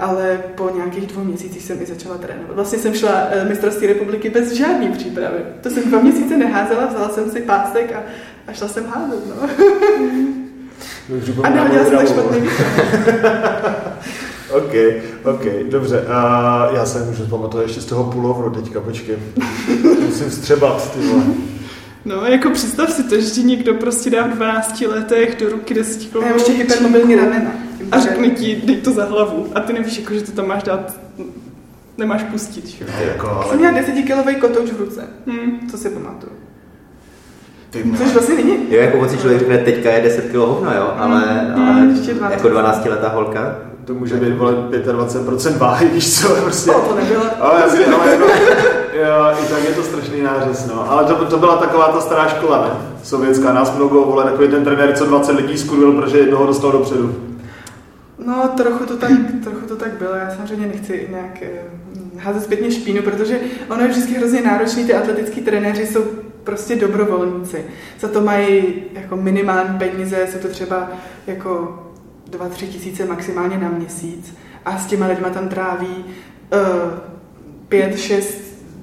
ale 0.00 0.40
po 0.54 0.70
nějakých 0.74 1.06
dvou 1.06 1.24
měsících 1.24 1.62
jsem 1.62 1.82
i 1.82 1.86
začala 1.86 2.18
trénovat. 2.18 2.54
Vlastně 2.54 2.78
jsem 2.78 2.94
šla 2.94 3.10
eh, 3.30 3.44
mistrovství 3.44 3.86
republiky 3.86 4.30
bez 4.30 4.52
žádný 4.52 4.88
přípravy. 4.88 5.38
To 5.62 5.70
jsem 5.70 5.82
dva 5.82 6.00
měsíce 6.00 6.36
neházela, 6.36 6.86
vzala 6.86 7.08
jsem 7.08 7.30
si 7.30 7.40
pásek 7.40 7.92
a, 7.92 8.02
a 8.46 8.52
šla 8.52 8.68
jsem 8.68 8.86
házet. 8.86 9.26
No. 9.26 9.48
A 11.42 11.48
nehodila 11.48 11.84
jsem 11.84 11.96
tak 11.98 12.08
špatný 12.08 12.40
výkon. 12.40 12.66
OK, 14.50 14.72
OK, 15.24 15.44
dobře. 15.70 16.00
Uh, 16.00 16.76
já 16.76 16.86
se 16.86 17.04
můžu 17.04 17.26
pamatovat 17.26 17.66
ještě 17.66 17.80
z 17.80 17.84
toho 17.86 18.04
pulloveru 18.04 18.50
teďka, 18.50 18.80
počkej. 18.80 19.16
Musím 20.06 20.30
vstřebat, 20.30 20.92
ty 20.92 21.00
vole. 21.00 21.22
No, 22.04 22.26
jako 22.26 22.50
představ 22.50 22.90
si 22.90 23.02
to, 23.02 23.20
že 23.20 23.30
ti 23.30 23.42
někdo 23.42 23.74
prostě 23.74 24.10
dá 24.10 24.26
v 24.26 24.30
12 24.30 24.80
letech 24.80 25.36
do 25.40 25.48
ruky 25.48 25.74
10 25.74 26.02
A 26.02 26.06
kg. 26.06 26.14
já 26.14 26.20
mám 26.20 26.38
ještě 26.38 26.52
hypermobilní 26.52 27.14
ramena. 27.14 27.67
A 27.92 27.98
řekne 28.00 28.30
ti, 28.30 28.62
dej 28.64 28.76
to 28.76 28.90
za 28.92 29.04
hlavu. 29.04 29.46
A 29.54 29.60
ty 29.60 29.72
nevíš, 29.72 29.98
jako, 29.98 30.14
že 30.14 30.22
to 30.22 30.32
tam 30.32 30.46
máš 30.48 30.62
dát, 30.62 30.92
nemáš 31.98 32.22
pustit, 32.22 32.66
že 32.66 32.84
jo. 32.84 32.90
Jako, 33.08 33.28
ale... 33.30 33.44
Jsem 33.48 33.58
měla 33.58 33.72
10 33.74 33.92
kilový 33.92 34.34
kotouč 34.36 34.70
v 34.70 34.80
ruce, 34.80 35.04
Hm. 35.26 35.68
co 35.70 35.78
si 35.78 35.90
pamatuju. 35.90 36.32
Ty 37.70 37.84
Což 37.98 38.12
vlastně 38.12 38.34
není. 38.34 38.56
Jo, 38.68 38.80
jako 38.80 38.96
moc 38.96 39.10
si 39.10 39.18
člověk 39.18 39.38
řekne, 39.40 39.58
teďka 39.58 39.90
je 39.90 40.02
10 40.02 40.24
kg 40.24 40.34
hovna, 40.34 40.74
jo, 40.74 40.92
ale, 40.98 41.22
Mm, 41.56 41.68
ale 41.68 41.86
ještě 41.86 42.14
12. 42.14 42.32
jako 42.32 42.48
12 42.48 42.88
letá 42.88 43.08
holka, 43.08 43.56
To 43.84 43.94
může 43.94 44.14
být 44.16 44.32
vole 44.36 44.52
25% 44.52 45.58
váhy, 45.58 45.88
víš 45.94 46.20
co, 46.20 46.28
prostě. 46.34 46.70
O, 46.70 46.80
to 46.80 46.94
nebylo. 46.96 47.22
Ale, 47.40 47.60
jasně, 47.60 47.86
ale 47.86 48.10
jako, 48.10 48.24
jo, 48.92 49.26
i 49.44 49.48
tak 49.48 49.64
je 49.68 49.74
to 49.74 49.82
strašný 49.82 50.22
nářez, 50.22 50.66
no. 50.66 50.90
Ale 50.90 51.04
to, 51.04 51.14
to 51.24 51.38
byla 51.38 51.56
taková 51.56 51.88
ta 51.88 52.00
stará 52.00 52.28
škola, 52.28 52.62
ne? 52.62 52.70
Sovětská, 53.02 53.52
nás 53.52 53.74
mnoho, 53.76 54.04
vole, 54.04 54.24
takový 54.24 54.48
ten 54.48 54.64
trenér, 54.64 54.92
co 54.96 55.06
20 55.06 55.32
lidí 55.36 55.58
skurvil, 55.58 55.92
protože 55.92 56.18
jednoho 56.18 56.46
dostal 56.46 56.72
dopředu. 56.72 57.14
No, 58.26 58.48
trochu 58.56 58.86
to 58.86 58.96
tak, 58.96 59.10
trochu 59.42 59.66
to 59.66 59.76
tak 59.76 59.92
bylo. 59.92 60.14
Já 60.14 60.30
samozřejmě 60.30 60.66
nechci 60.66 61.06
nějak 61.10 61.42
eh, 61.42 61.48
házet 62.16 62.42
zpětně 62.42 62.70
špínu, 62.70 63.02
protože 63.02 63.40
ono 63.68 63.82
je 63.82 63.88
vždycky 63.88 64.14
hrozně 64.14 64.40
náročný. 64.42 64.84
Ty 64.84 64.94
atletický 64.94 65.40
trenéři 65.40 65.86
jsou 65.86 66.04
prostě 66.44 66.76
dobrovolníci. 66.76 67.64
Za 68.00 68.08
to 68.08 68.20
mají 68.20 68.74
jako 68.92 69.16
minimální 69.16 69.78
peníze, 69.78 70.26
jsou 70.32 70.38
to 70.38 70.48
třeba 70.48 70.90
jako 71.26 71.78
2-3 72.30 72.66
tisíce 72.66 73.04
maximálně 73.04 73.58
na 73.58 73.68
měsíc. 73.68 74.34
A 74.64 74.78
s 74.78 74.86
těma 74.86 75.06
lidma 75.06 75.30
tam 75.30 75.48
tráví 75.48 76.04
uh, 76.52 76.98
5-6 77.68 78.22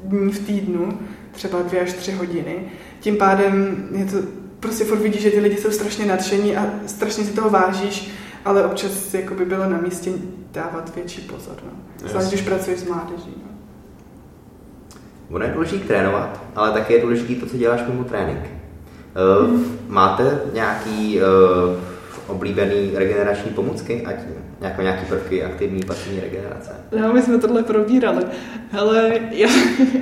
dní 0.03 0.31
v 0.31 0.45
týdnu, 0.45 0.99
třeba 1.31 1.61
2 1.61 1.81
až 1.81 1.93
3 1.93 2.11
hodiny. 2.11 2.55
Tím 2.99 3.17
pádem 3.17 3.87
je 3.91 4.05
to 4.05 4.17
prostě 4.59 4.83
furt 4.83 4.99
vidíš, 4.99 5.21
že 5.21 5.31
ty 5.31 5.39
lidi 5.39 5.57
jsou 5.57 5.71
strašně 5.71 6.05
nadšení 6.05 6.57
a 6.57 6.69
strašně 6.85 7.23
si 7.23 7.33
toho 7.33 7.49
vážíš, 7.49 8.11
ale 8.45 8.65
občas 8.65 9.13
jako 9.13 9.33
by 9.33 9.45
bylo 9.45 9.69
na 9.69 9.77
místě 9.77 10.11
dávat 10.51 10.95
větší 10.95 11.21
pozor. 11.21 11.55
No. 11.63 12.09
Zvlášť, 12.09 12.27
když 12.27 12.41
pracuješ 12.41 12.79
s 12.79 12.87
mládeží. 12.87 13.33
No. 13.37 13.51
ono 15.35 15.45
je 15.45 15.51
důležité 15.51 15.87
trénovat, 15.87 16.41
ale 16.55 16.71
také 16.71 16.93
je 16.93 17.01
důležité 17.01 17.35
to, 17.35 17.45
co 17.45 17.57
děláš 17.57 17.81
mimo 17.87 18.03
trénink. 18.03 18.39
Uh, 18.39 19.59
máte 19.87 20.41
nějaký 20.53 21.19
uh, 21.19 21.79
oblíbený 22.27 22.91
regenerační 22.93 23.51
pomůcky, 23.51 24.05
ať 24.05 24.15
jako 24.61 24.81
nějaký 24.81 25.05
prvky 25.05 25.43
aktivní, 25.43 25.79
pasivní 25.83 26.19
regenerace? 26.19 26.71
No, 27.01 27.13
my 27.13 27.21
jsme 27.21 27.37
tohle 27.37 27.63
probírali. 27.63 28.23
Hele, 28.71 29.19
já, 29.31 29.49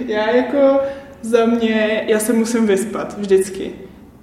já 0.08 0.30
jako 0.30 0.80
za 1.22 1.46
mě, 1.46 2.06
já 2.08 2.20
se 2.20 2.34
musím 2.34 2.68
vyspat 2.68 3.18
vždycky. 3.18 3.72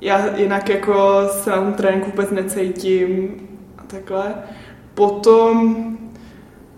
Já 0.00 0.36
jinak 0.36 0.68
jako 0.68 1.22
se 1.30 1.50
na 1.50 1.56
tom 1.56 1.72
tréninku 1.72 2.10
vůbec 2.10 2.30
necítím 2.30 3.30
takhle. 3.90 4.34
Potom 4.94 5.76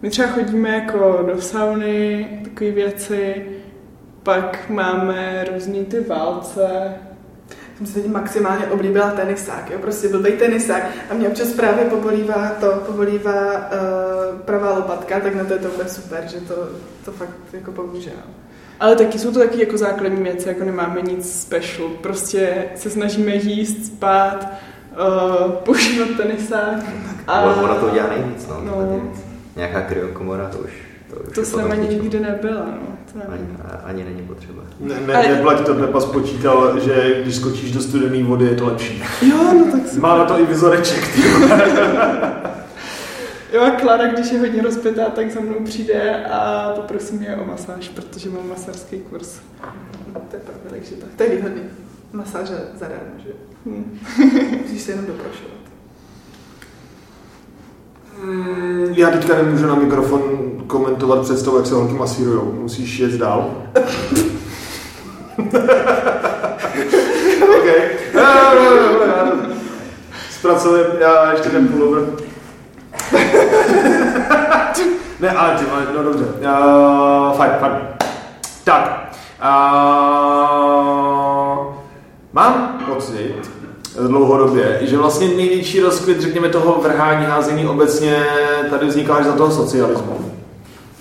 my 0.02 0.10
třeba 0.10 0.28
chodíme 0.28 0.68
jako 0.68 1.28
do 1.34 1.40
sauny, 1.40 2.28
takové 2.44 2.70
věci, 2.70 3.46
pak 4.22 4.70
máme 4.70 5.44
různý 5.52 5.84
ty 5.84 6.00
válce, 6.00 6.94
Jsem 7.76 8.02
teď 8.02 8.06
maximálně 8.06 8.66
oblíbila 8.66 9.10
tenisák, 9.10 9.70
jo? 9.70 9.78
prostě 9.78 10.08
blbej 10.08 10.32
tenisák 10.32 10.82
a 11.10 11.14
mě 11.14 11.28
občas 11.28 11.52
právě 11.52 11.84
pobolívá 11.84 12.48
to, 12.60 12.82
pobolívá 12.86 13.52
uh, 13.52 14.38
pravá 14.44 14.76
lopatka, 14.76 15.20
tak 15.20 15.34
na 15.34 15.44
to 15.44 15.52
je 15.52 15.58
to 15.58 15.68
úplně 15.68 15.88
super, 15.88 16.24
že 16.26 16.40
to, 16.40 16.68
to 17.04 17.12
fakt 17.12 17.30
jako 17.52 17.72
pomůže. 17.72 18.10
No. 18.16 18.32
Ale 18.80 18.96
taky 18.96 19.18
jsou 19.18 19.32
to 19.32 19.38
taky 19.38 19.60
jako 19.60 19.78
základní 19.78 20.22
věci, 20.22 20.48
jako 20.48 20.64
nemáme 20.64 21.02
nic 21.02 21.40
special. 21.40 21.88
Prostě 21.88 22.64
se 22.76 22.90
snažíme 22.90 23.34
jíst, 23.34 23.86
spát, 23.86 24.52
uh, 25.46 25.52
používat 25.52 26.08
tenisák. 26.16 26.74
A... 27.26 27.40
Ono 27.42 27.74
to 27.74 27.90
dělá 27.90 28.06
nejvíc, 28.08 28.46
no. 28.48 28.60
No. 28.64 29.02
Nějaká 29.56 29.80
kryokomora, 29.82 30.48
to 30.48 30.58
už, 30.58 30.70
to 31.10 31.16
už 31.28 31.34
To 31.34 31.44
jsem 31.44 31.72
ani 31.72 31.88
nikdy 31.88 32.20
nebyla, 32.20 32.60
no. 32.66 32.86
To 33.12 33.18
Ani, 33.32 33.40
nevím. 33.40 33.58
ani 33.84 34.04
není 34.04 34.22
potřeba. 34.22 34.62
Ne, 34.80 34.94
ne, 35.06 35.14
Ale- 35.14 35.28
neplať 35.28 35.66
to, 35.66 35.74
Pepa 35.74 36.00
spočítal, 36.00 36.80
že 36.80 37.20
když 37.22 37.36
skočíš 37.36 37.72
do 37.72 37.80
studené 37.80 38.22
vody, 38.24 38.44
je 38.46 38.54
to 38.56 38.66
lepší. 38.66 39.02
Jo, 39.22 39.36
no 39.54 39.72
tak 39.72 39.88
si... 39.88 40.00
Má 40.00 40.18
na 40.18 40.24
to 40.24 40.38
i 40.40 40.46
vizoreček, 40.46 41.08
ty. 41.14 41.22
Jo, 43.52 43.62
a 43.62 43.70
Klara, 43.70 44.06
když 44.06 44.30
je 44.32 44.38
hodně 44.38 44.62
rozpitá, 44.62 45.04
tak 45.04 45.30
za 45.30 45.40
mnou 45.40 45.64
přijde 45.64 46.24
a 46.26 46.72
poprosím 46.76 47.22
je 47.22 47.36
o 47.36 47.44
masáž, 47.44 47.88
protože 47.88 48.30
mám 48.30 48.48
masářský 48.48 48.98
kurz. 48.98 49.38
To 50.12 50.36
je 50.36 50.40
pravda, 50.42 50.70
takže 50.70 50.94
to, 50.94 51.06
to 51.16 51.22
je 51.22 51.28
výhodný. 51.28 51.62
Masáže 52.12 52.54
zadarmo, 52.74 53.14
že? 53.18 53.30
Hm. 53.66 53.98
Musíš 54.62 54.82
se 54.82 54.90
jenom 54.92 55.06
doprošovat. 55.06 55.52
Mm, 58.24 58.92
Já 58.96 59.10
teďka 59.10 59.36
nemůžu 59.36 59.66
na 59.66 59.74
mikrofon 59.74 60.22
komentovat 60.66 61.22
představu, 61.22 61.56
jak 61.56 61.66
se 61.66 61.74
holky 61.74 61.94
masírujou. 61.94 62.52
Musíš 62.52 62.98
jet 62.98 63.12
dál. 63.12 63.50
OK. 67.42 67.68
Zpracujeme, 70.30 70.88
já 71.00 71.32
ještě 71.32 71.48
ten 71.50 71.68
pullover. 71.68 72.02
ne, 75.20 75.30
ale 75.30 75.58
ty, 75.58 75.64
no 75.96 76.02
dobře. 76.02 76.24
Uh, 76.24 77.36
fajn, 77.36 77.52
fajn. 77.60 77.72
Tak. 78.64 79.12
Uh, 79.42 80.41
mám 82.32 82.78
pocit, 82.94 83.34
dlouhodobě, 84.06 84.78
že 84.82 84.96
vlastně 84.98 85.28
největší 85.28 85.80
rozkvět, 85.80 86.20
řekněme, 86.20 86.48
toho 86.48 86.80
vrhání, 86.82 87.26
házení 87.26 87.66
obecně 87.66 88.26
tady 88.70 88.86
vzniká 88.86 89.14
až 89.14 89.24
za 89.24 89.32
toho 89.32 89.50
socialismu 89.50 90.32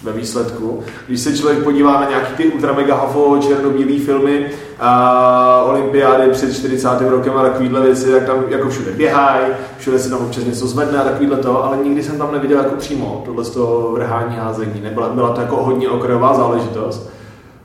ve 0.03 0.11
výsledku. 0.11 0.83
Když 1.07 1.19
se 1.21 1.37
člověk 1.37 1.63
podívá 1.63 2.01
na 2.01 2.09
nějaký 2.09 2.33
ty 2.33 2.47
ultra 2.47 2.73
mega 2.73 2.95
hafo 2.95 3.37
černobílý 3.41 3.99
filmy 3.99 4.45
a 4.79 5.63
olympiády 5.69 6.29
před 6.31 6.53
40. 6.53 6.89
rokem 7.01 7.37
a 7.37 7.43
takovýhle 7.43 7.81
věci, 7.81 8.11
tak 8.11 8.23
tam 8.23 8.43
jako 8.47 8.69
všude 8.69 8.91
běhají, 8.91 9.45
všude 9.77 9.99
se 9.99 10.09
tam 10.09 10.19
občas 10.19 10.43
něco 10.43 10.67
zvedne 10.67 10.99
a 10.99 11.03
takovýhle 11.03 11.37
to, 11.37 11.63
ale 11.63 11.77
nikdy 11.77 12.03
jsem 12.03 12.17
tam 12.17 12.31
neviděl 12.31 12.57
jako 12.57 12.75
přímo 12.75 13.21
tohle 13.25 13.43
z 13.43 13.49
toho 13.49 13.91
vrhání 13.91 14.35
házení. 14.35 14.81
Nebyla, 14.83 15.09
byla 15.09 15.29
to 15.29 15.41
jako 15.41 15.63
hodně 15.63 15.89
okrajová 15.89 16.33
záležitost. 16.33 17.09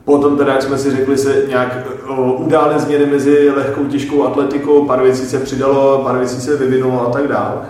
Potom 0.06 0.36
teda, 0.36 0.52
jak 0.52 0.62
jsme 0.62 0.78
si 0.78 0.90
řekli, 0.90 1.18
se 1.18 1.42
nějak 1.48 1.86
o, 2.08 2.32
udály 2.32 2.78
změny 2.78 3.06
mezi 3.06 3.50
lehkou 3.56 3.84
těžkou 3.84 4.24
atletikou, 4.24 4.84
pár 4.84 5.02
věcí 5.02 5.26
se 5.26 5.38
přidalo, 5.38 6.02
pár 6.04 6.18
věcí 6.18 6.40
se 6.40 6.56
vyvinulo 6.56 7.08
a 7.08 7.10
tak 7.10 7.28
dál. 7.28 7.62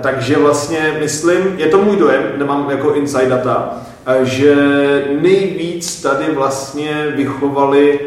Takže 0.00 0.36
vlastně 0.36 0.96
myslím, 1.00 1.38
je 1.56 1.66
to 1.66 1.82
můj 1.82 1.96
dojem, 1.96 2.22
nemám 2.36 2.70
jako 2.70 2.94
inside 2.94 3.28
data, 3.28 3.76
a 4.06 4.22
že 4.22 4.54
nejvíc 5.20 6.02
tady 6.02 6.24
vlastně 6.34 7.12
vychovali 7.16 8.00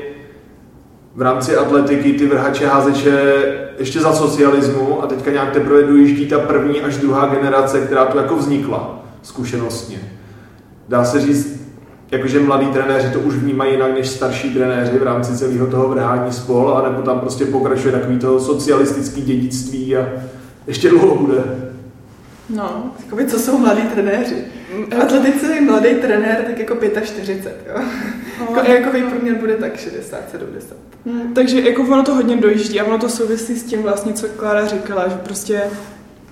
v 1.15 1.21
rámci 1.21 1.57
atletiky 1.57 2.13
ty 2.13 2.27
vrhače 2.27 2.67
házeče 2.67 3.43
ještě 3.79 3.99
za 3.99 4.13
socialismu 4.13 5.03
a 5.03 5.07
teďka 5.07 5.31
nějak 5.31 5.51
teprve 5.51 5.83
dojíždí 5.83 6.25
ta 6.25 6.39
první 6.39 6.81
až 6.81 6.97
druhá 6.97 7.27
generace, 7.27 7.81
která 7.81 8.05
tu 8.05 8.17
jako 8.17 8.35
vznikla 8.35 9.03
zkušenostně. 9.21 9.99
Dá 10.89 11.05
se 11.05 11.21
říct, 11.21 11.60
jakože 12.11 12.39
mladí 12.39 12.67
trenéři 12.67 13.09
to 13.09 13.19
už 13.19 13.35
vnímají 13.35 13.71
jinak 13.71 13.93
než 13.93 14.09
starší 14.09 14.53
trenéři 14.53 14.99
v 14.99 15.03
rámci 15.03 15.37
celého 15.37 15.67
toho 15.67 15.89
vrhání 15.89 16.31
spol, 16.31 16.73
anebo 16.77 17.01
tam 17.01 17.19
prostě 17.19 17.45
pokračuje 17.45 17.91
takový 17.91 18.19
to 18.19 18.39
socialistický 18.39 19.21
dědictví 19.21 19.97
a 19.97 20.07
ještě 20.67 20.89
dlouho 20.89 21.15
bude. 21.15 21.43
No, 22.49 22.93
Jakoby, 23.03 23.25
co 23.25 23.39
jsou 23.39 23.57
mladí 23.57 23.81
trenéři? 23.81 24.35
V 24.89 25.01
atletice 25.01 25.53
je 25.55 25.61
mladý 25.61 25.95
trenér 25.95 26.43
tak 26.45 26.59
jako 26.59 26.75
45, 27.03 27.55
jo. 27.75 27.81
No, 28.39 28.55
Jako, 28.55 28.71
jakový 28.71 29.03
průměr 29.03 29.35
bude 29.35 29.55
tak 29.55 29.77
60, 29.77 30.19
70. 30.31 30.77
Hm, 31.05 31.33
Takže 31.33 31.61
jako 31.61 31.81
ono 31.81 32.03
to 32.03 32.15
hodně 32.15 32.37
dojíždí 32.37 32.79
a 32.79 32.83
ono 32.83 32.97
to 32.97 33.09
souvisí 33.09 33.55
s 33.55 33.63
tím 33.63 33.81
vlastně, 33.81 34.13
co 34.13 34.27
Klára 34.27 34.65
říkala, 34.65 35.07
že 35.07 35.15
prostě 35.15 35.61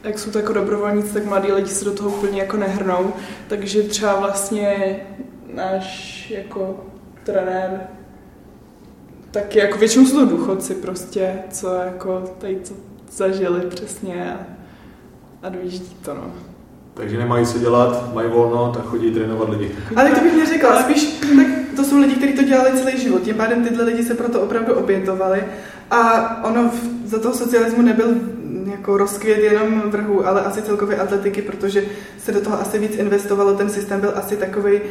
jak 0.04 0.20
jsou 0.20 0.32
to 0.32 0.38
jako 0.38 0.54
dobrovolníci, 0.54 1.14
tak 1.14 1.26
mladí 1.26 1.52
lidi 1.52 1.70
se 1.70 1.86
do 1.86 1.92
toho 1.92 2.10
úplně 2.10 2.40
jako 2.40 2.58
nehrnou, 2.58 3.14
takže 3.48 3.84
třeba 3.84 4.20
vlastně 4.20 4.96
náš 5.54 6.30
jako 6.30 6.86
trenér 7.24 7.82
tak 9.32 9.56
jako 9.56 9.78
většinou 9.78 10.06
jsou 10.06 10.20
to 10.20 10.26
důchodci 10.26 10.76
prostě, 10.76 11.34
co 11.50 11.74
jako 11.76 12.24
tady 12.38 12.56
to 12.56 12.74
zažili 13.12 13.62
přesně 13.62 14.34
a, 14.34 14.40
a 15.48 15.50
dojíždí 15.50 15.96
to 16.02 16.14
no. 16.14 16.32
Takže 16.94 17.18
nemají 17.18 17.46
co 17.46 17.60
dělat, 17.60 18.14
mají 18.14 18.30
volno, 18.30 18.72
tak 18.76 18.86
chodí 18.86 19.12
trénovat 19.12 19.50
lidi. 19.50 19.72
Ale 19.96 20.12
to 20.12 20.22
bych 20.22 20.38
neřekla, 20.38 20.84
spíš 20.84 21.04
tak 21.04 21.48
to 21.76 21.84
jsou 21.84 21.98
lidi, 21.98 22.16
kteří 22.16 22.34
to 22.34 22.44
dělali 22.44 22.80
celý 22.80 23.02
život, 23.02 23.22
tím 23.22 23.36
pádem 23.36 23.64
tyhle 23.64 23.84
lidi 23.84 24.04
se 24.04 24.14
proto 24.14 24.42
opravdu 24.42 24.74
obětovali 24.74 25.44
a 25.92 26.44
ono 26.44 26.70
v, 26.70 27.08
za 27.08 27.20
toho 27.20 27.34
socialismu 27.34 27.82
nebyl 27.82 28.16
jako 28.72 28.98
rozkvět 28.98 29.40
jenom 29.40 29.82
vrhu, 29.86 30.28
ale 30.28 30.42
asi 30.42 30.62
celkově 30.62 30.98
atletiky, 30.98 31.42
protože 31.42 31.86
se 32.18 32.32
do 32.32 32.42
toho 32.42 32.62
asi 32.62 32.80
víc 32.80 32.96
investovalo, 32.96 33.54
ten 33.54 33.70
systém 33.70 34.02
byl 34.02 34.12
asi 34.16 34.38
takový 34.38 34.82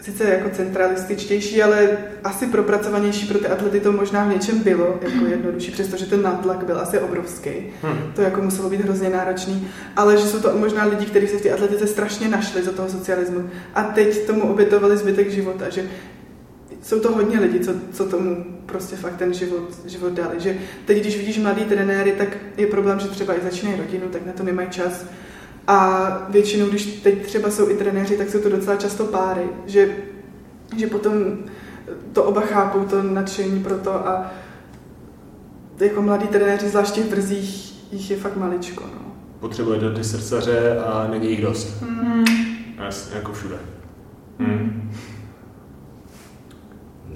sice 0.00 0.24
jako 0.24 0.50
centralističtější, 0.50 1.62
ale 1.62 1.88
asi 2.24 2.46
propracovanější 2.46 3.26
pro 3.26 3.38
ty 3.38 3.46
atlety 3.46 3.80
to 3.80 3.92
možná 3.92 4.24
v 4.24 4.28
něčem 4.28 4.58
bylo 4.58 5.00
jako 5.02 5.24
jednodušší, 5.24 5.70
přestože 5.70 6.06
ten 6.06 6.22
nátlak 6.22 6.64
byl 6.64 6.80
asi 6.80 6.98
obrovský. 6.98 7.50
Hm. 7.82 8.12
To 8.14 8.22
jako 8.22 8.42
muselo 8.42 8.70
být 8.70 8.80
hrozně 8.80 9.10
náročný, 9.10 9.68
ale 9.96 10.16
že 10.16 10.26
jsou 10.26 10.38
to 10.40 10.58
možná 10.58 10.84
lidi, 10.84 11.06
kteří 11.06 11.28
se 11.28 11.36
v 11.36 11.42
té 11.42 11.50
atletice 11.50 11.86
strašně 11.86 12.28
našli 12.28 12.62
za 12.62 12.72
toho 12.72 12.88
socialismu 12.88 13.50
a 13.74 13.82
teď 13.82 14.26
tomu 14.26 14.42
obětovali 14.42 14.96
zbytek 14.96 15.30
života, 15.30 15.68
že 15.68 15.84
jsou 16.82 17.00
to 17.00 17.12
hodně 17.12 17.40
lidi, 17.40 17.60
co, 17.60 17.72
co 17.92 18.04
tomu 18.04 18.44
prostě 18.66 18.96
fakt 18.96 19.16
ten 19.16 19.34
život, 19.34 19.68
život 19.86 20.12
dali. 20.12 20.40
Že 20.40 20.56
teď, 20.84 21.00
když 21.00 21.16
vidíš 21.16 21.38
mladý 21.38 21.64
trenéry, 21.64 22.12
tak 22.12 22.28
je 22.56 22.66
problém, 22.66 23.00
že 23.00 23.08
třeba 23.08 23.34
i 23.34 23.40
začínají 23.40 23.76
rodinu, 23.78 24.08
tak 24.08 24.26
na 24.26 24.32
to 24.32 24.42
nemají 24.42 24.68
čas. 24.68 25.04
A 25.68 26.08
většinou, 26.28 26.66
když 26.66 26.86
teď 26.86 27.26
třeba 27.26 27.50
jsou 27.50 27.70
i 27.70 27.74
trenéři, 27.74 28.16
tak 28.16 28.28
jsou 28.28 28.40
to 28.40 28.48
docela 28.48 28.76
často 28.76 29.04
páry, 29.04 29.42
že, 29.66 29.88
že 30.76 30.86
potom 30.86 31.12
to 32.12 32.24
oba 32.24 32.40
chápou, 32.40 32.84
to 32.84 33.02
nadšení 33.02 33.62
pro 33.62 33.78
to 33.78 34.08
a 34.08 34.30
jako 35.80 36.02
mladí 36.02 36.28
trenéři, 36.28 36.68
zvláště 36.68 37.02
v 37.02 37.10
brzích, 37.10 37.74
jich 37.92 38.10
je 38.10 38.16
fakt 38.16 38.36
maličko. 38.36 38.84
No. 38.94 39.12
Potřebujete 39.40 39.90
ty 39.90 40.04
srdcaře 40.04 40.78
a 40.78 41.08
není 41.10 41.30
jich 41.30 41.42
dost. 41.42 41.82
Mm. 41.82 42.24
Jasně, 42.78 43.16
jako 43.16 43.32
všude. 43.32 43.56
Hmm. 44.38 44.92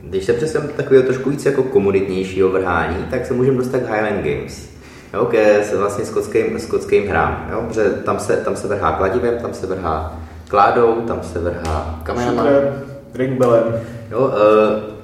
Když 0.03 0.25
se 0.25 0.33
přesem 0.33 0.69
takového 0.77 1.07
trošku 1.07 1.31
víc 1.31 1.47
jako 1.47 1.63
komunitnějšího 1.63 2.49
vrhání, 2.49 3.05
tak 3.11 3.27
se 3.27 3.35
můžeme 3.35 3.57
dostat 3.57 3.79
k 3.79 3.91
Highland 3.91 4.25
Games. 4.25 4.72
Jo, 5.13 5.25
ke 5.25 5.65
vlastně 5.77 6.05
skotským, 6.05 6.61
skotským 6.61 7.09
hrám. 7.09 7.49
Jo, 7.53 7.65
protože 7.69 7.85
tam 7.85 8.19
se, 8.19 8.37
tam 8.37 8.57
se 8.57 8.69
vrhá 8.69 8.93
kladivem, 8.93 9.39
tam 9.39 9.55
se 9.55 9.67
vrhá 9.67 10.21
kládou, 10.49 11.01
tam 11.01 11.23
se 11.23 11.39
vrhá 11.39 12.01
kamenama. 12.03 12.43
Šutrem, 12.43 12.83
ringbellem. 13.15 13.81
Jo, 14.11 14.21
uh, 14.21 14.33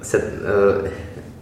se, 0.01 0.17
uh, 0.17 0.87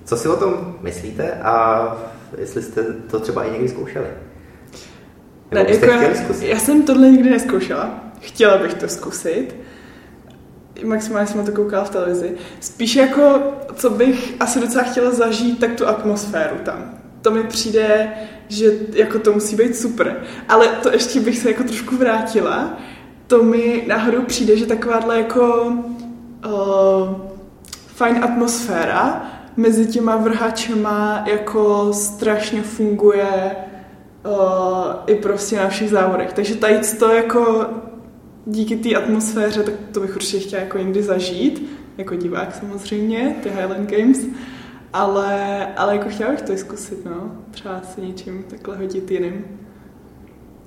co 0.06 0.18
si 0.18 0.30
o 0.30 0.36
tom 0.36 0.76
myslíte 0.82 1.32
a 1.32 1.98
jestli 2.38 2.62
jste 2.62 2.84
to 2.84 3.20
třeba 3.20 3.44
i 3.44 3.52
někdy 3.52 3.70
zkoušeli? 3.70 4.08
Ne, 5.52 5.66
jako 5.70 5.86
já, 5.86 6.16
zkusit? 6.16 6.48
já 6.48 6.60
jsem 6.60 6.84
tohle 6.84 7.10
nikdy 7.10 7.30
neskoušela. 7.30 7.90
Chtěla 8.20 8.58
bych 8.58 8.74
to 8.74 8.88
zkusit. 8.88 9.56
Maximálně 10.86 11.28
jsem 11.28 11.38
na 11.38 11.44
to 11.44 11.52
koukala 11.52 11.84
v 11.84 11.90
televizi. 11.90 12.32
Spíš 12.60 12.96
jako, 12.96 13.42
co 13.76 13.90
bych 13.90 14.34
asi 14.40 14.60
docela 14.60 14.84
chtěla 14.84 15.12
zažít, 15.12 15.60
tak 15.60 15.76
tu 15.76 15.88
atmosféru 15.88 16.56
tam. 16.66 16.97
To 17.22 17.32
mi 17.32 17.44
přijde, 17.44 18.12
že 18.48 18.72
jako 18.94 19.20
to 19.20 19.34
musí 19.34 19.56
být 19.56 19.76
super. 19.76 20.24
Ale 20.50 20.68
to 20.68 20.92
ještě 20.92 21.20
bych 21.20 21.38
se 21.38 21.50
jako 21.50 21.64
trošku 21.64 21.98
vrátila. 21.98 22.78
To 23.28 23.44
mi 23.44 23.84
náhodou 23.88 24.22
přijde, 24.22 24.58
že 24.58 24.66
takováhle 24.66 25.18
jako 25.18 25.74
uh, 26.46 27.16
fajn 27.88 28.24
atmosféra 28.24 29.32
mezi 29.58 29.86
těma 29.86 30.16
vrhačema 30.16 31.24
jako 31.26 31.94
strašně 31.94 32.62
funguje 32.62 33.56
uh, 34.26 34.94
i 35.08 35.16
prostě 35.16 35.56
na 35.56 35.68
všech 35.68 35.90
závodech. 35.90 36.34
Takže 36.34 36.56
tady 36.56 36.80
to 37.00 37.12
jako 37.12 37.66
díky 38.46 38.78
té 38.78 38.96
atmosféře, 38.96 39.64
tak 39.64 39.74
to 39.92 40.00
bych 40.00 40.16
určitě 40.16 40.40
chtěla 40.40 40.62
jako 40.62 40.78
někdy 40.78 41.04
zažít, 41.04 41.70
jako 41.98 42.16
divák 42.16 42.56
samozřejmě, 42.56 43.36
ty 43.44 43.50
Highland 43.50 43.92
Games, 43.92 44.18
ale, 44.94 45.66
ale 45.76 45.96
jako 45.96 46.10
chtěla 46.10 46.32
bych 46.32 46.42
to 46.42 46.58
zkusit, 46.58 47.06
no. 47.06 47.32
Třeba 47.52 47.82
se 47.96 48.02
něčím 48.02 48.44
takhle 48.50 48.78
hodit 48.78 49.12
jiným. 49.12 49.46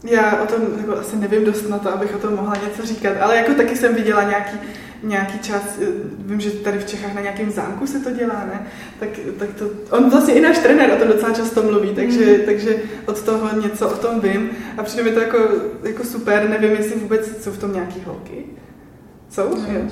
Já 0.04 0.42
o 0.42 0.46
tom 0.46 0.62
jako 0.78 0.96
asi 0.96 1.16
nevím 1.16 1.44
dost 1.44 1.68
na 1.68 1.78
to, 1.78 1.92
abych 1.94 2.14
o 2.14 2.18
tom 2.18 2.34
mohla 2.36 2.54
něco 2.68 2.86
říkat, 2.86 3.12
ale 3.20 3.36
jako 3.36 3.54
taky 3.54 3.76
jsem 3.76 3.94
viděla 3.94 4.22
nějaký, 4.22 4.56
nějaký 5.02 5.38
čas, 5.38 5.62
eh, 5.82 5.86
vím, 6.18 6.40
že 6.40 6.50
tady 6.50 6.78
v 6.78 6.86
Čechách 6.86 7.14
na 7.14 7.20
nějakém 7.20 7.50
zámku 7.50 7.86
se 7.86 8.00
to 8.00 8.10
dělá, 8.10 8.44
ne? 8.46 8.66
Tak, 9.00 9.08
tak 9.38 9.48
to, 9.54 9.64
on 9.90 10.10
vlastně 10.10 10.34
i 10.34 10.40
náš 10.40 10.58
trenér 10.58 10.92
o 10.92 10.96
tom 10.96 11.08
docela 11.08 11.32
často 11.32 11.62
mluví, 11.62 11.94
takže, 11.94 12.24
Mhm. 12.36 12.40
takže 12.46 12.76
od 13.06 13.22
toho 13.22 13.60
něco 13.60 13.88
o 13.88 13.96
tom 13.96 14.20
vím 14.20 14.50
a 14.78 14.82
přijde 14.82 15.02
mi 15.02 15.10
to 15.12 15.20
jako, 15.20 15.38
jako 15.82 16.04
super, 16.04 16.48
nevím, 16.48 16.70
jestli 16.70 17.00
vůbec 17.00 17.42
jsou 17.44 17.50
v 17.50 17.58
tom 17.58 17.72
nějaký 17.72 18.00
holky. 18.06 18.44
Jsou? 19.30 19.42
Jo. 19.42 19.64
Je 19.72 19.88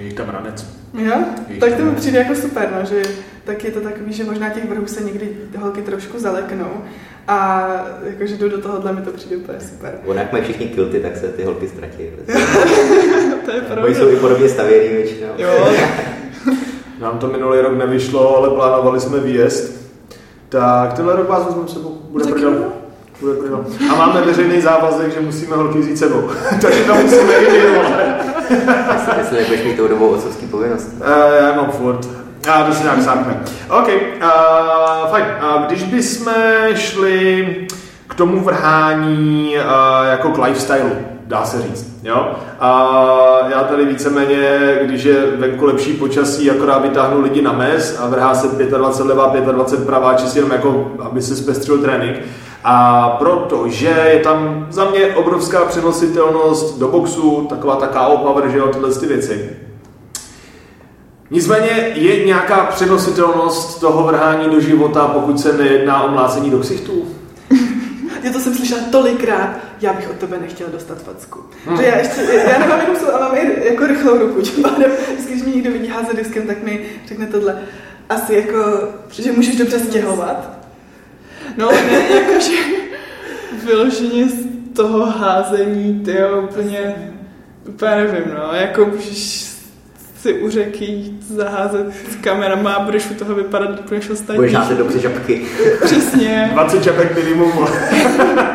jich 0.00 0.14
tam 0.14 0.28
ranec. 0.28 0.66
Jo? 0.94 1.14
Jejich 1.48 1.60
Tak 1.60 1.74
to 1.74 1.84
mi 1.84 1.92
přijde 1.94 2.18
jako 2.18 2.34
super, 2.34 2.68
no, 2.80 2.86
že 2.86 3.02
tak 3.44 3.64
je 3.64 3.70
to 3.70 3.80
takový, 3.80 4.12
že 4.12 4.24
možná 4.24 4.48
těch 4.50 4.68
vrhů 4.68 4.86
se 4.86 5.04
někdy 5.04 5.28
holky 5.58 5.82
trošku 5.82 6.18
zaleknou 6.18 6.70
a 7.28 7.68
jakože 8.02 8.36
jdu 8.36 8.48
do 8.48 8.58
tohohle 8.58 8.92
mi 8.92 9.00
to 9.00 9.10
přijde 9.10 9.36
úplně 9.36 9.60
super. 9.60 9.94
Ono, 10.06 10.20
jak 10.20 10.32
mají 10.32 10.44
všichni 10.44 10.66
kilty, 10.66 11.00
tak 11.00 11.16
se 11.16 11.28
ty 11.28 11.44
holky 11.44 11.68
ztratí. 11.68 12.02
To 13.44 13.52
je 13.52 13.60
Oni 13.60 13.66
pravda. 13.68 13.94
jsou 13.94 14.08
i 14.08 14.16
podobně 14.16 14.48
stavěný 14.48 14.88
většinou. 14.88 15.28
Jo, 15.38 15.68
Nám 17.00 17.18
to 17.18 17.26
minulý 17.26 17.60
rok 17.60 17.78
nevyšlo, 17.78 18.36
ale 18.36 18.50
plánovali 18.50 19.00
jsme 19.00 19.20
výjezd. 19.20 19.90
Tak 20.48 20.92
tenhle 20.92 21.16
rok 21.16 21.28
vás 21.28 21.46
vezmeme 21.46 21.68
sebou. 21.68 21.98
Bude 22.10 22.24
prdel. 22.24 22.72
Bude. 23.20 23.36
A 23.92 23.94
máme 23.94 24.20
veřejný 24.20 24.60
závazek, 24.60 25.14
že 25.14 25.20
musíme 25.20 25.56
holky 25.56 25.78
vzít 25.78 25.98
sebou. 25.98 26.30
Takže 26.60 26.84
tam 26.84 27.02
musíme 27.02 27.32
jít. 27.32 27.48
Jestli, 28.92 29.18
jestli 29.18 29.38
nebudeš 29.38 29.64
mít 29.64 29.76
tou 29.76 29.88
dobou 29.88 30.08
otcovský 30.08 30.46
povinnost. 30.46 30.88
Uh, 31.00 31.46
já 31.46 31.56
mám 31.56 31.70
furt. 31.70 32.08
A 32.52 32.64
to 32.64 32.74
si 32.74 32.82
nějak 32.82 33.02
sákne. 33.02 33.40
OK, 33.70 33.88
uh, 33.88 35.10
fajn. 35.10 35.24
Uh, 35.56 35.62
když 35.66 35.82
bychom 35.82 36.32
šli 36.74 37.46
k 38.08 38.14
tomu 38.14 38.40
vrhání 38.40 39.56
uh, 39.56 40.10
jako 40.10 40.30
k 40.30 40.38
lifestyle, 40.38 41.15
dá 41.26 41.44
se 41.44 41.62
říct. 41.62 41.98
Jo? 42.02 42.30
A 42.60 43.40
já 43.48 43.64
tady 43.64 43.84
víceméně, 43.84 44.60
když 44.82 45.04
je 45.04 45.26
venku 45.36 45.64
lepší 45.64 45.92
počasí, 45.92 46.50
akorát 46.50 46.82
vytáhnu 46.82 47.20
lidi 47.20 47.42
na 47.42 47.52
mez 47.52 47.98
a 48.00 48.06
vrhá 48.06 48.34
se 48.34 48.48
25 48.48 49.08
levá, 49.08 49.52
25 49.52 49.86
pravá, 49.86 50.14
čistě 50.14 50.38
jenom 50.38 50.52
jako, 50.52 50.90
aby 51.00 51.22
se 51.22 51.36
zpestřil 51.36 51.78
trénink. 51.78 52.16
A 52.64 53.08
protože 53.08 54.06
je 54.12 54.18
tam 54.18 54.66
za 54.70 54.84
mě 54.84 55.06
obrovská 55.06 55.64
přenositelnost 55.64 56.78
do 56.78 56.88
boxu, 56.88 57.46
taková 57.48 57.76
ta 57.76 57.86
KO 57.86 58.16
power, 58.16 58.48
že 58.50 58.58
jo, 58.58 58.68
tyhle 58.68 58.90
ty 58.90 59.06
věci. 59.06 59.50
Nicméně 61.30 61.92
je 61.94 62.24
nějaká 62.24 62.56
přenositelnost 62.56 63.80
toho 63.80 64.06
vrhání 64.06 64.50
do 64.50 64.60
života, 64.60 65.06
pokud 65.06 65.40
se 65.40 65.52
nejedná 65.52 66.02
o 66.02 66.08
mlácení 66.08 66.50
do 66.50 66.58
ksichtů? 66.58 67.15
Já 68.26 68.32
to 68.32 68.40
jsem 68.40 68.54
slyšela 68.54 68.80
tolikrát, 68.90 69.58
já 69.80 69.92
bych 69.92 70.10
od 70.10 70.16
tebe 70.16 70.38
nechtěla 70.38 70.70
dostat 70.70 71.02
facku. 71.02 71.40
Hmm. 71.66 71.76
Že 71.76 71.82
já 71.82 71.96
ještě, 71.98 72.20
já 72.22 72.58
nemám 72.58 72.80
jenom 72.80 72.96
ale 73.14 73.20
mám 73.20 73.36
jako 73.64 73.86
rychlou 73.86 74.18
ruku, 74.18 74.40
tím 74.42 74.62
pádem, 74.62 74.90
když 75.26 75.42
mě 75.42 75.54
někdo 75.54 75.70
vidí 75.70 75.88
házet 75.88 76.16
diskem, 76.16 76.46
tak 76.46 76.62
mi 76.62 76.80
řekne 77.06 77.26
tohle. 77.26 77.62
Asi 78.08 78.34
jako, 78.34 78.88
že 79.10 79.32
můžeš 79.32 79.56
dobře 79.56 79.78
stěhovat. 79.78 80.58
no 81.56 81.70
ne, 81.70 82.08
jakože 82.14 82.56
vyloženě 83.64 84.28
z 84.28 84.46
toho 84.76 85.06
házení, 85.06 86.00
ty 86.04 86.16
úplně, 86.44 87.12
úplně 87.68 87.96
nevím, 87.96 88.34
no, 88.34 88.54
jako 88.54 88.84
můžeš 88.86 89.55
si 90.26 90.34
u 90.34 90.50
řeky 90.50 90.84
jít 90.84 91.22
zaházet 91.22 91.86
s 92.10 92.16
kamerama 92.16 92.72
a 92.72 92.84
budeš 92.84 93.10
u 93.10 93.14
toho 93.14 93.34
vypadat 93.34 93.80
úplně 93.80 94.00
šostatní. 94.00 94.36
Budeš 94.36 94.54
házet 94.54 94.78
dobře 94.78 94.98
žabky. 94.98 95.42
Přesně. 95.84 96.50
20 96.54 96.84
čapek 96.84 97.16
minimum. 97.16 97.52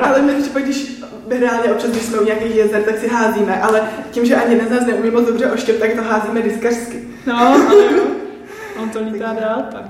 Ale 0.04 0.22
my 0.22 0.34
třeba, 0.34 0.60
když 0.60 1.02
reálně 1.40 1.72
občas, 1.72 1.92
když 1.92 2.04
jsme 2.04 2.20
u 2.20 2.26
nějakých 2.26 2.56
jezer, 2.56 2.84
tak 2.84 2.98
si 2.98 3.08
házíme, 3.08 3.62
ale 3.62 3.82
tím, 4.12 4.26
že 4.26 4.36
ani 4.36 4.54
jeden 4.54 4.68
z 4.68 4.72
nás 4.72 4.86
neumí 4.86 5.12
moc 5.12 5.26
dobře 5.26 5.52
oštěp, 5.52 5.80
tak 5.80 5.94
to 5.94 6.02
házíme 6.02 6.42
diskařsky. 6.42 6.98
No, 7.28 7.38
ale 7.70 7.86
jo. 7.96 8.04
On 8.82 8.90
to 8.90 9.00
lítá 9.00 9.36
dál 9.42 9.64
pak. 9.72 9.86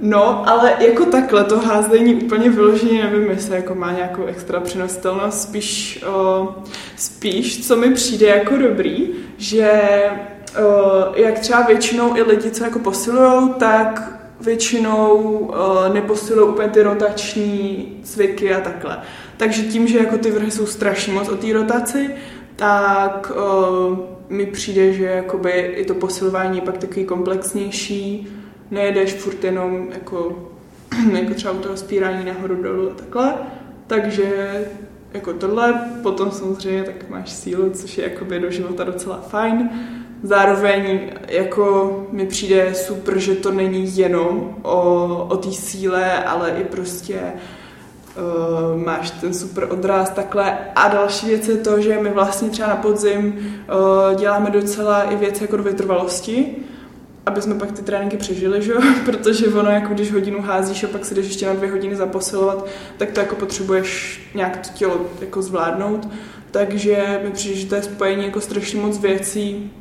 No, 0.00 0.48
ale 0.48 0.72
jako 0.78 1.04
takhle 1.04 1.44
to 1.44 1.58
házení 1.58 2.14
úplně 2.14 2.50
vyloženě 2.50 3.04
nevím, 3.04 3.30
jestli 3.30 3.56
jako 3.56 3.74
má 3.74 3.92
nějakou 3.92 4.24
extra 4.24 4.60
přenositelnost, 4.60 5.42
spíš, 5.42 6.04
o, 6.06 6.48
spíš, 6.96 7.66
co 7.66 7.76
mi 7.76 7.94
přijde 7.94 8.26
jako 8.26 8.56
dobrý, 8.56 9.08
že 9.38 9.70
o, 10.58 11.12
jak 11.14 11.38
třeba 11.38 11.62
většinou 11.62 12.16
i 12.16 12.22
lidi, 12.22 12.50
co 12.50 12.64
jako 12.64 12.78
posilujou, 12.78 13.48
tak 13.48 14.18
většinou 14.40 15.16
o, 15.36 15.92
neposilují 15.92 16.48
úplně 16.48 16.68
ty 16.68 16.82
rotační 16.82 17.88
cviky 18.02 18.54
a 18.54 18.60
takhle. 18.60 18.98
Takže 19.36 19.62
tím, 19.62 19.88
že 19.88 19.98
jako 19.98 20.18
ty 20.18 20.30
vrhy 20.30 20.50
jsou 20.50 20.66
strašně 20.66 21.12
moc 21.12 21.28
o 21.28 21.36
té 21.36 21.52
rotaci, 21.52 22.10
tak 22.56 23.32
o, 23.36 24.08
mi 24.28 24.46
přijde, 24.46 24.92
že 24.92 25.04
jakoby 25.04 25.50
i 25.50 25.84
to 25.84 25.94
posilování 25.94 26.58
je 26.58 26.62
pak 26.62 26.78
takový 26.78 27.04
komplexnější, 27.04 28.28
nejedeš 28.70 29.14
furt 29.14 29.44
jenom 29.44 29.88
jako, 29.94 30.50
jako 31.12 31.34
třeba 31.34 31.54
u 31.54 31.58
toho 31.58 31.76
spírání 31.76 32.24
nahoru 32.24 32.62
dolů 32.62 32.90
a 32.90 32.94
takhle, 32.94 33.34
takže 33.86 34.66
jako 35.14 35.32
tohle, 35.32 35.90
potom 36.02 36.30
samozřejmě 36.30 36.82
tak 36.82 37.10
máš 37.10 37.32
sílu, 37.32 37.70
což 37.70 37.98
je 37.98 38.04
jakoby 38.04 38.40
do 38.40 38.50
života 38.50 38.84
docela 38.84 39.20
fajn. 39.28 39.70
Zároveň 40.22 41.10
jako 41.28 42.06
mi 42.10 42.26
přijde 42.26 42.74
super, 42.74 43.18
že 43.18 43.34
to 43.34 43.52
není 43.52 43.96
jenom 43.96 44.54
o, 44.62 45.26
o 45.30 45.36
té 45.36 45.52
síle, 45.52 46.24
ale 46.24 46.50
i 46.50 46.64
prostě 46.64 47.20
uh, 47.22 48.84
máš 48.84 49.10
ten 49.10 49.34
super 49.34 49.66
odraz 49.70 50.10
takhle. 50.10 50.58
A 50.74 50.88
další 50.88 51.26
věc 51.26 51.48
je 51.48 51.56
to, 51.56 51.80
že 51.80 51.98
my 51.98 52.10
vlastně 52.10 52.50
třeba 52.50 52.68
na 52.68 52.76
podzim 52.76 53.34
uh, 53.34 54.18
děláme 54.20 54.50
docela 54.50 55.02
i 55.02 55.16
věci 55.16 55.44
jako 55.44 55.56
do 55.56 55.62
vytrvalosti, 55.62 56.56
aby 57.26 57.42
jsme 57.42 57.54
pak 57.54 57.72
ty 57.72 57.82
tréninky 57.82 58.16
přežili, 58.16 58.62
že? 58.62 58.74
protože 59.04 59.46
ono, 59.46 59.70
jako 59.70 59.94
když 59.94 60.12
hodinu 60.12 60.42
házíš 60.42 60.84
a 60.84 60.88
pak 60.88 61.04
si 61.04 61.14
jdeš 61.14 61.26
ještě 61.26 61.46
na 61.46 61.52
dvě 61.52 61.70
hodiny 61.70 61.96
zaposilovat, 61.96 62.66
tak 62.96 63.10
to 63.10 63.20
jako 63.20 63.36
potřebuješ 63.36 64.20
nějak 64.34 64.66
to 64.66 64.72
tělo 64.74 65.00
jako 65.20 65.42
zvládnout. 65.42 66.08
Takže 66.50 67.20
mi 67.24 67.30
přijde, 67.30 67.56
že 67.56 67.66
to 67.66 67.74
je 67.74 67.82
spojení 67.82 68.24
jako 68.24 68.40
strašně 68.40 68.80
moc 68.80 68.98
věcí 68.98 69.72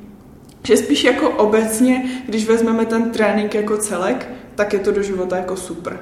Že 0.64 0.78
spíš 0.78 1.03
jako 1.03 1.30
obecně, 1.30 2.03
když 2.28 2.47
vezmeme 2.47 2.86
ten 2.86 3.12
trénink 3.12 3.55
jako 3.55 3.78
celek, 3.78 4.30
tak 4.55 4.74
je 4.74 4.80
to 4.80 4.91
do 4.91 5.01
života 5.01 5.38
jako 5.38 5.55
super. 5.55 5.99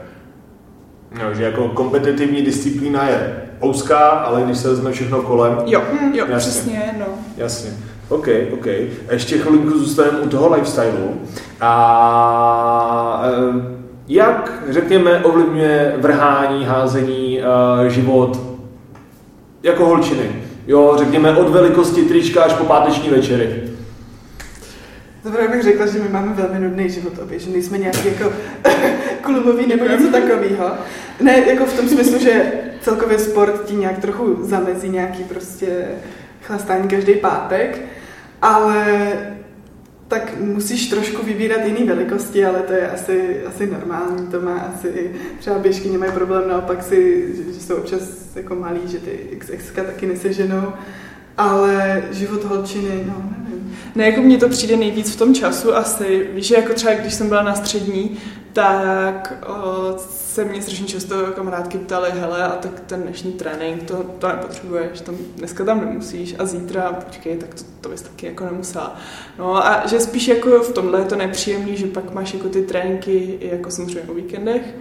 No, 1.20 1.34
že 1.34 1.43
jako 1.43 1.68
kompetitivní 1.68 2.41
disciplína 2.41 3.07
je 3.07 3.41
ouská, 3.64 3.97
ale 3.97 4.41
když 4.41 4.57
se 4.57 4.70
vezme 4.70 4.91
všechno 4.91 5.22
kolem... 5.22 5.57
Jo, 5.66 5.84
jo, 6.14 6.26
jasně. 6.30 6.51
přesně, 6.51 6.95
no. 6.99 7.05
Jasně. 7.38 7.72
OK, 8.10 8.28
OK. 8.53 8.66
Ještě 9.12 9.38
chvilinku 9.38 9.80
zůstaneme 9.80 10.20
u 10.20 10.30
toho 10.30 10.53
lifestylu. 10.53 11.22
A 11.62 13.24
eh, 13.26 13.80
jak, 14.07 14.64
řekněme, 14.70 15.24
ovlivňuje 15.24 15.95
vrhání, 15.97 16.66
házení, 16.66 17.41
eh, 17.41 17.89
život 17.89 18.39
jako 19.64 19.86
holčiny? 19.86 20.43
Jo, 20.68 20.95
řekněme 20.97 21.36
od 21.36 21.49
velikosti 21.49 22.01
trička 22.01 22.43
až 22.43 22.53
po 22.53 22.64
páteční 22.64 23.10
večery. 23.10 23.68
Dobré 25.30 25.48
bych 25.48 25.64
řekla, 25.64 25.86
že 25.86 26.00
my 26.00 26.10
máme 26.10 26.34
velmi 26.34 26.60
nudný 26.60 26.90
život 26.90 27.18
obě, 27.18 27.40
že 27.40 27.50
nejsme 27.50 27.78
nějaký 27.78 28.08
jako 28.08 28.34
klubový 29.22 29.68
nebo 29.68 29.86
něco 29.86 30.12
takového. 30.12 30.72
Ne, 31.22 31.40
jako 31.40 31.66
v 31.66 31.78
tom 31.78 31.90
smyslu, 31.90 32.20
že 32.20 32.52
celkově 32.82 33.20
sport 33.20 33.66
ti 33.66 33.76
nějak 33.76 33.98
trochu 34.00 34.38
zamezí 34.42 34.90
nějaký 34.90 35.24
prostě 35.24 35.86
chlastání 36.42 36.88
každý 36.88 37.14
pátek, 37.14 37.82
ale 38.42 39.14
tak 40.08 40.40
musíš 40.40 40.90
trošku 40.90 41.26
vybírat 41.26 41.66
jiný 41.66 41.84
velikosti, 41.84 42.46
ale 42.46 42.60
to 42.60 42.74
je 42.74 42.92
asi, 42.92 43.44
asi 43.46 43.68
normální, 43.68 44.28
to 44.28 44.42
má 44.42 44.60
asi, 44.60 45.12
třeba 45.40 45.60
běžky 45.60 45.98
mají 45.98 46.12
problém 46.12 46.48
naopak 46.48 46.84
si, 46.84 47.28
že, 47.38 47.54
že 47.54 47.60
jsou 47.60 47.76
občas 47.76 48.02
jako 48.36 48.56
malí, 48.56 48.82
že 48.86 48.98
ty 49.00 49.12
XX 49.40 49.72
taky 49.76 50.06
neseženou, 50.06 50.74
ale 51.40 52.04
život 52.12 52.44
holčiny, 52.44 53.04
no 53.06 53.24
nevím. 53.38 53.78
Ne, 53.96 54.06
jako 54.06 54.22
mně 54.22 54.38
to 54.38 54.50
přijde 54.50 54.78
nejvíc 54.78 55.16
v 55.16 55.18
tom 55.18 55.36
času 55.36 55.76
asi. 55.76 56.30
Víš, 56.34 56.48
že 56.48 56.56
jako 56.56 56.74
třeba 56.74 56.94
když 56.94 57.14
jsem 57.14 57.30
byla 57.30 57.44
na 57.44 57.56
střední, 57.56 58.18
tak 58.54 59.34
o, 59.48 59.96
se 59.98 60.46
mě 60.46 60.62
strašně 60.62 60.86
často 60.88 61.16
kamarádky 61.36 61.78
ptaly, 61.78 62.12
hele, 62.12 62.44
a 62.44 62.56
tak 62.56 62.80
ten 62.80 63.02
dnešní 63.02 63.32
trénink, 63.32 63.84
to, 63.84 63.96
to 64.20 64.28
nepotřebuješ, 64.28 65.02
tam, 65.02 65.16
dneska 65.36 65.66
tam 65.66 65.80
nemusíš 65.80 66.36
a 66.40 66.46
zítra, 66.46 66.94
počkej, 67.06 67.38
tak 67.38 67.54
to, 67.54 67.64
to 67.82 67.90
bys 67.90 68.02
taky 68.02 68.26
jako 68.26 68.46
nemusela. 68.46 68.96
No 69.38 69.68
a 69.68 69.88
že 69.88 70.00
spíš 70.00 70.28
jako 70.28 70.60
v 70.60 70.74
tomhle 70.74 71.00
je 71.00 71.06
to 71.06 71.16
nepříjemný, 71.16 71.78
že 71.78 71.88
pak 71.88 72.14
máš 72.14 72.34
jako 72.34 72.50
ty 72.50 72.62
tréninky 72.62 73.38
jako 73.42 73.72
samozřejmě 73.72 74.12
o 74.12 74.14
víkendech, 74.14 74.76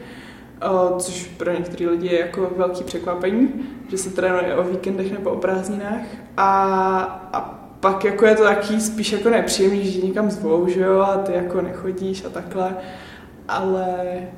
což 0.99 1.25
pro 1.25 1.53
některé 1.53 1.91
lidi 1.91 2.07
je 2.07 2.21
jako 2.21 2.51
velký 2.57 2.85
překvapení, 2.85 3.49
že 3.89 3.99
se 3.99 4.11
trénuje 4.11 4.57
o 4.57 4.65
víkendech 4.65 5.13
nebo 5.13 5.31
o 5.31 5.37
prázdninách. 5.37 6.03
A, 6.37 7.31
a 7.33 7.41
pak 7.81 8.05
jako 8.05 8.27
je 8.27 8.37
to 8.37 8.43
taky 8.43 8.81
spíš 8.81 9.13
jako 9.13 9.31
nepříjemný, 9.31 9.91
že 9.91 10.07
někam 10.07 10.31
zvou, 10.31 10.69
že 10.69 10.81
jo, 10.81 11.01
a 11.01 11.17
ty 11.17 11.33
jako 11.33 11.61
nechodíš 11.61 12.25
a 12.25 12.29
takhle 12.29 12.77
ale 13.49 13.87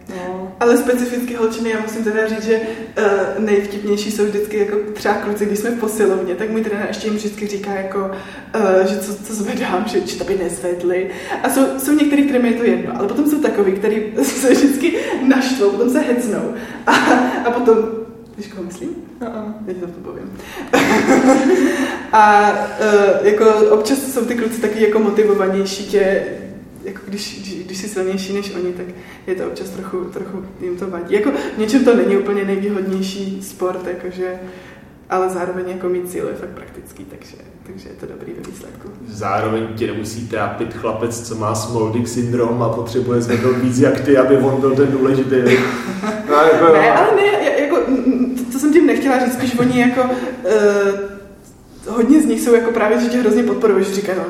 no. 0.09 0.53
Ale 0.61 0.77
specificky 0.77 1.35
holčiny, 1.35 1.71
já 1.71 1.81
musím 1.81 2.05
teda 2.05 2.27
říct, 2.27 2.45
že 2.45 2.61
uh, 2.61 3.45
nejvtipnější 3.45 4.11
jsou 4.11 4.25
vždycky 4.25 4.59
jako 4.59 4.77
třeba 4.93 5.15
kluci, 5.15 5.47
když 5.47 5.59
jsme 5.59 5.71
v 5.71 5.81
posilovně, 5.81 6.35
tak 6.35 6.51
můj 6.51 6.65
trenér 6.65 6.87
ještě 6.89 7.07
jim 7.07 7.17
vždycky 7.17 7.47
říká 7.47 7.73
jako, 7.73 8.11
uh, 8.55 8.87
že 8.87 8.99
co, 8.99 9.15
co 9.15 9.35
zvedám, 9.35 9.85
že, 9.87 10.07
že 10.07 10.19
to 10.19 10.25
by 10.25 10.39
nezvedli. 10.39 11.11
A 11.43 11.49
jsou, 11.49 11.79
jsou 11.79 11.93
některý, 11.93 12.23
kterým 12.23 12.47
je 12.47 12.53
to 12.53 12.65
jedno, 12.65 12.93
ale 12.99 13.09
potom 13.09 13.27
jsou 13.27 13.41
takový, 13.41 13.73
který 13.73 14.13
se 14.23 14.51
vždycky 14.51 14.99
naštvou, 15.29 15.71
potom 15.71 15.91
se 15.91 16.01
hecnou. 16.01 16.55
A, 16.87 16.93
a 17.45 17.51
potom 17.51 17.77
Víš, 18.37 18.47
koho 18.47 18.63
myslím? 18.63 18.89
Uh-uh. 19.21 19.55
Já 19.67 19.75
ti 19.75 19.81
to 19.81 19.87
povím. 19.87 20.39
a 22.13 22.51
uh, 22.51 23.27
jako 23.27 23.45
občas 23.71 24.13
jsou 24.13 24.25
ty 24.25 24.35
kluci 24.35 24.61
taky 24.61 24.83
jako 24.83 24.99
motivovanější 24.99 25.87
tě 25.87 26.23
jako 26.91 27.03
když, 27.07 27.41
když, 27.41 27.65
když 27.65 27.79
jsi 27.79 27.89
silnější 27.89 28.33
než 28.33 28.55
oni, 28.55 28.73
tak 28.73 28.87
je 29.27 29.35
to 29.35 29.47
občas 29.47 29.71
trochu, 29.71 30.05
trochu 30.05 30.45
jim 30.61 30.77
to 30.77 30.87
vadí. 30.87 31.15
Jako 31.15 31.31
v 31.31 31.59
něčem 31.59 31.85
to 31.85 31.97
není 31.97 32.17
úplně 32.17 32.45
nejvýhodnější 32.45 33.43
sport, 33.43 33.87
jakože, 33.87 34.41
ale 35.11 35.29
zároveň 35.29 35.69
jako 35.69 35.89
mít 35.89 36.11
sílu 36.11 36.29
je 36.29 36.35
fakt 36.35 36.49
praktický, 36.49 37.05
takže, 37.05 37.37
takže 37.67 37.89
je 37.89 37.95
to 37.95 38.07
dobrý 38.07 38.33
ve 38.33 38.51
výsledku. 38.51 38.89
Zároveň 39.09 39.67
tě 39.77 39.87
nemusí 39.87 40.29
trápit 40.29 40.75
chlapec, 40.75 41.29
co 41.29 41.35
má 41.35 41.55
small 41.55 41.93
dick 41.93 42.09
syndrom 42.09 42.63
a 42.63 42.69
potřebuje 42.69 43.23
zvednout 43.23 43.57
víc 43.57 43.79
jak 43.79 44.01
ty, 44.01 44.17
aby 44.17 44.37
on 44.37 44.61
byl 44.61 44.77
ten 44.77 44.93
důležitý. 44.93 45.37
No, 46.31 46.37
jako, 46.37 46.73
ne, 46.73 46.93
ale 46.93 47.17
ne, 47.17 47.61
jako, 47.61 47.77
to, 48.39 48.53
to 48.53 48.59
jsem 48.59 48.73
tím 48.73 48.87
nechtěla 48.87 49.25
říct, 49.25 49.35
spíš 49.35 49.59
oni 49.59 49.81
jako 49.81 50.03
uh, 50.03 51.11
hodně 51.95 52.23
z 52.23 52.25
nich 52.25 52.41
jsou 52.41 52.55
jako 52.55 52.73
právě, 52.73 53.01
že 53.01 53.09
tě 53.09 53.19
hrozně 53.19 53.43
podporují, 53.43 53.85
že 53.85 53.95
říkají, 53.95 54.19
no, 54.19 54.25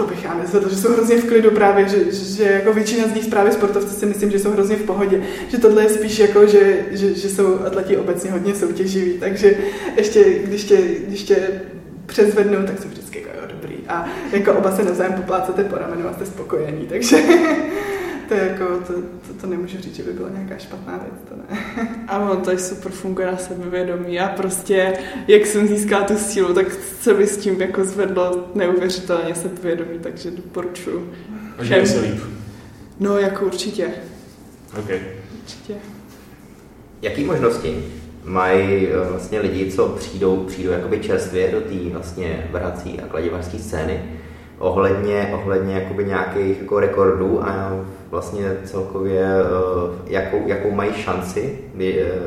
to 0.00 0.06
bych 0.06 0.24
já 0.24 0.34
nezvedl, 0.34 0.68
že 0.68 0.76
jsou 0.76 0.92
hrozně 0.92 1.16
v 1.16 1.28
klidu 1.28 1.50
právě, 1.50 1.88
že, 1.88 2.12
že 2.12 2.44
jako 2.44 2.72
většina 2.72 3.08
z 3.08 3.14
nich 3.14 3.26
právě 3.26 3.52
sportovci 3.52 3.94
si 3.94 4.06
myslím, 4.06 4.30
že 4.30 4.38
jsou 4.38 4.50
hrozně 4.50 4.76
v 4.76 4.82
pohodě, 4.82 5.22
že 5.48 5.58
tohle 5.58 5.82
je 5.82 5.88
spíš 5.88 6.18
jako, 6.18 6.46
že, 6.46 6.86
že, 6.90 7.14
že 7.14 7.28
jsou 7.28 7.58
atleti 7.66 7.96
obecně 7.96 8.30
hodně 8.30 8.54
soutěživí, 8.54 9.18
takže 9.18 9.54
ještě, 9.96 10.24
když 10.24 10.64
tě, 10.64 10.76
když 11.06 11.22
tě 11.22 11.36
přezvednou, 12.06 12.66
tak 12.66 12.82
jsou 12.82 12.88
vždycky 12.88 13.18
jako 13.18 13.30
jo, 13.36 13.48
dobrý. 13.52 13.74
A 13.88 14.06
jako 14.32 14.54
oba 14.54 14.76
se 14.76 14.84
navzájem 14.84 15.12
poplácete 15.12 15.64
po 15.64 15.76
ramenu 15.76 16.08
a 16.08 16.12
jste 16.12 16.26
spokojení, 16.26 16.86
takže 16.86 17.16
to 18.30 18.36
je 18.36 18.48
jako, 18.48 18.64
to, 18.86 18.92
to, 18.92 19.34
to 19.40 19.46
nemůžu 19.46 19.78
říct, 19.78 19.96
že 19.96 20.02
by 20.02 20.12
byla 20.12 20.28
nějaká 20.28 20.58
špatná 20.58 20.98
věc, 20.98 21.14
to 21.28 21.34
ne. 21.36 21.58
A 22.08 22.18
ono 22.18 22.36
to 22.36 22.58
super 22.58 22.92
funguje 22.92 23.26
na 23.26 23.36
sebevědomí 23.36 24.20
a 24.20 24.28
prostě, 24.28 24.92
jak 25.28 25.46
jsem 25.46 25.68
získala 25.68 26.04
tu 26.04 26.16
sílu, 26.16 26.54
tak 26.54 26.72
se 27.00 27.14
mi 27.14 27.26
s 27.26 27.36
tím 27.36 27.60
jako 27.60 27.84
zvedlo 27.84 28.50
neuvěřitelně 28.54 29.34
sebevědomí, 29.34 29.98
takže 29.98 30.30
doporučuji. 30.30 31.12
Všem. 31.62 31.86
se 31.86 32.00
líp. 32.00 32.20
No, 33.00 33.18
jako 33.18 33.46
určitě. 33.46 33.88
OK. 34.78 34.90
Určitě. 35.42 35.74
Jaký 37.02 37.24
možnosti 37.24 37.84
mají 38.24 38.88
eh, 38.88 39.10
vlastně 39.10 39.40
lidi, 39.40 39.72
co 39.72 39.88
přijdou, 39.88 40.36
přijdou 40.36 40.70
jakoby 40.70 41.00
čerstvě 41.00 41.50
do 41.50 41.60
té 41.60 41.90
vlastně 41.92 42.48
vrhací 42.50 43.00
a 43.00 43.06
kladivařské 43.06 43.58
scény, 43.58 44.02
ohledně, 44.58 45.30
ohledně 45.34 45.74
jakoby 45.74 46.04
nějakých 46.04 46.60
jako 46.60 46.80
rekordů 46.80 47.44
a 47.44 47.72
vlastně 48.10 48.56
celkově 48.64 49.24
eh, 49.24 49.44
jakou, 50.06 50.42
jakou 50.46 50.70
mají 50.70 50.92
šanci 50.92 51.58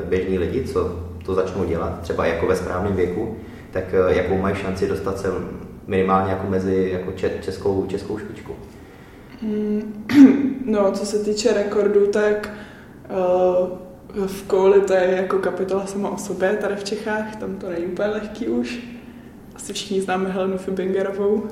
běžní 0.06 0.38
lidi, 0.38 0.64
co 0.64 1.00
to 1.26 1.34
začnou 1.36 1.64
dělat, 1.64 2.02
třeba 2.02 2.26
jako 2.26 2.48
ve 2.48 2.56
správném 2.56 2.96
věku, 2.96 3.36
tak 3.72 3.84
eh, 3.94 4.16
jakou 4.16 4.38
mají 4.38 4.56
šanci 4.56 4.88
dostat 4.88 5.20
se 5.20 5.28
minimálně 5.88 6.32
jako 6.32 6.48
mezi 6.48 6.90
jako 6.94 7.12
českou, 7.42 7.86
českou 7.88 8.18
špičku. 8.18 8.56
Mm, 9.42 10.06
no, 10.66 10.92
co 10.92 11.06
se 11.06 11.20
týče 11.20 11.54
rekordů, 11.54 12.08
tak 12.08 12.50
v 14.28 14.44
kouli 14.48 14.82
to 14.82 14.94
je 14.94 15.16
jako 15.16 15.38
kapitola 15.40 15.86
sama 15.86 16.10
o 16.10 16.18
sobě 16.18 16.58
tady 16.62 16.76
v 16.76 16.84
Čechách, 16.84 17.36
tam 17.36 17.56
to 17.56 17.70
není 17.70 17.86
úplně 17.86 18.08
lehký 18.08 18.48
už. 18.48 18.80
Asi 19.56 19.74
všichni 19.74 20.02
známe 20.02 20.30
Helenu 20.30 20.58
Fibingerovou, 20.58 21.44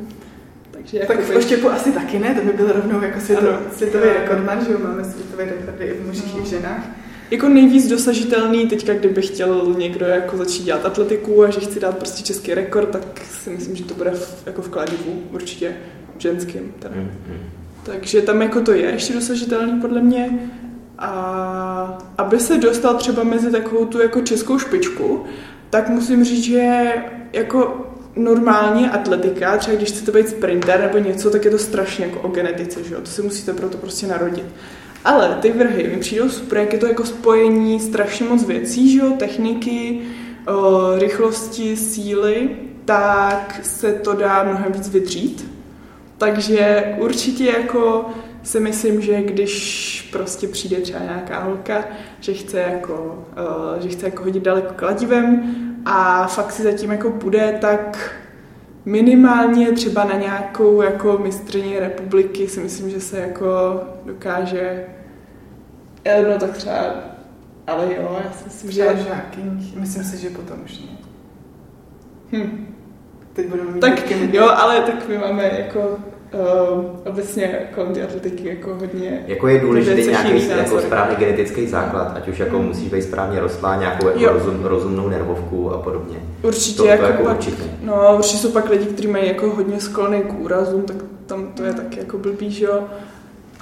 takže 0.82 0.98
jako 0.98 1.14
tak 1.14 1.22
v 1.26 1.36
oštěpu 1.36 1.70
asi 1.70 1.92
taky 1.92 2.20
ne, 2.20 2.36
to 2.36 2.46
by 2.46 2.54
byl 2.54 2.72
rovnou 2.72 3.02
jako 3.02 3.20
světo, 3.20 3.50
ano, 3.50 3.60
světový 3.76 4.04
ano. 4.04 4.14
rekordman, 4.20 4.66
že 4.66 4.72
jo, 4.72 4.78
máme 4.84 5.04
světové 5.04 5.46
rekordy 5.46 5.86
i 5.86 5.94
v 5.94 6.08
mužích 6.08 6.34
no. 6.34 6.40
i 6.40 6.44
v 6.44 6.46
ženách. 6.46 6.90
Jako 7.32 7.50
nejvíc 7.50 7.88
dosažitelný, 7.88 8.68
teďka 8.68 8.94
kdyby 8.94 9.22
chtěl 9.22 9.76
někdo 9.78 10.06
jako 10.06 10.38
začít 10.38 10.64
dělat 10.64 10.86
atletiku 10.86 11.44
a 11.44 11.50
že 11.50 11.60
chci 11.60 11.80
dát 11.80 11.98
prostě 11.98 12.24
český 12.24 12.54
rekord, 12.54 12.90
tak 12.90 13.02
si 13.42 13.50
myslím, 13.50 13.76
že 13.76 13.84
to 13.84 13.94
bude 13.94 14.12
v, 14.12 14.44
jako 14.46 14.62
v 14.62 14.70
kladivu, 14.70 15.24
určitě 15.32 15.76
ženským. 16.18 16.74
Teda. 16.80 16.96
Mm-hmm. 16.96 17.38
Takže 17.84 18.22
tam 18.22 18.42
jako 18.42 18.62
to 18.62 18.72
je 18.72 18.92
ještě 18.92 19.14
dosažitelný 19.14 19.82
podle 19.82 20.02
mě. 20.02 20.50
A 20.98 21.98
aby 22.18 22.40
se 22.40 22.58
dostal 22.58 22.96
třeba 22.96 23.24
mezi 23.24 23.52
takovou 23.52 23.86
tu 23.86 24.02
jako 24.02 24.22
českou 24.22 24.60
špičku, 24.60 25.24
tak 25.70 25.90
musím 25.90 26.24
říct, 26.24 26.44
že 26.44 26.94
jako 27.34 27.91
normálně 28.16 28.92
atletika, 28.92 29.58
třeba 29.58 29.78
když 29.78 29.90
chcete 29.90 30.12
být 30.12 30.30
sprinter 30.30 30.80
nebo 30.80 30.98
něco, 30.98 31.30
tak 31.30 31.46
je 31.46 31.52
to 31.52 31.58
strašně 31.58 32.06
jako 32.06 32.20
o 32.20 32.28
genetice, 32.28 32.84
že 32.84 32.94
jo? 32.94 33.02
To 33.02 33.08
si 33.08 33.22
musíte 33.22 33.54
proto 33.54 33.78
prostě 33.78 34.08
narodit. 34.08 34.46
Ale 35.06 35.38
ty 35.42 35.52
vrhy 35.52 35.88
mi 35.88 35.98
přijdou 35.98 36.30
super, 36.30 36.58
jak 36.58 36.74
je 36.74 36.80
to 36.80 36.88
jako 36.88 37.06
spojení 37.06 37.80
strašně 37.80 38.26
moc 38.26 38.44
věcí, 38.44 38.94
že 38.94 39.00
jo? 39.00 39.14
Techniky, 39.20 40.02
o, 40.48 40.96
rychlosti, 41.00 41.78
síly, 41.78 42.50
tak 42.86 43.60
se 43.64 43.94
to 43.94 44.14
dá 44.14 44.44
mnohem 44.44 44.72
víc 44.72 44.90
vydřít. 44.90 45.52
Takže 46.18 46.96
určitě 47.00 47.46
jako 47.46 48.06
si 48.44 48.60
myslím, 48.60 49.02
že 49.02 49.22
když 49.22 50.10
prostě 50.12 50.48
přijde 50.48 50.78
třeba 50.78 51.00
nějaká 51.00 51.40
holka, 51.40 51.86
že 52.20 52.34
chce 52.34 52.60
jako, 52.60 53.26
že 53.80 53.90
chce 53.90 54.06
jako 54.06 54.24
hodit 54.24 54.44
daleko 54.44 54.74
kladivem 54.74 55.44
a 55.86 56.28
fakt 56.28 56.52
si 56.52 56.64
zatím 56.64 56.92
jako 56.92 57.10
bude, 57.10 57.58
tak 57.62 58.14
minimálně 58.86 59.72
třeba 59.72 60.04
na 60.04 60.16
nějakou 60.16 60.82
jako 60.82 61.18
mistrně 61.18 61.80
republiky 61.80 62.48
si 62.48 62.60
myslím, 62.60 62.90
že 62.90 63.02
se 63.02 63.20
jako 63.20 63.48
dokáže 64.06 64.86
no 66.06 66.40
tak 66.40 66.52
třeba 66.52 67.12
ale 67.68 67.96
jo, 67.96 68.22
já 68.26 68.32
si 68.32 68.44
myslím, 68.46 68.72
že... 68.72 68.98
Žákyň, 69.08 69.72
myslím 69.76 70.04
si, 70.04 70.18
že 70.18 70.30
potom 70.30 70.60
už 70.66 70.80
ne. 70.80 70.98
Hm. 72.32 72.76
Teď 73.34 73.48
budeme 73.48 73.72
mít 73.72 73.80
tak 73.80 74.12
jo, 74.12 74.50
ale 74.50 74.82
tak 74.82 75.08
my 75.08 75.18
máme 75.18 75.44
jako 75.44 76.00
uh, 76.34 76.86
obecně 77.06 77.60
kolem 77.76 77.94
té 77.94 78.04
atletiky 78.04 78.48
jako 78.48 78.76
hodně... 78.76 79.24
Jako 79.28 79.48
je 79.48 79.60
důležitý 79.60 80.08
nějaký 80.10 80.48
jako 80.50 80.82
správný 80.82 81.16
genetický 81.16 81.68
základ, 81.68 82.14
ať 82.16 82.28
už 82.28 82.40
jako 82.40 82.58
Hmm. 82.58 82.68
musíš 82.68 82.90
být 82.90 83.02
správně 83.02 83.40
rostlá, 83.40 83.76
nějakou 83.76 84.08
jako 84.08 84.20
Jo. 84.20 84.34
rozum, 84.34 84.64
rozumnou 84.64 85.10
nervovku 85.10 85.72
a 85.72 85.78
podobně. 85.78 86.18
Určitě, 86.44 86.78
To- 86.78 86.84
to 86.84 86.90
jako, 86.90 87.04
jako 87.06 87.24
pak, 87.24 87.38
určitě. 87.38 87.64
No, 87.84 88.16
určitě 88.18 88.38
jsou 88.38 88.52
pak 88.52 88.70
lidi, 88.70 88.86
kteří 88.86 89.08
mají 89.08 89.28
jako 89.28 89.50
hodně 89.50 89.80
sklony 89.80 90.22
k 90.22 90.40
úrazům, 90.40 90.82
tak 90.82 90.96
tam 91.26 91.48
to 91.56 91.64
je 91.64 91.74
taky 91.74 92.00
jako 92.00 92.18
blbý, 92.18 92.52
že 92.52 92.66
jo. 92.66 92.80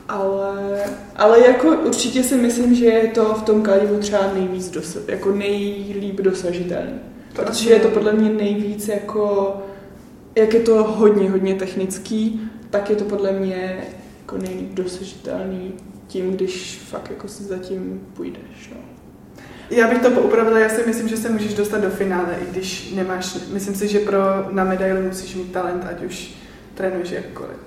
Ale, 0.09 0.79
ale 1.15 1.47
jako 1.47 1.67
určitě 1.67 2.23
si 2.23 2.35
myslím, 2.35 2.75
že 2.75 2.85
je 2.85 3.07
to 3.07 3.25
v 3.25 3.41
tom 3.43 3.61
kladivu 3.63 3.97
třeba 3.97 4.21
nejvíc 4.33 4.69
dosa, 4.71 4.99
jako 5.07 5.31
nejlíp 5.31 6.21
dosažitelný. 6.21 6.91
Protože 7.33 7.69
je 7.69 7.79
to 7.79 7.87
podle 7.87 8.13
mě 8.13 8.29
nejvíc 8.29 8.87
jako, 8.87 9.53
jak 10.35 10.53
je 10.53 10.59
to 10.59 10.83
hodně, 10.83 11.29
hodně 11.29 11.55
technický, 11.55 12.41
tak 12.69 12.89
je 12.89 12.95
to 12.95 13.03
podle 13.03 13.31
mě 13.31 13.83
jako 14.21 14.37
nejlíp 14.37 14.73
dosažitelný 14.73 15.73
tím, 16.07 16.31
když 16.31 16.81
fakt 16.89 17.09
jako 17.09 17.27
si 17.27 17.43
zatím 17.43 18.01
půjdeš, 18.13 18.71
no. 18.75 18.81
Já 19.69 19.87
bych 19.87 20.01
to 20.01 20.11
poupravila, 20.11 20.59
já 20.59 20.69
si 20.69 20.83
myslím, 20.87 21.07
že 21.07 21.17
se 21.17 21.29
můžeš 21.29 21.53
dostat 21.53 21.81
do 21.81 21.89
finále, 21.89 22.35
i 22.41 22.51
když 22.51 22.91
nemáš, 22.95 23.37
myslím 23.53 23.75
si, 23.75 23.87
že 23.87 23.99
pro 23.99 24.19
na 24.49 24.63
medaili 24.63 25.01
musíš 25.01 25.35
mít 25.35 25.51
talent, 25.51 25.85
ať 25.89 26.03
už 26.03 26.35
trénuješ 26.73 27.11
jakkoliv. 27.11 27.57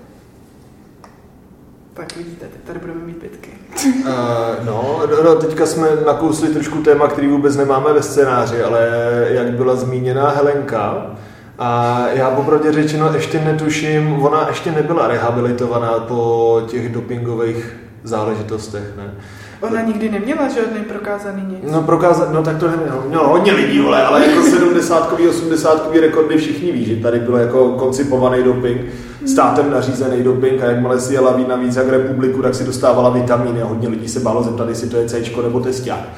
Tak 1.95 2.17
vidíte, 2.17 2.47
teď 2.47 2.63
tady 2.65 2.79
budeme 2.79 3.01
mít 3.01 3.17
bitky. 3.17 3.51
Uh, 3.87 4.05
no, 4.65 5.03
no, 5.11 5.23
no, 5.23 5.35
teďka 5.35 5.67
jsme 5.67 5.89
nakousli 6.07 6.49
trošku 6.49 6.83
téma, 6.83 7.09
který 7.09 7.29
vůbec 7.29 7.57
nemáme 7.57 7.93
ve 7.93 8.03
scénáři, 8.03 8.63
ale 8.63 8.89
jak 9.29 9.53
byla 9.53 9.77
zmíněna 9.77 10.31
Helenka, 10.31 11.17
a 11.59 11.99
já 12.13 12.31
popravdě 12.31 12.73
řečeno 12.73 13.11
ještě 13.15 13.41
netuším, 13.41 14.23
ona 14.23 14.49
ještě 14.49 14.73
nebyla 14.73 15.09
rehabilitovaná 15.09 15.93
po 15.93 16.63
těch 16.67 16.93
dopingových 16.93 17.77
záležitostech, 18.05 18.83
ne? 18.97 19.15
Ona 19.61 19.81
nikdy 19.81 20.11
neměla 20.11 20.49
žádný 20.49 20.81
prokázaný 20.81 21.43
nic. 21.49 21.73
No 21.73 21.83
prokázat, 21.83 22.33
no 22.33 22.43
tak 22.43 22.57
to 22.59 22.69
nemělo, 22.71 23.05
mělo 23.09 23.29
hodně 23.29 23.53
lidí, 23.53 23.81
vole, 23.81 24.03
ale 24.07 24.27
jako 24.27 24.43
70 24.43 25.13
80 25.31 25.95
rekordy 26.01 26.39
všichni 26.39 26.73
ví, 26.73 26.85
že 26.85 26.97
tady 26.97 27.21
byl 27.21 27.37
jako 27.37 27.69
koncipovaný 27.69 28.43
doping, 28.43 28.81
státem 29.27 29.71
nařízený 29.71 30.23
doping 30.23 30.63
a 30.63 30.67
jakmile 30.67 31.01
si 31.01 31.15
jela 31.15 31.33
víc 31.33 31.49
navíc 31.49 31.77
jak 31.77 31.89
republiku, 31.89 32.43
tak 32.43 32.55
si 32.55 32.65
dostávala 32.65 33.11
vitamíny 33.11 33.63
a 33.63 33.67
hodně 33.67 33.89
lidí 33.89 34.09
se 34.09 34.21
bálo 34.21 34.43
zeptat, 34.43 34.69
jestli 34.69 34.89
to 34.89 34.97
je 34.97 35.09
C 35.09 35.23
nebo 35.43 35.61
testák. 35.61 36.09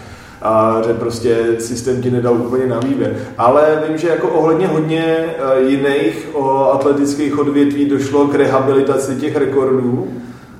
A 0.44 0.82
že 0.86 0.94
prostě 0.94 1.46
systém 1.58 2.02
ti 2.02 2.10
nedal 2.10 2.34
úplně 2.34 2.66
na 2.66 2.80
výběr. 2.80 3.16
Ale 3.38 3.82
vím, 3.88 3.98
že 3.98 4.08
jako 4.08 4.28
ohledně 4.28 4.66
hodně 4.66 5.04
eh, 5.06 5.60
jiných 5.60 6.28
o 6.32 6.72
atletických 6.72 7.38
odvětví 7.38 7.84
došlo 7.84 8.26
k 8.26 8.34
rehabilitaci 8.34 9.16
těch 9.16 9.36
rekordů, 9.36 10.08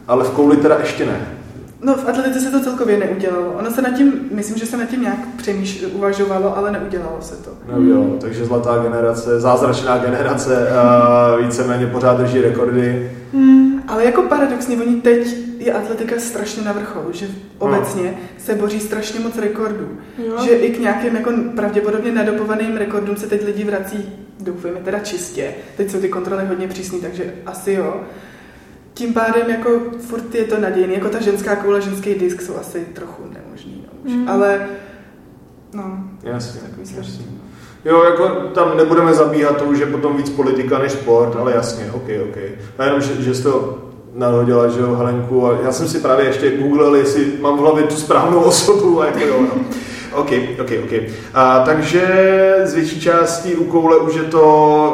ale 0.08 0.24
v 0.24 0.30
kouli 0.30 0.56
teda 0.56 0.76
ještě 0.80 1.06
ne. 1.06 1.20
No 1.82 1.94
v 1.94 2.08
atletice 2.08 2.40
se 2.40 2.50
to 2.50 2.60
celkově 2.60 2.98
neudělalo. 2.98 3.52
Ono 3.58 3.70
se 3.70 3.82
nad 3.82 3.90
tím, 3.90 4.12
myslím, 4.30 4.58
že 4.58 4.66
se 4.66 4.76
nad 4.76 4.84
tím 4.84 5.02
nějak 5.02 5.18
přemýš, 5.36 5.84
uvažovalo, 5.92 6.58
ale 6.58 6.72
neudělalo 6.72 7.16
se 7.20 7.34
to. 7.34 7.50
Neudělal. 7.72 8.04
Takže 8.20 8.44
zlatá 8.44 8.78
generace, 8.78 9.40
zázračná 9.40 9.98
generace, 9.98 10.70
a 10.70 11.36
víceméně 11.36 11.86
pořád 11.86 12.20
drží 12.20 12.40
rekordy. 12.40 13.10
Ale 13.88 14.04
jako 14.04 14.22
paradoxně, 14.22 14.76
oni 14.76 14.94
teď 15.00 15.36
je 15.64 15.72
atletika 15.72 16.14
strašně 16.18 16.62
na 16.62 16.72
vrcholu, 16.72 17.12
že 17.12 17.26
obecně 17.58 18.14
se 18.38 18.54
boří 18.54 18.80
strašně 18.80 19.20
moc 19.20 19.38
rekordů. 19.38 19.98
Jo. 20.26 20.44
Že 20.44 20.50
i 20.50 20.72
k 20.72 20.80
nějakým 20.80 21.16
jako 21.16 21.32
pravděpodobně 21.56 22.12
nadopovaným 22.12 22.76
rekordům 22.76 23.16
se 23.16 23.26
teď 23.26 23.44
lidi 23.44 23.64
vrací, 23.64 24.12
doufujeme 24.40 24.80
teda 24.80 24.98
čistě. 24.98 25.54
Teď 25.76 25.90
jsou 25.90 26.00
ty 26.00 26.08
kontroly 26.08 26.46
hodně 26.46 26.68
přísný, 26.68 27.00
takže 27.00 27.34
asi 27.46 27.72
jo. 27.72 28.00
Tím 28.94 29.14
pádem 29.14 29.50
jako 29.50 29.80
furt 30.00 30.34
je 30.34 30.44
to 30.44 30.60
nadějný, 30.60 30.94
jako 30.94 31.08
ta 31.08 31.20
ženská 31.20 31.56
koule, 31.56 31.80
ženský 31.80 32.14
disk 32.14 32.40
jsou 32.42 32.56
asi 32.56 32.80
trochu 32.80 33.22
nemožný, 33.22 33.84
no 33.86 33.98
už. 34.04 34.12
Mm. 34.12 34.28
Ale 34.28 34.66
no, 35.72 36.04
Jasně, 36.22 36.60
takový 36.60 36.80
jasně. 36.80 36.94
složitý. 36.94 37.24
Jo, 37.84 38.02
jako 38.04 38.28
tam 38.28 38.76
nebudeme 38.76 39.14
zabíhat 39.14 39.56
to, 39.56 39.64
už 39.64 39.78
je 39.78 39.86
potom 39.86 40.16
víc 40.16 40.30
politika 40.30 40.78
než 40.78 40.92
sport, 40.92 41.36
ale 41.36 41.54
jasně, 41.54 41.92
ok, 41.92 42.08
ok. 42.28 42.36
A 42.78 42.84
jenom, 42.84 43.00
že, 43.00 43.22
že 43.22 43.34
jsi 43.34 43.42
to 43.42 43.83
nahodila, 44.14 44.68
že 44.68 44.80
jo, 44.80 44.94
Helenku, 44.94 45.46
a 45.46 45.58
já 45.64 45.72
jsem 45.72 45.88
si 45.88 45.98
právě 46.00 46.26
ještě 46.26 46.50
googlil, 46.50 46.94
jestli 46.94 47.32
mám 47.40 47.56
v 47.56 47.60
hlavě 47.60 47.82
tu 47.84 47.96
správnou 47.96 48.40
osobu, 48.40 49.00
a 49.00 49.06
jako 49.06 49.18
jo, 49.18 49.40
no. 49.40 49.64
OK, 50.14 50.30
OK, 50.60 50.70
OK. 50.84 50.92
A, 51.34 51.64
takže 51.64 52.06
z 52.64 52.74
větší 52.74 53.00
části 53.00 53.56
u 53.56 53.64
koule 53.64 53.96
už 53.96 54.14
je 54.14 54.22
to 54.22 54.42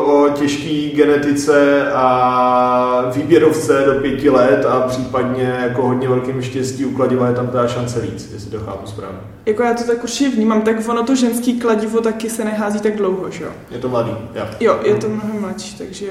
o 0.06 0.28
těžký 0.28 0.90
genetice 0.90 1.86
a 1.92 3.10
výběrovce 3.14 3.82
do 3.86 3.94
pěti 3.94 4.30
let 4.30 4.66
a 4.68 4.80
případně 4.80 5.58
jako 5.62 5.82
hodně 5.82 6.08
velkým 6.08 6.42
štěstí 6.42 6.84
u 6.84 6.96
kladiva 6.96 7.28
je 7.28 7.34
tam 7.34 7.48
ta 7.48 7.66
šance 7.66 8.00
víc, 8.00 8.30
jestli 8.32 8.50
to 8.50 8.58
chápu 8.58 8.86
správně. 8.86 9.18
Jako 9.46 9.62
já 9.62 9.74
to 9.74 9.84
tak 9.84 10.02
určitě 10.02 10.30
vnímám, 10.30 10.62
tak 10.62 10.88
ono 10.88 11.02
to 11.02 11.14
ženský 11.14 11.60
kladivo 11.60 12.00
taky 12.00 12.30
se 12.30 12.44
nehází 12.44 12.80
tak 12.80 12.96
dlouho, 12.96 13.30
že 13.30 13.44
jo? 13.44 13.50
Je 13.70 13.78
to 13.78 13.88
mladý, 13.88 14.10
jo. 14.34 14.44
Jo, 14.60 14.78
je 14.84 14.94
to 14.94 15.08
mnohem 15.08 15.40
mladší, 15.40 15.78
takže 15.78 16.06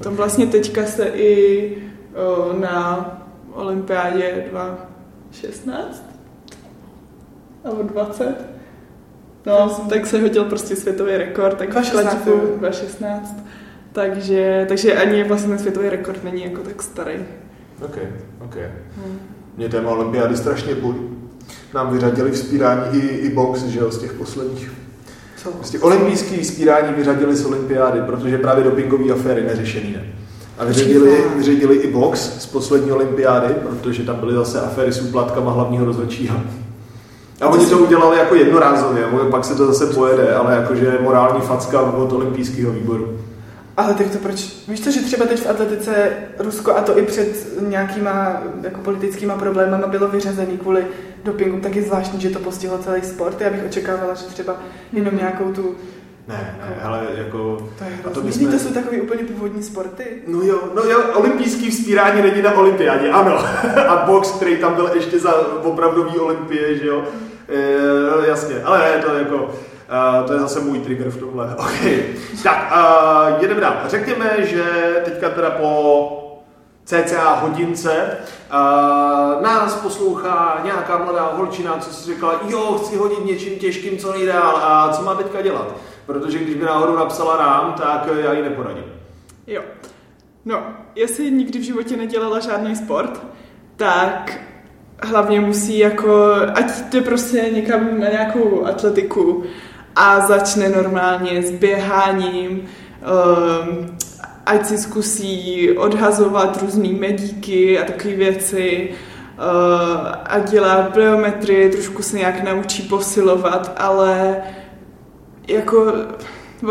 tam 0.00 0.16
vlastně 0.16 0.46
teďka 0.46 0.84
se 0.84 1.04
i 1.04 1.70
na 2.60 3.10
olympiádě 3.52 4.44
2016 4.50 6.04
nebo 7.64 7.82
20 7.82 8.56
No, 9.46 9.68
tak 9.88 10.06
se 10.06 10.20
hodil 10.20 10.44
prostě 10.44 10.76
světový 10.76 11.16
rekord, 11.16 11.58
tak 11.58 11.68
v 11.68 11.72
2016, 11.72 12.24
kladivu 12.24 12.46
jo. 12.46 12.58
2016. 12.58 13.36
Takže, 13.92 14.64
takže 14.68 14.96
ani 14.96 15.24
vlastně 15.24 15.48
ten 15.48 15.58
světový 15.58 15.88
rekord 15.88 16.24
není 16.24 16.44
jako 16.44 16.60
tak 16.60 16.82
starý. 16.82 17.14
OK, 17.84 17.98
OK. 18.44 18.54
Hmm. 18.96 19.18
Mě 19.56 19.68
téma 19.68 19.90
olympiády 19.90 20.36
strašně 20.36 20.74
bolí. 20.74 20.98
Nám 21.74 21.92
vyřadili 21.92 22.30
vzpírání 22.30 22.98
i, 22.98 23.06
i 23.06 23.34
box, 23.34 23.62
že 23.64 23.78
jo, 23.78 23.90
z 23.90 23.98
těch 23.98 24.12
posledních. 24.12 24.72
co? 25.36 25.50
Prostě 25.50 25.78
olympijský 25.78 26.40
vzpírání 26.40 26.94
vyřadili 26.94 27.36
z 27.36 27.44
olympiády, 27.44 28.00
protože 28.00 28.38
právě 28.38 28.64
dopingové 28.64 29.12
aféry 29.12 29.42
neřešený 29.42 29.92
ne. 29.92 30.04
A 30.58 30.64
vyřadili, 30.64 31.10
Počkej. 31.10 31.36
vyřadili 31.36 31.76
i 31.76 31.92
box 31.92 32.20
z 32.42 32.46
poslední 32.46 32.92
olympiády, 32.92 33.54
protože 33.54 34.02
tam 34.02 34.16
byly 34.16 34.34
zase 34.34 34.60
aféry 34.60 34.92
s 34.92 35.00
úplatkama 35.00 35.52
hlavního 35.52 35.84
rozhodčího. 35.84 36.36
A 37.40 37.48
oni 37.48 37.66
to 37.66 37.78
udělali 37.78 38.18
jako 38.18 38.34
jednorázově, 38.34 39.04
pak 39.30 39.44
se 39.44 39.54
to 39.54 39.66
zase 39.66 39.94
pojede, 39.94 40.34
ale 40.34 40.54
jakože 40.54 40.98
morální 41.00 41.40
facka 41.40 41.80
od 41.80 42.12
olympijského 42.12 42.72
výboru. 42.72 43.18
Ale 43.76 43.94
tak 43.94 44.10
to 44.10 44.18
proč? 44.18 44.56
Víš 44.68 44.80
to, 44.80 44.90
že 44.90 45.00
třeba 45.00 45.26
teď 45.26 45.40
v 45.40 45.50
atletice 45.50 46.12
Rusko, 46.38 46.76
a 46.76 46.80
to 46.80 46.98
i 46.98 47.02
před 47.02 47.46
nějakýma 47.68 48.42
jako 48.62 48.80
politickýma 48.80 49.36
problémama 49.36 49.86
bylo 49.86 50.08
vyřazený 50.08 50.58
kvůli 50.58 50.86
dopingu, 51.24 51.60
tak 51.60 51.76
je 51.76 51.82
zvláštní, 51.82 52.20
že 52.20 52.30
to 52.30 52.38
postihlo 52.38 52.78
celý 52.78 53.02
sport. 53.02 53.40
Já 53.40 53.50
bych 53.50 53.64
očekávala, 53.66 54.14
že 54.14 54.24
třeba 54.24 54.56
jenom 54.92 55.16
nějakou 55.16 55.52
tu... 55.52 55.74
Ne, 56.28 56.56
ne, 56.60 56.76
ale 56.84 57.00
jako... 57.14 57.68
To 57.78 57.84
je 57.84 57.98
A 58.06 58.10
to 58.10 58.20
bychom- 58.20 58.50
To 58.52 58.58
jsou 58.58 58.68
takový 58.74 59.00
úplně 59.00 59.24
původní 59.24 59.62
sporty. 59.62 60.04
No 60.26 60.42
jo, 60.42 60.58
no 60.74 60.82
jo, 60.82 60.98
olympijský 61.14 61.70
vzpírání 61.70 62.22
není 62.22 62.42
na 62.42 62.52
olympiádě, 62.52 63.10
ano. 63.10 63.38
A 63.88 63.96
box, 64.06 64.30
který 64.30 64.56
tam 64.56 64.74
byl 64.74 64.90
ještě 64.94 65.18
za 65.18 65.34
opravdový 65.62 66.18
olympie, 66.18 66.78
že 66.78 66.86
jo. 66.86 67.02
E, 67.48 68.28
jasně, 68.28 68.62
ale 68.64 68.78
ne, 68.78 69.02
to 69.02 69.14
je 69.14 69.18
jako, 69.18 69.36
uh, 69.36 70.26
to 70.26 70.32
je 70.32 70.38
zase 70.40 70.60
můj 70.60 70.78
trigger 70.80 71.10
v 71.10 71.16
tomhle. 71.20 71.54
Okay. 71.58 72.02
Tak, 72.42 72.72
uh, 72.76 73.42
jedeme 73.42 73.60
dál. 73.60 73.76
Řekněme, 73.86 74.30
že 74.46 74.64
teďka 75.04 75.28
teda 75.30 75.50
po 75.50 76.22
cca 76.84 77.34
hodince 77.34 78.06
uh, 78.52 79.42
nás 79.42 79.74
poslouchá 79.74 80.60
nějaká 80.64 80.98
mladá 80.98 81.30
holčina, 81.36 81.78
co 81.80 81.90
si 81.94 82.06
řekla, 82.06 82.40
jo, 82.48 82.80
chci 82.82 82.96
hodit 82.96 83.24
něčím 83.24 83.58
těžkým 83.58 83.98
co 83.98 84.12
nejdál 84.12 84.56
a 84.62 84.92
co 84.96 85.02
má 85.02 85.14
teďka 85.14 85.42
dělat? 85.42 85.66
Protože 86.06 86.38
když 86.38 86.54
by 86.54 86.64
náhodou 86.64 86.96
napsala 86.96 87.36
rám, 87.36 87.72
tak 87.72 88.08
já 88.24 88.32
ji 88.32 88.42
neporadím. 88.42 88.84
Jo. 89.46 89.62
No, 90.44 90.62
jestli 90.94 91.30
nikdy 91.30 91.58
v 91.58 91.62
životě 91.62 91.96
nedělala 91.96 92.40
žádný 92.40 92.76
sport, 92.76 93.26
tak 93.76 94.40
hlavně 95.02 95.40
musí 95.40 95.78
jako, 95.78 96.32
ať 96.54 96.70
jde 96.90 97.00
prostě 97.00 97.50
někam 97.52 98.00
na 98.00 98.08
nějakou 98.08 98.66
atletiku 98.66 99.44
a 99.96 100.26
začne 100.26 100.68
normálně 100.68 101.42
s 101.42 101.50
běháním, 101.50 102.50
um, 102.50 103.96
ať 104.46 104.66
si 104.66 104.78
zkusí 104.78 105.70
odhazovat 105.70 106.62
různý 106.62 106.92
medíky 106.92 107.78
a 107.78 107.84
takové 107.84 108.14
věci, 108.14 108.90
uh, 108.90 110.08
a 110.24 110.38
dělá 110.38 110.82
pliometry, 110.82 111.70
trošku 111.70 112.02
se 112.02 112.16
nějak 112.16 112.42
naučí 112.42 112.82
posilovat, 112.82 113.72
ale 113.76 114.42
jako 115.48 115.92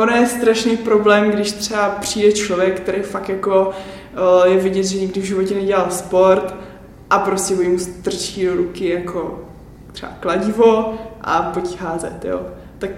ono 0.02 0.16
je 0.16 0.28
strašný 0.28 0.78
problém, 0.78 1.32
když 1.32 1.52
třeba 1.52 1.90
přijde 1.90 2.32
člověk, 2.32 2.80
který 2.80 3.02
fakt 3.02 3.30
jako 3.30 3.70
uh, 4.46 4.52
je 4.52 4.58
vidět, 4.60 4.84
že 4.84 5.00
nikdy 5.00 5.22
v 5.22 5.26
životě 5.26 5.56
nedělal 5.56 5.92
sport 5.92 6.56
a 7.10 7.20
prostě 7.20 7.56
mu 7.56 7.80
strčí 7.80 8.46
do 8.46 8.56
ruky 8.56 8.90
jako 8.90 9.44
třeba 9.92 10.12
kladivo 10.20 10.94
a 11.22 11.42
pojď 11.42 11.80
házet, 11.80 12.26
jo. 12.26 12.42
Tak 12.80 12.90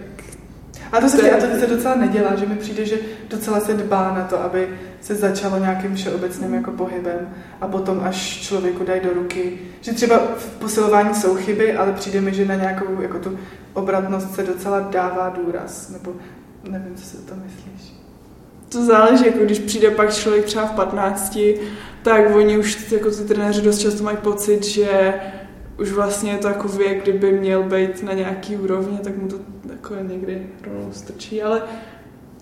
A 0.92 1.02
to 1.02 1.10
se 1.10 1.18
To 1.18 1.26
je- 1.26 1.32
té 1.32 1.38
atletice 1.38 1.68
docela 1.68 1.96
nedělá, 1.96 2.36
že 2.36 2.46
mi 2.46 2.56
přijde, 2.56 2.86
že 2.86 2.98
docela 3.30 3.60
se 3.60 3.74
dbá 3.74 4.14
na 4.18 4.24
to, 4.24 4.42
aby 4.44 4.68
se 5.02 5.16
začalo 5.16 5.60
nějakým 5.60 5.96
všeobecným 5.96 6.54
jako 6.54 6.72
pohybem 6.72 7.30
a 7.62 7.68
potom 7.68 8.02
až 8.06 8.40
člověku 8.42 8.84
dají 8.86 9.02
do 9.02 9.14
ruky, 9.14 9.54
že 9.82 9.94
třeba 9.94 10.18
v 10.38 10.46
posilování 10.60 11.16
jsou 11.16 11.36
chyby, 11.36 11.74
ale 11.76 11.94
přijde 11.94 12.22
mi, 12.22 12.34
že 12.34 12.46
na 12.46 12.56
nějakou 12.56 13.02
jako 13.02 13.20
tu 13.20 13.40
obratnost 13.78 14.36
se 14.36 14.44
docela 14.44 14.80
dává 14.80 15.30
důraz, 15.30 15.90
nebo 15.90 16.14
nevím, 16.70 16.96
co 16.96 17.06
si 17.06 17.18
o 17.18 17.22
tom 17.22 17.44
myslíš. 17.46 17.94
To 18.70 18.86
záleží, 18.86 19.26
jako 19.26 19.40
když 19.40 19.60
přijde 19.60 19.92
pak 19.92 20.14
člověk 20.14 20.46
třeba 20.46 20.66
v 20.66 20.72
15, 20.72 21.40
tak 22.04 22.36
oni 22.36 22.58
už 22.58 22.92
jako 22.92 23.12
ty 23.12 23.24
trenéři 23.24 23.62
dost 23.62 23.80
často 23.80 24.04
mají 24.04 24.18
pocit, 24.18 24.64
že 24.64 25.14
už 25.80 25.92
vlastně 25.92 26.32
je 26.32 26.38
to 26.38 26.48
jako 26.48 26.68
věk, 26.68 27.04
kdyby 27.04 27.32
měl 27.32 27.64
být 27.64 28.04
na 28.04 28.14
nějaký 28.14 28.56
úrovni, 28.58 28.98
tak 28.98 29.18
mu 29.18 29.28
to 29.28 29.36
jako 29.70 29.96
někdy 30.02 30.48
rovnou 30.64 30.92
strčí, 30.92 31.44
ale 31.44 31.62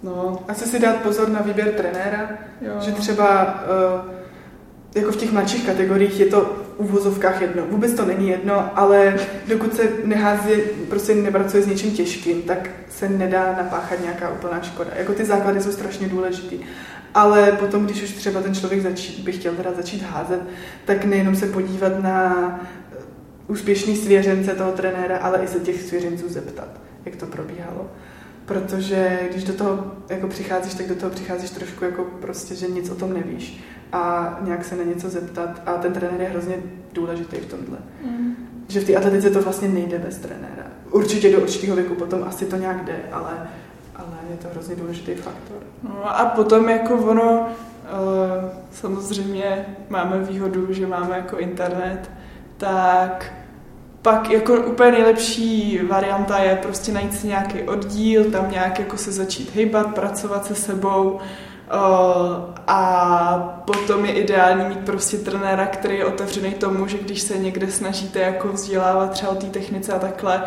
no, 0.03 0.39
Asi 0.47 0.65
si 0.65 0.79
dát 0.79 0.95
pozor 0.95 1.29
na 1.29 1.41
výběr 1.41 1.71
trenéra, 1.71 2.29
jo. 2.61 2.73
že 2.79 2.91
třeba 2.91 3.43
uh, 3.43 4.11
jako 4.95 5.11
v 5.11 5.15
těch 5.15 5.31
mladších 5.31 5.65
kategoriích 5.65 6.19
je 6.19 6.25
to 6.25 6.64
uvozovkách 6.77 7.41
jedno. 7.41 7.63
Vůbec 7.69 7.93
to 7.93 8.05
není 8.05 8.29
jedno, 8.29 8.77
ale 8.79 9.15
dokud 9.47 9.75
se 9.75 9.89
nehází, 10.03 10.51
prostě 10.89 11.15
nepracuje 11.15 11.63
s 11.63 11.67
něčím 11.67 11.91
těžkým, 11.91 12.41
tak 12.41 12.69
se 12.89 13.09
nedá 13.09 13.55
napáchat 13.57 14.01
nějaká 14.01 14.29
úplná 14.29 14.61
škoda. 14.61 14.89
Jako 14.95 15.13
ty 15.13 15.25
základy 15.25 15.61
jsou 15.61 15.71
strašně 15.71 16.07
důležitý. 16.07 16.59
Ale 17.13 17.51
potom, 17.51 17.85
když 17.85 18.03
už 18.03 18.11
třeba 18.11 18.41
ten 18.41 18.55
člověk 18.55 18.81
začít, 18.81 19.23
by 19.23 19.31
chtěl 19.31 19.53
teda 19.53 19.73
začít 19.73 20.01
házet, 20.01 20.41
tak 20.85 21.05
nejenom 21.05 21.35
se 21.35 21.47
podívat 21.47 22.03
na 22.03 22.59
eh, 22.91 22.95
úspěšný 23.47 23.95
svěřence 23.95 24.55
toho 24.55 24.71
trenéra, 24.71 25.17
ale 25.17 25.43
i 25.43 25.47
se 25.47 25.59
těch 25.59 25.81
svěřenců 25.81 26.29
zeptat, 26.29 26.67
jak 27.05 27.15
to 27.15 27.25
probíhalo. 27.25 27.91
Protože 28.45 29.19
když 29.31 29.43
do 29.43 29.53
toho 29.53 29.91
jako 30.09 30.27
přicházíš, 30.27 30.73
tak 30.73 30.87
do 30.87 30.95
toho 30.95 31.09
přicházíš 31.09 31.49
trošku 31.49 31.85
jako 31.85 32.03
prostě, 32.03 32.55
že 32.55 32.67
nic 32.67 32.89
o 32.89 32.95
tom 32.95 33.13
nevíš 33.13 33.63
a 33.95 34.37
nějak 34.41 34.65
se 34.65 34.75
na 34.75 34.83
něco 34.83 35.09
zeptat 35.09 35.61
a 35.65 35.73
ten 35.73 35.93
trenér 35.93 36.21
je 36.21 36.29
hrozně 36.29 36.55
důležitý 36.93 37.35
v 37.35 37.45
tomhle. 37.45 37.77
Mm. 38.03 38.35
Že 38.67 38.79
v 38.79 38.83
té 38.83 38.95
atletice 38.95 39.29
to 39.29 39.41
vlastně 39.41 39.67
nejde 39.67 39.99
bez 39.99 40.17
trenéra. 40.17 40.63
Určitě 40.91 41.31
do 41.31 41.39
určitého 41.39 41.75
věku 41.75 41.95
potom 41.95 42.23
asi 42.23 42.45
to 42.45 42.55
nějak 42.55 42.85
jde, 42.85 42.99
ale, 43.11 43.31
ale 43.95 44.17
je 44.29 44.37
to 44.37 44.47
hrozně 44.53 44.75
důležitý 44.75 45.15
faktor. 45.15 45.57
No 45.83 46.19
a 46.19 46.25
potom 46.25 46.69
jako 46.69 46.95
ono, 46.95 47.39
uh, 47.41 48.49
samozřejmě 48.71 49.65
máme 49.89 50.19
výhodu, 50.19 50.73
že 50.73 50.87
máme 50.87 51.17
jako 51.17 51.37
internet, 51.37 52.11
tak 52.57 53.33
pak 54.01 54.29
jako 54.29 54.53
úplně 54.53 54.91
nejlepší 54.91 55.79
varianta 55.89 56.37
je 56.37 56.55
prostě 56.55 56.91
najít 56.91 57.13
si 57.13 57.27
nějaký 57.27 57.61
oddíl, 57.61 58.31
tam 58.31 58.51
nějak 58.51 58.79
jako 58.79 58.97
se 58.97 59.11
začít 59.11 59.55
hejbat, 59.55 59.95
pracovat 59.95 60.45
se 60.45 60.55
sebou 60.55 61.19
a 62.67 63.63
potom 63.65 64.05
je 64.05 64.13
ideální 64.13 64.65
mít 64.65 64.79
prostě 64.79 65.17
trenéra, 65.17 65.65
který 65.65 65.97
je 65.97 66.05
otevřený 66.05 66.53
tomu, 66.53 66.87
že 66.87 66.97
když 66.97 67.21
se 67.21 67.37
někde 67.37 67.71
snažíte 67.71 68.19
jako 68.19 68.47
vzdělávat 68.47 69.11
třeba 69.11 69.31
o 69.31 69.35
té 69.35 69.45
technice 69.45 69.93
a 69.93 69.99
takhle, 69.99 70.43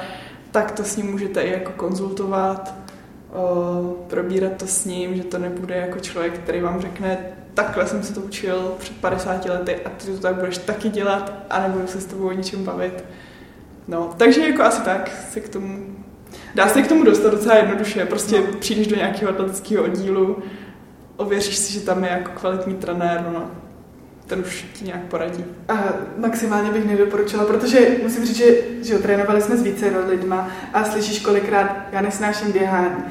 tak 0.51 0.71
to 0.71 0.85
s 0.85 0.97
ním 0.97 1.11
můžete 1.11 1.41
i 1.41 1.53
jako 1.53 1.73
konzultovat, 1.77 2.75
probírat 4.07 4.53
to 4.53 4.66
s 4.66 4.85
ním, 4.85 5.16
že 5.16 5.25
to 5.25 5.39
nebude 5.39 5.77
jako 5.77 5.99
člověk, 6.01 6.39
který 6.39 6.61
vám 6.61 6.81
řekne, 6.81 7.19
takhle 7.55 7.87
jsem 7.87 8.03
se 8.03 8.14
to 8.14 8.21
učil 8.21 8.75
před 8.79 8.97
50 8.97 9.45
lety 9.45 9.77
a 9.85 9.91
ty 9.91 10.07
to 10.07 10.19
tak 10.19 10.35
budeš 10.35 10.59
taky 10.59 10.89
dělat 10.89 11.33
a 11.51 11.61
nebudu 11.61 11.87
se 11.87 12.01
s 12.01 12.05
tebou 12.05 12.29
o 12.29 12.33
ničem 12.33 12.64
bavit. 12.64 13.05
No, 13.89 14.11
takže 14.16 14.41
jako 14.41 14.62
asi 14.62 14.83
tak 14.83 15.11
se 15.31 15.41
k 15.41 15.49
tomu, 15.49 15.87
dá 16.55 16.69
se 16.69 16.83
k 16.83 16.89
tomu 16.89 17.05
dostat 17.05 17.31
docela 17.31 17.55
jednoduše, 17.55 18.07
prostě 18.07 18.41
No. 18.41 18.47
přijdeš 18.59 18.87
do 18.87 18.97
nějakého 18.97 19.31
atletického 19.31 19.85
oddílu, 19.85 20.37
ověříš 21.19 21.57
si, 21.57 21.73
že 21.73 21.81
tam 21.81 22.05
je 22.05 22.11
jako 22.11 22.31
kvalitní 22.41 22.75
trenér, 22.75 23.25
no, 23.35 23.51
ten 24.27 24.41
už 24.41 24.64
ti 24.73 24.85
nějak 24.85 25.03
poradí. 25.03 25.45
A 25.69 25.85
maximálně 26.16 26.71
bych 26.71 26.85
nedoporučila, 26.85 27.45
protože 27.45 27.89
musím 28.03 28.25
říct, 28.25 28.37
že, 28.37 28.45
že 28.83 28.93
jo, 28.93 28.99
trénovali 28.99 29.43
jsme 29.43 29.57
s 29.57 29.62
více 29.62 29.93
lidma 30.09 30.49
a 30.75 30.85
slyšíš 30.85 31.21
kolikrát, 31.21 31.77
já 31.93 32.01
nesnáším 32.01 32.53
běhání. 32.53 33.05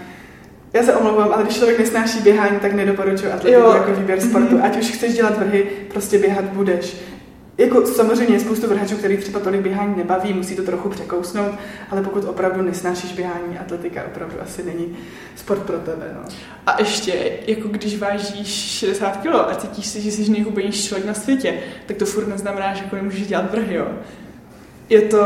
Já 0.73 0.83
se 0.83 0.95
omlouvám, 0.95 1.31
ale 1.33 1.43
když 1.43 1.55
člověk 1.55 1.79
nesnáší 1.79 2.19
běhání, 2.19 2.59
tak 2.59 2.73
nedoporučuji 2.73 3.31
atletiku 3.31 3.61
Jo. 3.61 3.73
jako 3.73 3.91
výběr 3.91 4.21
sportu. 4.21 4.59
Ať 4.63 4.77
už 4.77 4.91
chceš 4.91 5.13
dělat 5.13 5.37
vrhy, 5.37 5.63
prostě 5.93 6.19
běhat 6.19 6.45
budeš. 6.45 6.97
Jako 7.57 7.85
samozřejmě 7.85 8.35
je 8.35 8.39
spoustu 8.39 8.67
vrhačů, 8.67 8.95
který 8.95 9.17
třeba 9.17 9.39
tolik 9.39 9.61
běhání 9.61 9.95
nebaví, 9.97 10.33
musí 10.33 10.55
to 10.55 10.63
trochu 10.63 10.89
překousnout, 10.89 11.51
ale 11.91 12.01
pokud 12.01 12.25
opravdu 12.25 12.61
nesnášíš 12.61 13.13
běhání, 13.13 13.59
atletika 13.59 14.03
opravdu 14.03 14.41
asi 14.41 14.63
není 14.63 14.97
sport 15.35 15.59
pro 15.59 15.77
tebe. 15.77 16.11
No. 16.15 16.21
A 16.65 16.81
ještě, 16.81 17.31
jako 17.47 17.67
když 17.67 17.99
vážíš 17.99 18.47
60 18.47 19.17
kg 19.17 19.27
a 19.27 19.55
cítíš 19.55 19.85
si, 19.85 20.01
že 20.01 20.11
jsi 20.11 20.31
nejhubenější 20.31 20.87
člověk 20.87 21.07
na 21.07 21.13
světě, 21.13 21.59
tak 21.85 21.97
to 21.97 22.05
furt 22.05 22.27
neznamená, 22.27 22.73
že 22.73 22.83
jako 22.83 22.95
nemůžeš 22.95 23.27
dělat 23.27 23.51
vrhy, 23.51 23.75
jo. 23.75 23.87
Je 24.89 25.01
to 25.01 25.19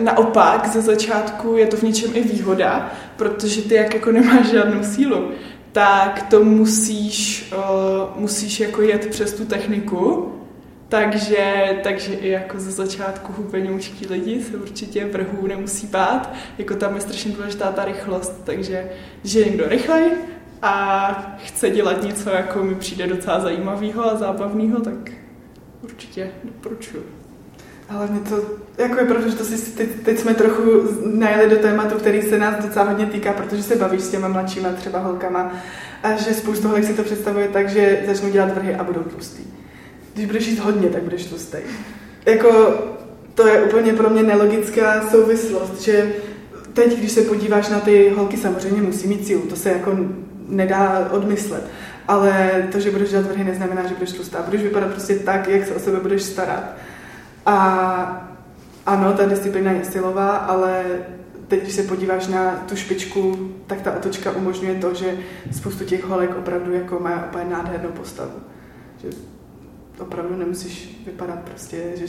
naopak, 0.00 0.68
ze 0.68 0.80
začátku 0.80 1.56
je 1.56 1.66
to 1.66 1.76
v 1.76 1.82
něčem 1.82 2.10
i 2.14 2.22
výhoda, 2.22 2.92
protože 3.16 3.62
ty 3.62 3.74
jak 3.74 3.94
jako 3.94 4.12
nemáš 4.12 4.46
žádnou 4.46 4.82
sílu, 4.82 5.30
tak 5.72 6.26
to 6.30 6.44
musíš, 6.44 7.50
uh, 7.56 8.20
musíš 8.20 8.60
jako 8.60 8.82
jet 8.82 9.06
přes 9.06 9.32
tu 9.32 9.44
techniku, 9.44 10.32
takže, 10.88 11.76
takže 11.82 12.14
i 12.14 12.28
jako 12.28 12.60
ze 12.60 12.70
začátku 12.70 13.32
hubenoučký 13.32 14.06
lidi 14.06 14.42
se 14.42 14.56
určitě 14.56 15.04
vrhů 15.04 15.46
nemusí 15.46 15.86
bát, 15.86 16.34
jako 16.58 16.74
tam 16.74 16.94
je 16.94 17.00
strašně 17.00 17.32
důležitá 17.32 17.72
ta 17.72 17.84
rychlost, 17.84 18.40
takže 18.44 18.90
je 19.24 19.44
někdo 19.44 19.68
rychlej 19.68 20.10
a 20.62 21.36
chce 21.44 21.70
dělat 21.70 22.02
něco, 22.02 22.30
jako 22.30 22.62
mi 22.62 22.74
přijde 22.74 23.06
docela 23.06 23.40
zajímavého 23.40 24.04
a 24.04 24.16
zábavného, 24.16 24.80
tak 24.80 25.10
určitě 25.82 26.30
doporučuji. 26.44 27.06
Ale 27.88 28.06
mě 28.06 28.20
to, 28.20 28.42
jako 28.78 29.00
je 29.00 29.06
pravda, 29.06 29.28
že 29.28 29.36
to 29.36 29.44
si, 29.44 29.70
teď, 29.70 29.88
teď 30.04 30.18
jsme 30.18 30.34
trochu 30.34 30.62
najeli 31.04 31.50
do 31.50 31.56
tématu, 31.56 31.98
který 31.98 32.22
se 32.22 32.38
nás 32.38 32.64
docela 32.64 32.84
hodně 32.84 33.06
týká, 33.06 33.32
protože 33.32 33.62
se 33.62 33.76
bavíš 33.76 34.02
s 34.02 34.10
těma 34.10 34.28
mladšíma 34.28 34.72
třeba 34.72 34.98
holkama 34.98 35.52
a 36.02 36.16
že 36.16 36.34
spoustu 36.34 36.68
holek 36.68 36.84
si 36.84 36.94
to 36.94 37.02
představuje 37.02 37.48
tak, 37.48 37.68
že 37.68 38.02
začnou 38.06 38.30
dělat 38.30 38.54
vrhy 38.54 38.74
a 38.74 38.84
budou 38.84 39.02
tlustý. 39.02 39.57
Když 40.18 40.26
budeš 40.26 40.46
jíst 40.46 40.58
hodně, 40.58 40.88
tak 40.88 41.02
budeš 41.02 41.24
tlustý. 41.24 41.58
Jako 42.26 42.74
to 43.34 43.46
je 43.46 43.62
úplně 43.62 43.92
pro 43.92 44.10
mě 44.10 44.22
nelogická 44.22 45.08
souvislost, 45.10 45.80
že 45.80 46.12
teď, 46.72 46.98
když 46.98 47.12
se 47.12 47.22
podíváš 47.22 47.68
na 47.68 47.80
ty 47.80 48.12
holky, 48.16 48.36
samozřejmě 48.36 48.82
musí 48.82 49.08
mít 49.08 49.26
sílu, 49.26 49.42
to 49.42 49.56
se 49.56 49.70
jako 49.70 49.96
nedá 50.48 51.08
odmyslet. 51.10 51.64
Ale 52.08 52.50
to, 52.72 52.80
že 52.80 52.90
budeš 52.90 53.10
dělat 53.10 53.26
vrhy, 53.26 53.44
neznamená, 53.44 53.86
že 53.86 53.94
budeš 53.94 54.12
tlustá. 54.12 54.42
Budeš 54.42 54.62
vypadat 54.62 54.90
prostě 54.90 55.14
tak, 55.14 55.48
jak 55.48 55.66
se 55.66 55.74
o 55.74 55.78
sebe 55.80 56.00
budeš 56.00 56.22
starat. 56.22 56.64
A 57.46 58.30
ano, 58.86 59.12
ta 59.12 59.26
disciplína 59.26 59.72
je 59.72 59.84
silová, 59.84 60.36
ale 60.36 60.84
teď, 61.48 61.62
když 61.62 61.74
se 61.74 61.82
podíváš 61.82 62.26
na 62.26 62.64
tu 62.68 62.76
špičku, 62.76 63.52
tak 63.66 63.80
ta 63.80 63.96
otočka 63.96 64.30
umožňuje 64.30 64.74
to, 64.74 64.94
že 64.94 65.16
spoustu 65.52 65.84
těch 65.84 66.04
holek 66.04 66.38
opravdu 66.38 66.72
jako 66.72 67.00
má 67.00 67.24
úplně 67.26 67.44
nádhernou 67.44 67.90
postavu. 67.90 68.32
Že 69.02 69.08
opravdu 70.00 70.36
nemusíš 70.36 71.02
vypadat 71.06 71.38
prostě, 71.44 71.76
že 71.94 72.08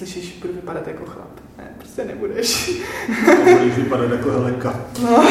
slyšíš, 0.00 0.38
budu 0.40 0.52
vypadat 0.52 0.86
jako 0.88 1.04
chlap. 1.04 1.40
Ne, 1.58 1.64
prostě 1.78 2.04
nebudeš. 2.04 2.70
Budeš 3.44 3.76
vypadat 3.76 4.10
jako 4.10 4.30
Helenka. 4.30 4.74
No. 5.02 5.24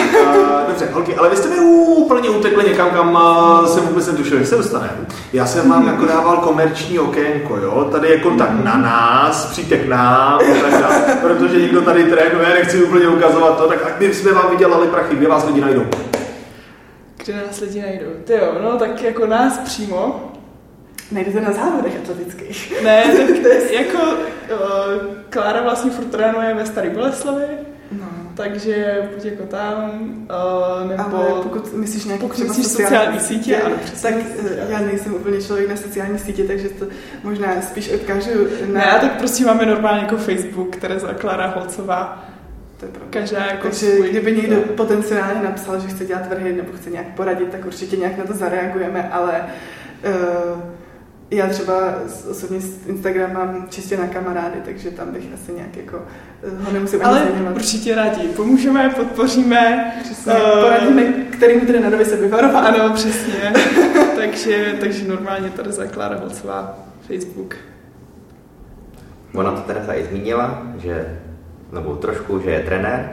Dobře, 0.67 0.89
holky, 0.91 1.15
ale 1.15 1.29
vy 1.29 1.35
jste 1.35 1.49
mi 1.49 1.59
úplně 1.95 2.29
utekli 2.29 2.69
někam, 2.69 2.89
kam 2.89 3.13
uh, 3.13 3.67
jsem 3.67 3.83
vůbec 3.83 4.07
netušil, 4.07 4.39
že 4.39 4.45
se 4.45 4.57
dostaneme. 4.57 4.97
Já 5.33 5.45
jsem 5.45 5.69
vám 5.69 5.87
jako 5.87 6.05
dával 6.05 6.37
komerční 6.37 6.99
okénko, 6.99 7.57
jo? 7.57 7.89
Tady 7.91 8.07
je 8.07 8.19
kontakt 8.19 8.63
na 8.63 8.77
nás, 8.77 9.45
přijďte 9.45 9.77
k 9.77 9.87
nám, 9.87 10.39
tak 10.71 11.19
protože 11.21 11.61
někdo 11.61 11.81
tady 11.81 12.03
trénuje, 12.03 12.49
nechci 12.49 12.83
úplně 12.83 13.07
ukazovat 13.07 13.57
to, 13.57 13.67
tak 13.67 13.85
a 13.85 13.97
kdyby 13.97 14.13
jsme 14.13 14.33
vám 14.33 14.49
vydělali 14.51 14.87
prachy, 14.87 15.15
kde 15.15 15.27
vás 15.27 15.45
lidi 15.45 15.61
najdou? 15.61 15.85
Kde 17.17 17.43
nás 17.47 17.59
lidi 17.59 17.81
najdou? 17.81 18.11
Ty 18.23 18.33
jo, 18.33 18.55
no 18.63 18.77
tak 18.77 19.01
jako 19.01 19.25
nás 19.25 19.57
přímo. 19.57 20.28
Najdete 21.11 21.41
na 21.41 21.51
závodech 21.51 21.93
atletických. 22.03 22.83
Ne, 22.83 23.03
tak 23.43 23.71
jako 23.71 23.97
uh, 23.97 25.13
Klára 25.29 25.61
vlastně 25.61 25.91
furt 25.91 26.05
trénuje 26.05 26.53
ve 26.53 26.65
Starý 26.65 26.89
Boleslavi, 26.89 27.45
No. 27.91 28.05
takže 28.35 29.01
buď 29.15 29.25
jako 29.25 29.43
tam, 29.43 29.91
uh, 30.81 30.89
nebo... 30.89 31.17
Ale 31.17 31.41
pokud 31.43 31.73
myslíš 31.73 32.05
nějaký 32.05 32.21
pokud 32.21 32.33
třeba 32.33 32.47
myslíš 32.47 32.67
sociální 32.67 33.19
sítě, 33.19 33.57
ano, 33.61 33.75
přesně. 33.83 34.09
tak 34.09 34.19
eh, 34.45 34.65
já 34.69 34.79
nejsem 34.79 35.13
úplně 35.13 35.41
člověk 35.41 35.69
na 35.69 35.75
sociální 35.75 36.19
sítě, 36.19 36.43
takže 36.43 36.69
to 36.69 36.85
možná 37.23 37.61
spíš 37.61 37.89
odkážu 37.93 38.29
na... 38.73 38.79
Ne, 38.79 38.97
tak 39.01 39.17
prostě 39.17 39.45
máme 39.45 39.65
normálně 39.65 40.01
jako 40.01 40.17
Facebook, 40.17 40.75
Tereza 40.75 41.13
Klára 41.13 41.47
Holcová. 41.47 42.25
to 42.79 42.85
je 42.85 42.91
pravda. 42.91 43.19
Každá 43.19 43.45
jako 43.45 43.61
Takže 43.63 43.85
svůj. 43.95 44.09
kdyby 44.09 44.31
někdo 44.31 44.55
No. 44.55 44.61
potenciálně 44.61 45.41
napsal, 45.43 45.79
že 45.79 45.87
chce 45.87 46.05
dělat 46.05 46.29
vrhy 46.29 46.53
nebo 46.53 46.71
chce 46.77 46.89
nějak 46.89 47.07
poradit, 47.07 47.49
tak 47.51 47.65
určitě 47.65 47.97
nějak 47.97 48.17
na 48.17 48.23
to 48.25 48.33
zareagujeme, 48.33 49.09
ale 49.11 49.45
uh, 50.53 50.59
já 51.31 51.47
třeba 51.47 51.93
osobně 52.31 52.59
Instagram 52.87 53.33
mám 53.33 53.65
čistě 53.69 53.97
na 53.97 54.07
kamarády, 54.07 54.57
takže 54.65 54.91
tam 54.91 55.11
bych 55.11 55.23
asi 55.33 55.53
nějak 55.53 55.77
jako 55.77 56.01
eh, 56.43 56.63
ho 56.63 56.71
nemusím 56.71 56.99
Ale 57.03 57.21
ani 57.21 57.31
zajímat. 57.31 57.55
určitě 57.55 57.95
rádi 57.95 58.27
pomůžeme, 58.27 58.89
podpoříme. 58.89 59.91
Přesně, 60.03 60.33
Eh, 60.33 60.61
poradíme, 60.61 61.03
kterým 61.31 61.61
trenérovi 61.61 62.05
se 62.05 62.15
vyvarovat. 62.15 62.65
Ano, 62.65 62.93
přesně. 62.93 63.53
takže, 64.15 64.73
takže 64.79 65.07
normálně 65.07 65.49
tady 65.49 65.71
zakládá 65.71 66.15
Holcová 66.15 66.79
Facebook. 67.07 67.55
Ona 69.35 69.51
to 69.51 69.61
Teresa 69.61 69.93
i 69.93 70.03
zmínila, 70.03 70.63
že, 70.77 71.19
nebo 71.71 71.95
trošku, 71.95 72.39
že 72.39 72.51
je 72.51 72.59
trenér, 72.59 73.09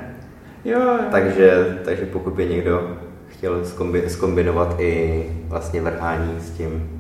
Jo, 0.65 0.81
jo. 0.81 0.99
takže, 1.11 1.79
takže 1.85 2.07
pokud 2.07 2.33
by 2.33 2.47
někdo 2.47 2.99
chtěl 3.29 3.65
zkombi, 3.65 4.05
skombinovat 4.11 4.81
i 4.81 5.25
vlastně 5.49 5.81
vrhání 5.81 6.35
s 6.41 6.51
tím, 6.51 6.96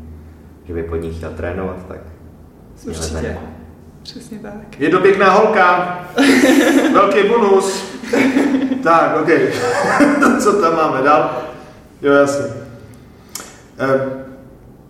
že 0.69 0.75
by 0.75 0.83
pod 0.83 0.97
ní 0.97 1.12
chtěl 1.14 1.31
trénovat, 1.31 1.77
tak 1.89 1.99
směle 2.77 2.99
za 2.99 3.05
Určitě. 3.05 3.29
něho. 3.29 3.41
Přesně 4.03 4.39
tak. 4.39 4.81
Je 4.81 4.89
to 4.89 4.99
pěkná 5.01 5.31
holka. 5.31 5.99
Velký 6.93 7.29
bonus. 7.29 7.85
tak, 8.83 9.17
OK. 9.23 9.29
Co 10.43 10.53
tam 10.53 10.77
máme 10.77 11.03
dál? 11.03 11.31
Jo, 12.03 12.12
jasně. 12.12 12.45
Eh, 13.79 14.01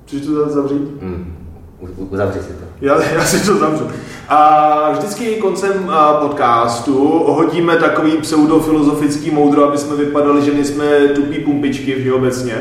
Chceš 0.07 0.21
to 0.21 0.49
zavřít? 0.49 0.83
Hmm. 1.03 1.37
U- 1.81 2.05
Uzavři 2.05 2.39
si 2.41 2.49
to. 2.53 2.65
Já, 2.81 3.03
já 3.03 3.25
si 3.25 3.47
to 3.47 3.57
zavřu. 3.59 3.89
A 4.29 4.91
vždycky 4.93 5.35
koncem 5.37 5.91
podcastu 6.21 7.09
hodíme 7.27 7.77
takový 7.77 8.17
pseudofilozofický 8.17 9.31
moudro, 9.31 9.65
aby 9.69 9.79
jsme 9.79 9.97
vypadali, 9.97 10.43
že 10.45 10.53
nejsme 10.55 10.85
tupí 11.15 11.39
pumpičky 11.39 11.95
všeobecně. 12.01 12.55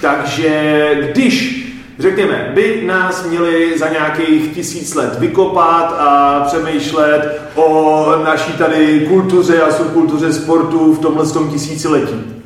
Takže 0.00 0.90
když 1.12 1.58
Řekněme, 1.98 2.52
by 2.54 2.82
nás 2.86 3.26
měli 3.26 3.78
za 3.78 3.88
nějakých 3.88 4.54
tisíc 4.54 4.94
let 4.94 5.18
vykopat 5.18 5.94
a 5.98 6.40
přemýšlet 6.46 7.40
o 7.54 8.06
naší 8.24 8.52
tady 8.52 9.06
kultuře 9.08 9.62
a 9.62 9.72
subkultuře 9.72 10.32
sportu 10.32 10.94
v 10.94 10.98
tomhle 10.98 11.26
tom 11.26 11.50
tisíciletí. 11.50 12.42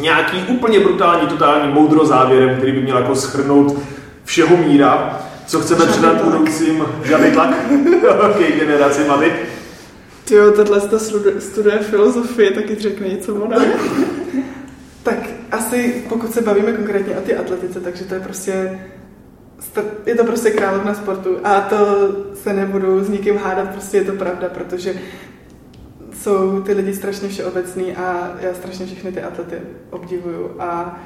Nějaký 0.00 0.36
úplně 0.48 0.80
brutální, 0.80 1.26
totální 1.26 1.72
moudro 1.72 2.06
závěrem, 2.06 2.56
který 2.56 2.72
by 2.72 2.82
měl 2.82 2.96
jako 2.98 3.14
schrnout 3.14 3.78
všeho 4.24 4.56
míra, 4.56 5.20
co 5.46 5.60
chceme 5.60 5.86
předat 5.86 6.22
budoucím 6.24 6.84
žádný 7.04 7.30
tlak 7.30 7.50
okay, 8.30 8.52
generaci 8.52 9.04
mami. 9.04 9.32
Ty 10.24 10.34
jo, 10.34 10.50
tahle 10.50 10.80
ta 10.80 10.98
studuje, 11.38 11.78
filozofie, 11.78 12.50
taky 12.50 12.74
řekne 12.74 13.08
něco 13.08 13.34
ona. 13.34 13.56
Tak 15.02 15.18
asi 15.54 16.02
pokud 16.08 16.32
se 16.32 16.40
bavíme 16.42 16.72
konkrétně 16.72 17.16
o 17.16 17.20
ty 17.20 17.36
atletice, 17.36 17.80
takže 17.80 18.04
to 18.04 18.14
je 18.14 18.20
prostě 18.20 18.80
st- 19.74 19.90
je 20.06 20.14
to 20.14 20.24
prostě 20.24 20.50
královna 20.50 20.94
sportu 20.94 21.36
a 21.44 21.60
to 21.60 21.76
se 22.34 22.52
nebudu 22.52 23.04
s 23.04 23.08
nikým 23.08 23.36
hádat, 23.36 23.68
prostě 23.72 23.96
je 23.96 24.04
to 24.04 24.12
pravda, 24.12 24.48
protože 24.48 24.94
jsou 26.22 26.60
ty 26.62 26.72
lidi 26.72 26.94
strašně 26.94 27.28
všeobecný 27.28 27.96
a 27.96 28.36
já 28.40 28.54
strašně 28.54 28.86
všechny 28.86 29.12
ty 29.12 29.22
atlety 29.22 29.56
obdivuju 29.90 30.50
a 30.58 31.00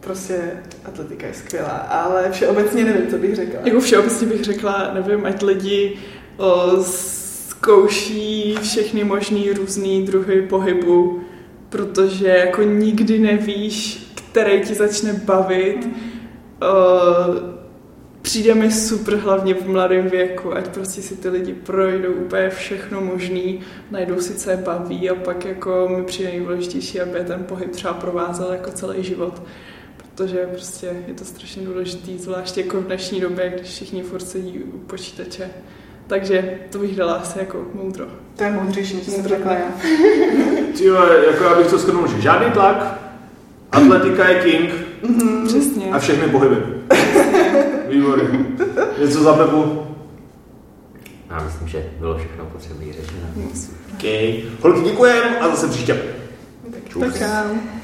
prostě 0.00 0.50
atletika 0.84 1.26
je 1.26 1.34
skvělá, 1.34 1.68
ale 1.70 2.30
všeobecně 2.30 2.84
nevím, 2.84 3.06
co 3.06 3.18
bych 3.18 3.36
řekla. 3.36 3.60
Jako 3.64 3.80
všeobecně 3.80 4.26
bych 4.26 4.44
řekla, 4.44 4.90
nevím, 4.94 5.26
ať 5.26 5.42
lidi 5.42 5.96
o, 6.36 6.76
zkouší 6.82 8.56
všechny 8.62 9.04
možný 9.04 9.52
různý 9.52 10.02
druhy 10.02 10.42
pohybu, 10.42 11.20
protože 11.68 12.28
jako 12.28 12.62
nikdy 12.62 13.18
nevíš, 13.18 14.06
který 14.14 14.60
ti 14.60 14.74
začne 14.74 15.12
bavit. 15.12 15.88
O, 16.62 16.68
přijde 18.22 18.54
mi 18.54 18.72
super 18.72 19.16
hlavně 19.16 19.54
v 19.54 19.68
mladém 19.68 20.08
věku, 20.08 20.54
ať 20.54 20.68
prostě 20.68 21.02
si 21.02 21.16
ty 21.16 21.28
lidi 21.28 21.54
projdou 21.54 22.12
úplně 22.12 22.50
všechno 22.50 23.00
možný, 23.00 23.60
najdou 23.90 24.20
si, 24.20 24.34
co 24.34 24.50
je 24.50 24.56
baví 24.56 25.10
a 25.10 25.14
pak 25.14 25.44
jako 25.44 25.88
mi 25.96 26.04
přijde 26.04 26.30
nejdůležitější, 26.30 27.00
aby 27.00 27.24
ten 27.24 27.44
pohyb 27.44 27.70
třeba 27.70 27.94
provázel 27.94 28.52
jako 28.52 28.70
celý 28.70 29.04
život 29.04 29.42
protože 30.18 30.46
prostě 30.46 31.04
je 31.06 31.14
to 31.14 31.24
strašně 31.24 31.66
důležitý, 31.66 32.18
zvláště 32.18 32.60
jako 32.60 32.80
v 32.80 32.84
dnešní 32.84 33.20
době, 33.20 33.52
když 33.56 33.68
všichni 33.68 34.02
furt 34.02 34.28
sedí 34.28 34.58
u 34.58 34.78
počítače. 34.78 35.50
Takže 36.08 36.58
to 36.70 36.78
bych 36.78 36.96
dala 36.96 37.14
asi 37.14 37.38
jako 37.38 37.58
moudro. 37.74 38.06
To 38.36 38.44
je 38.44 38.50
moudřejší, 38.50 38.96
než 38.96 39.06
jsem 39.06 39.26
řekla 39.28 39.52
já. 39.52 39.66
Tyjo, 40.78 41.06
jako 41.30 41.44
já 41.44 41.54
bych 41.54 41.66
to 41.66 41.78
shrnul, 41.78 42.08
že 42.08 42.20
žádný 42.20 42.50
tlak, 42.50 42.98
atletika 43.72 44.28
je 44.28 44.42
king 44.42 44.70
Přesně. 45.46 45.90
a 45.92 45.98
všechny 45.98 46.28
pohyby. 46.28 46.56
Výborně. 47.88 48.38
Něco 49.00 49.22
za 49.22 49.32
Pepu? 49.32 49.82
Já 51.30 51.44
myslím, 51.44 51.68
že 51.68 51.86
bylo 51.98 52.18
všechno 52.18 52.44
potřebné 52.44 52.86
řečeno. 52.92 53.20
OK. 53.94 54.04
Holky, 54.62 54.80
děkujem 54.90 55.24
a 55.40 55.48
zase 55.48 55.68
příště. 55.68 56.00
Tak, 56.72 56.88
Čus. 56.88 57.02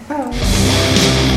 Tak. 0.08 1.33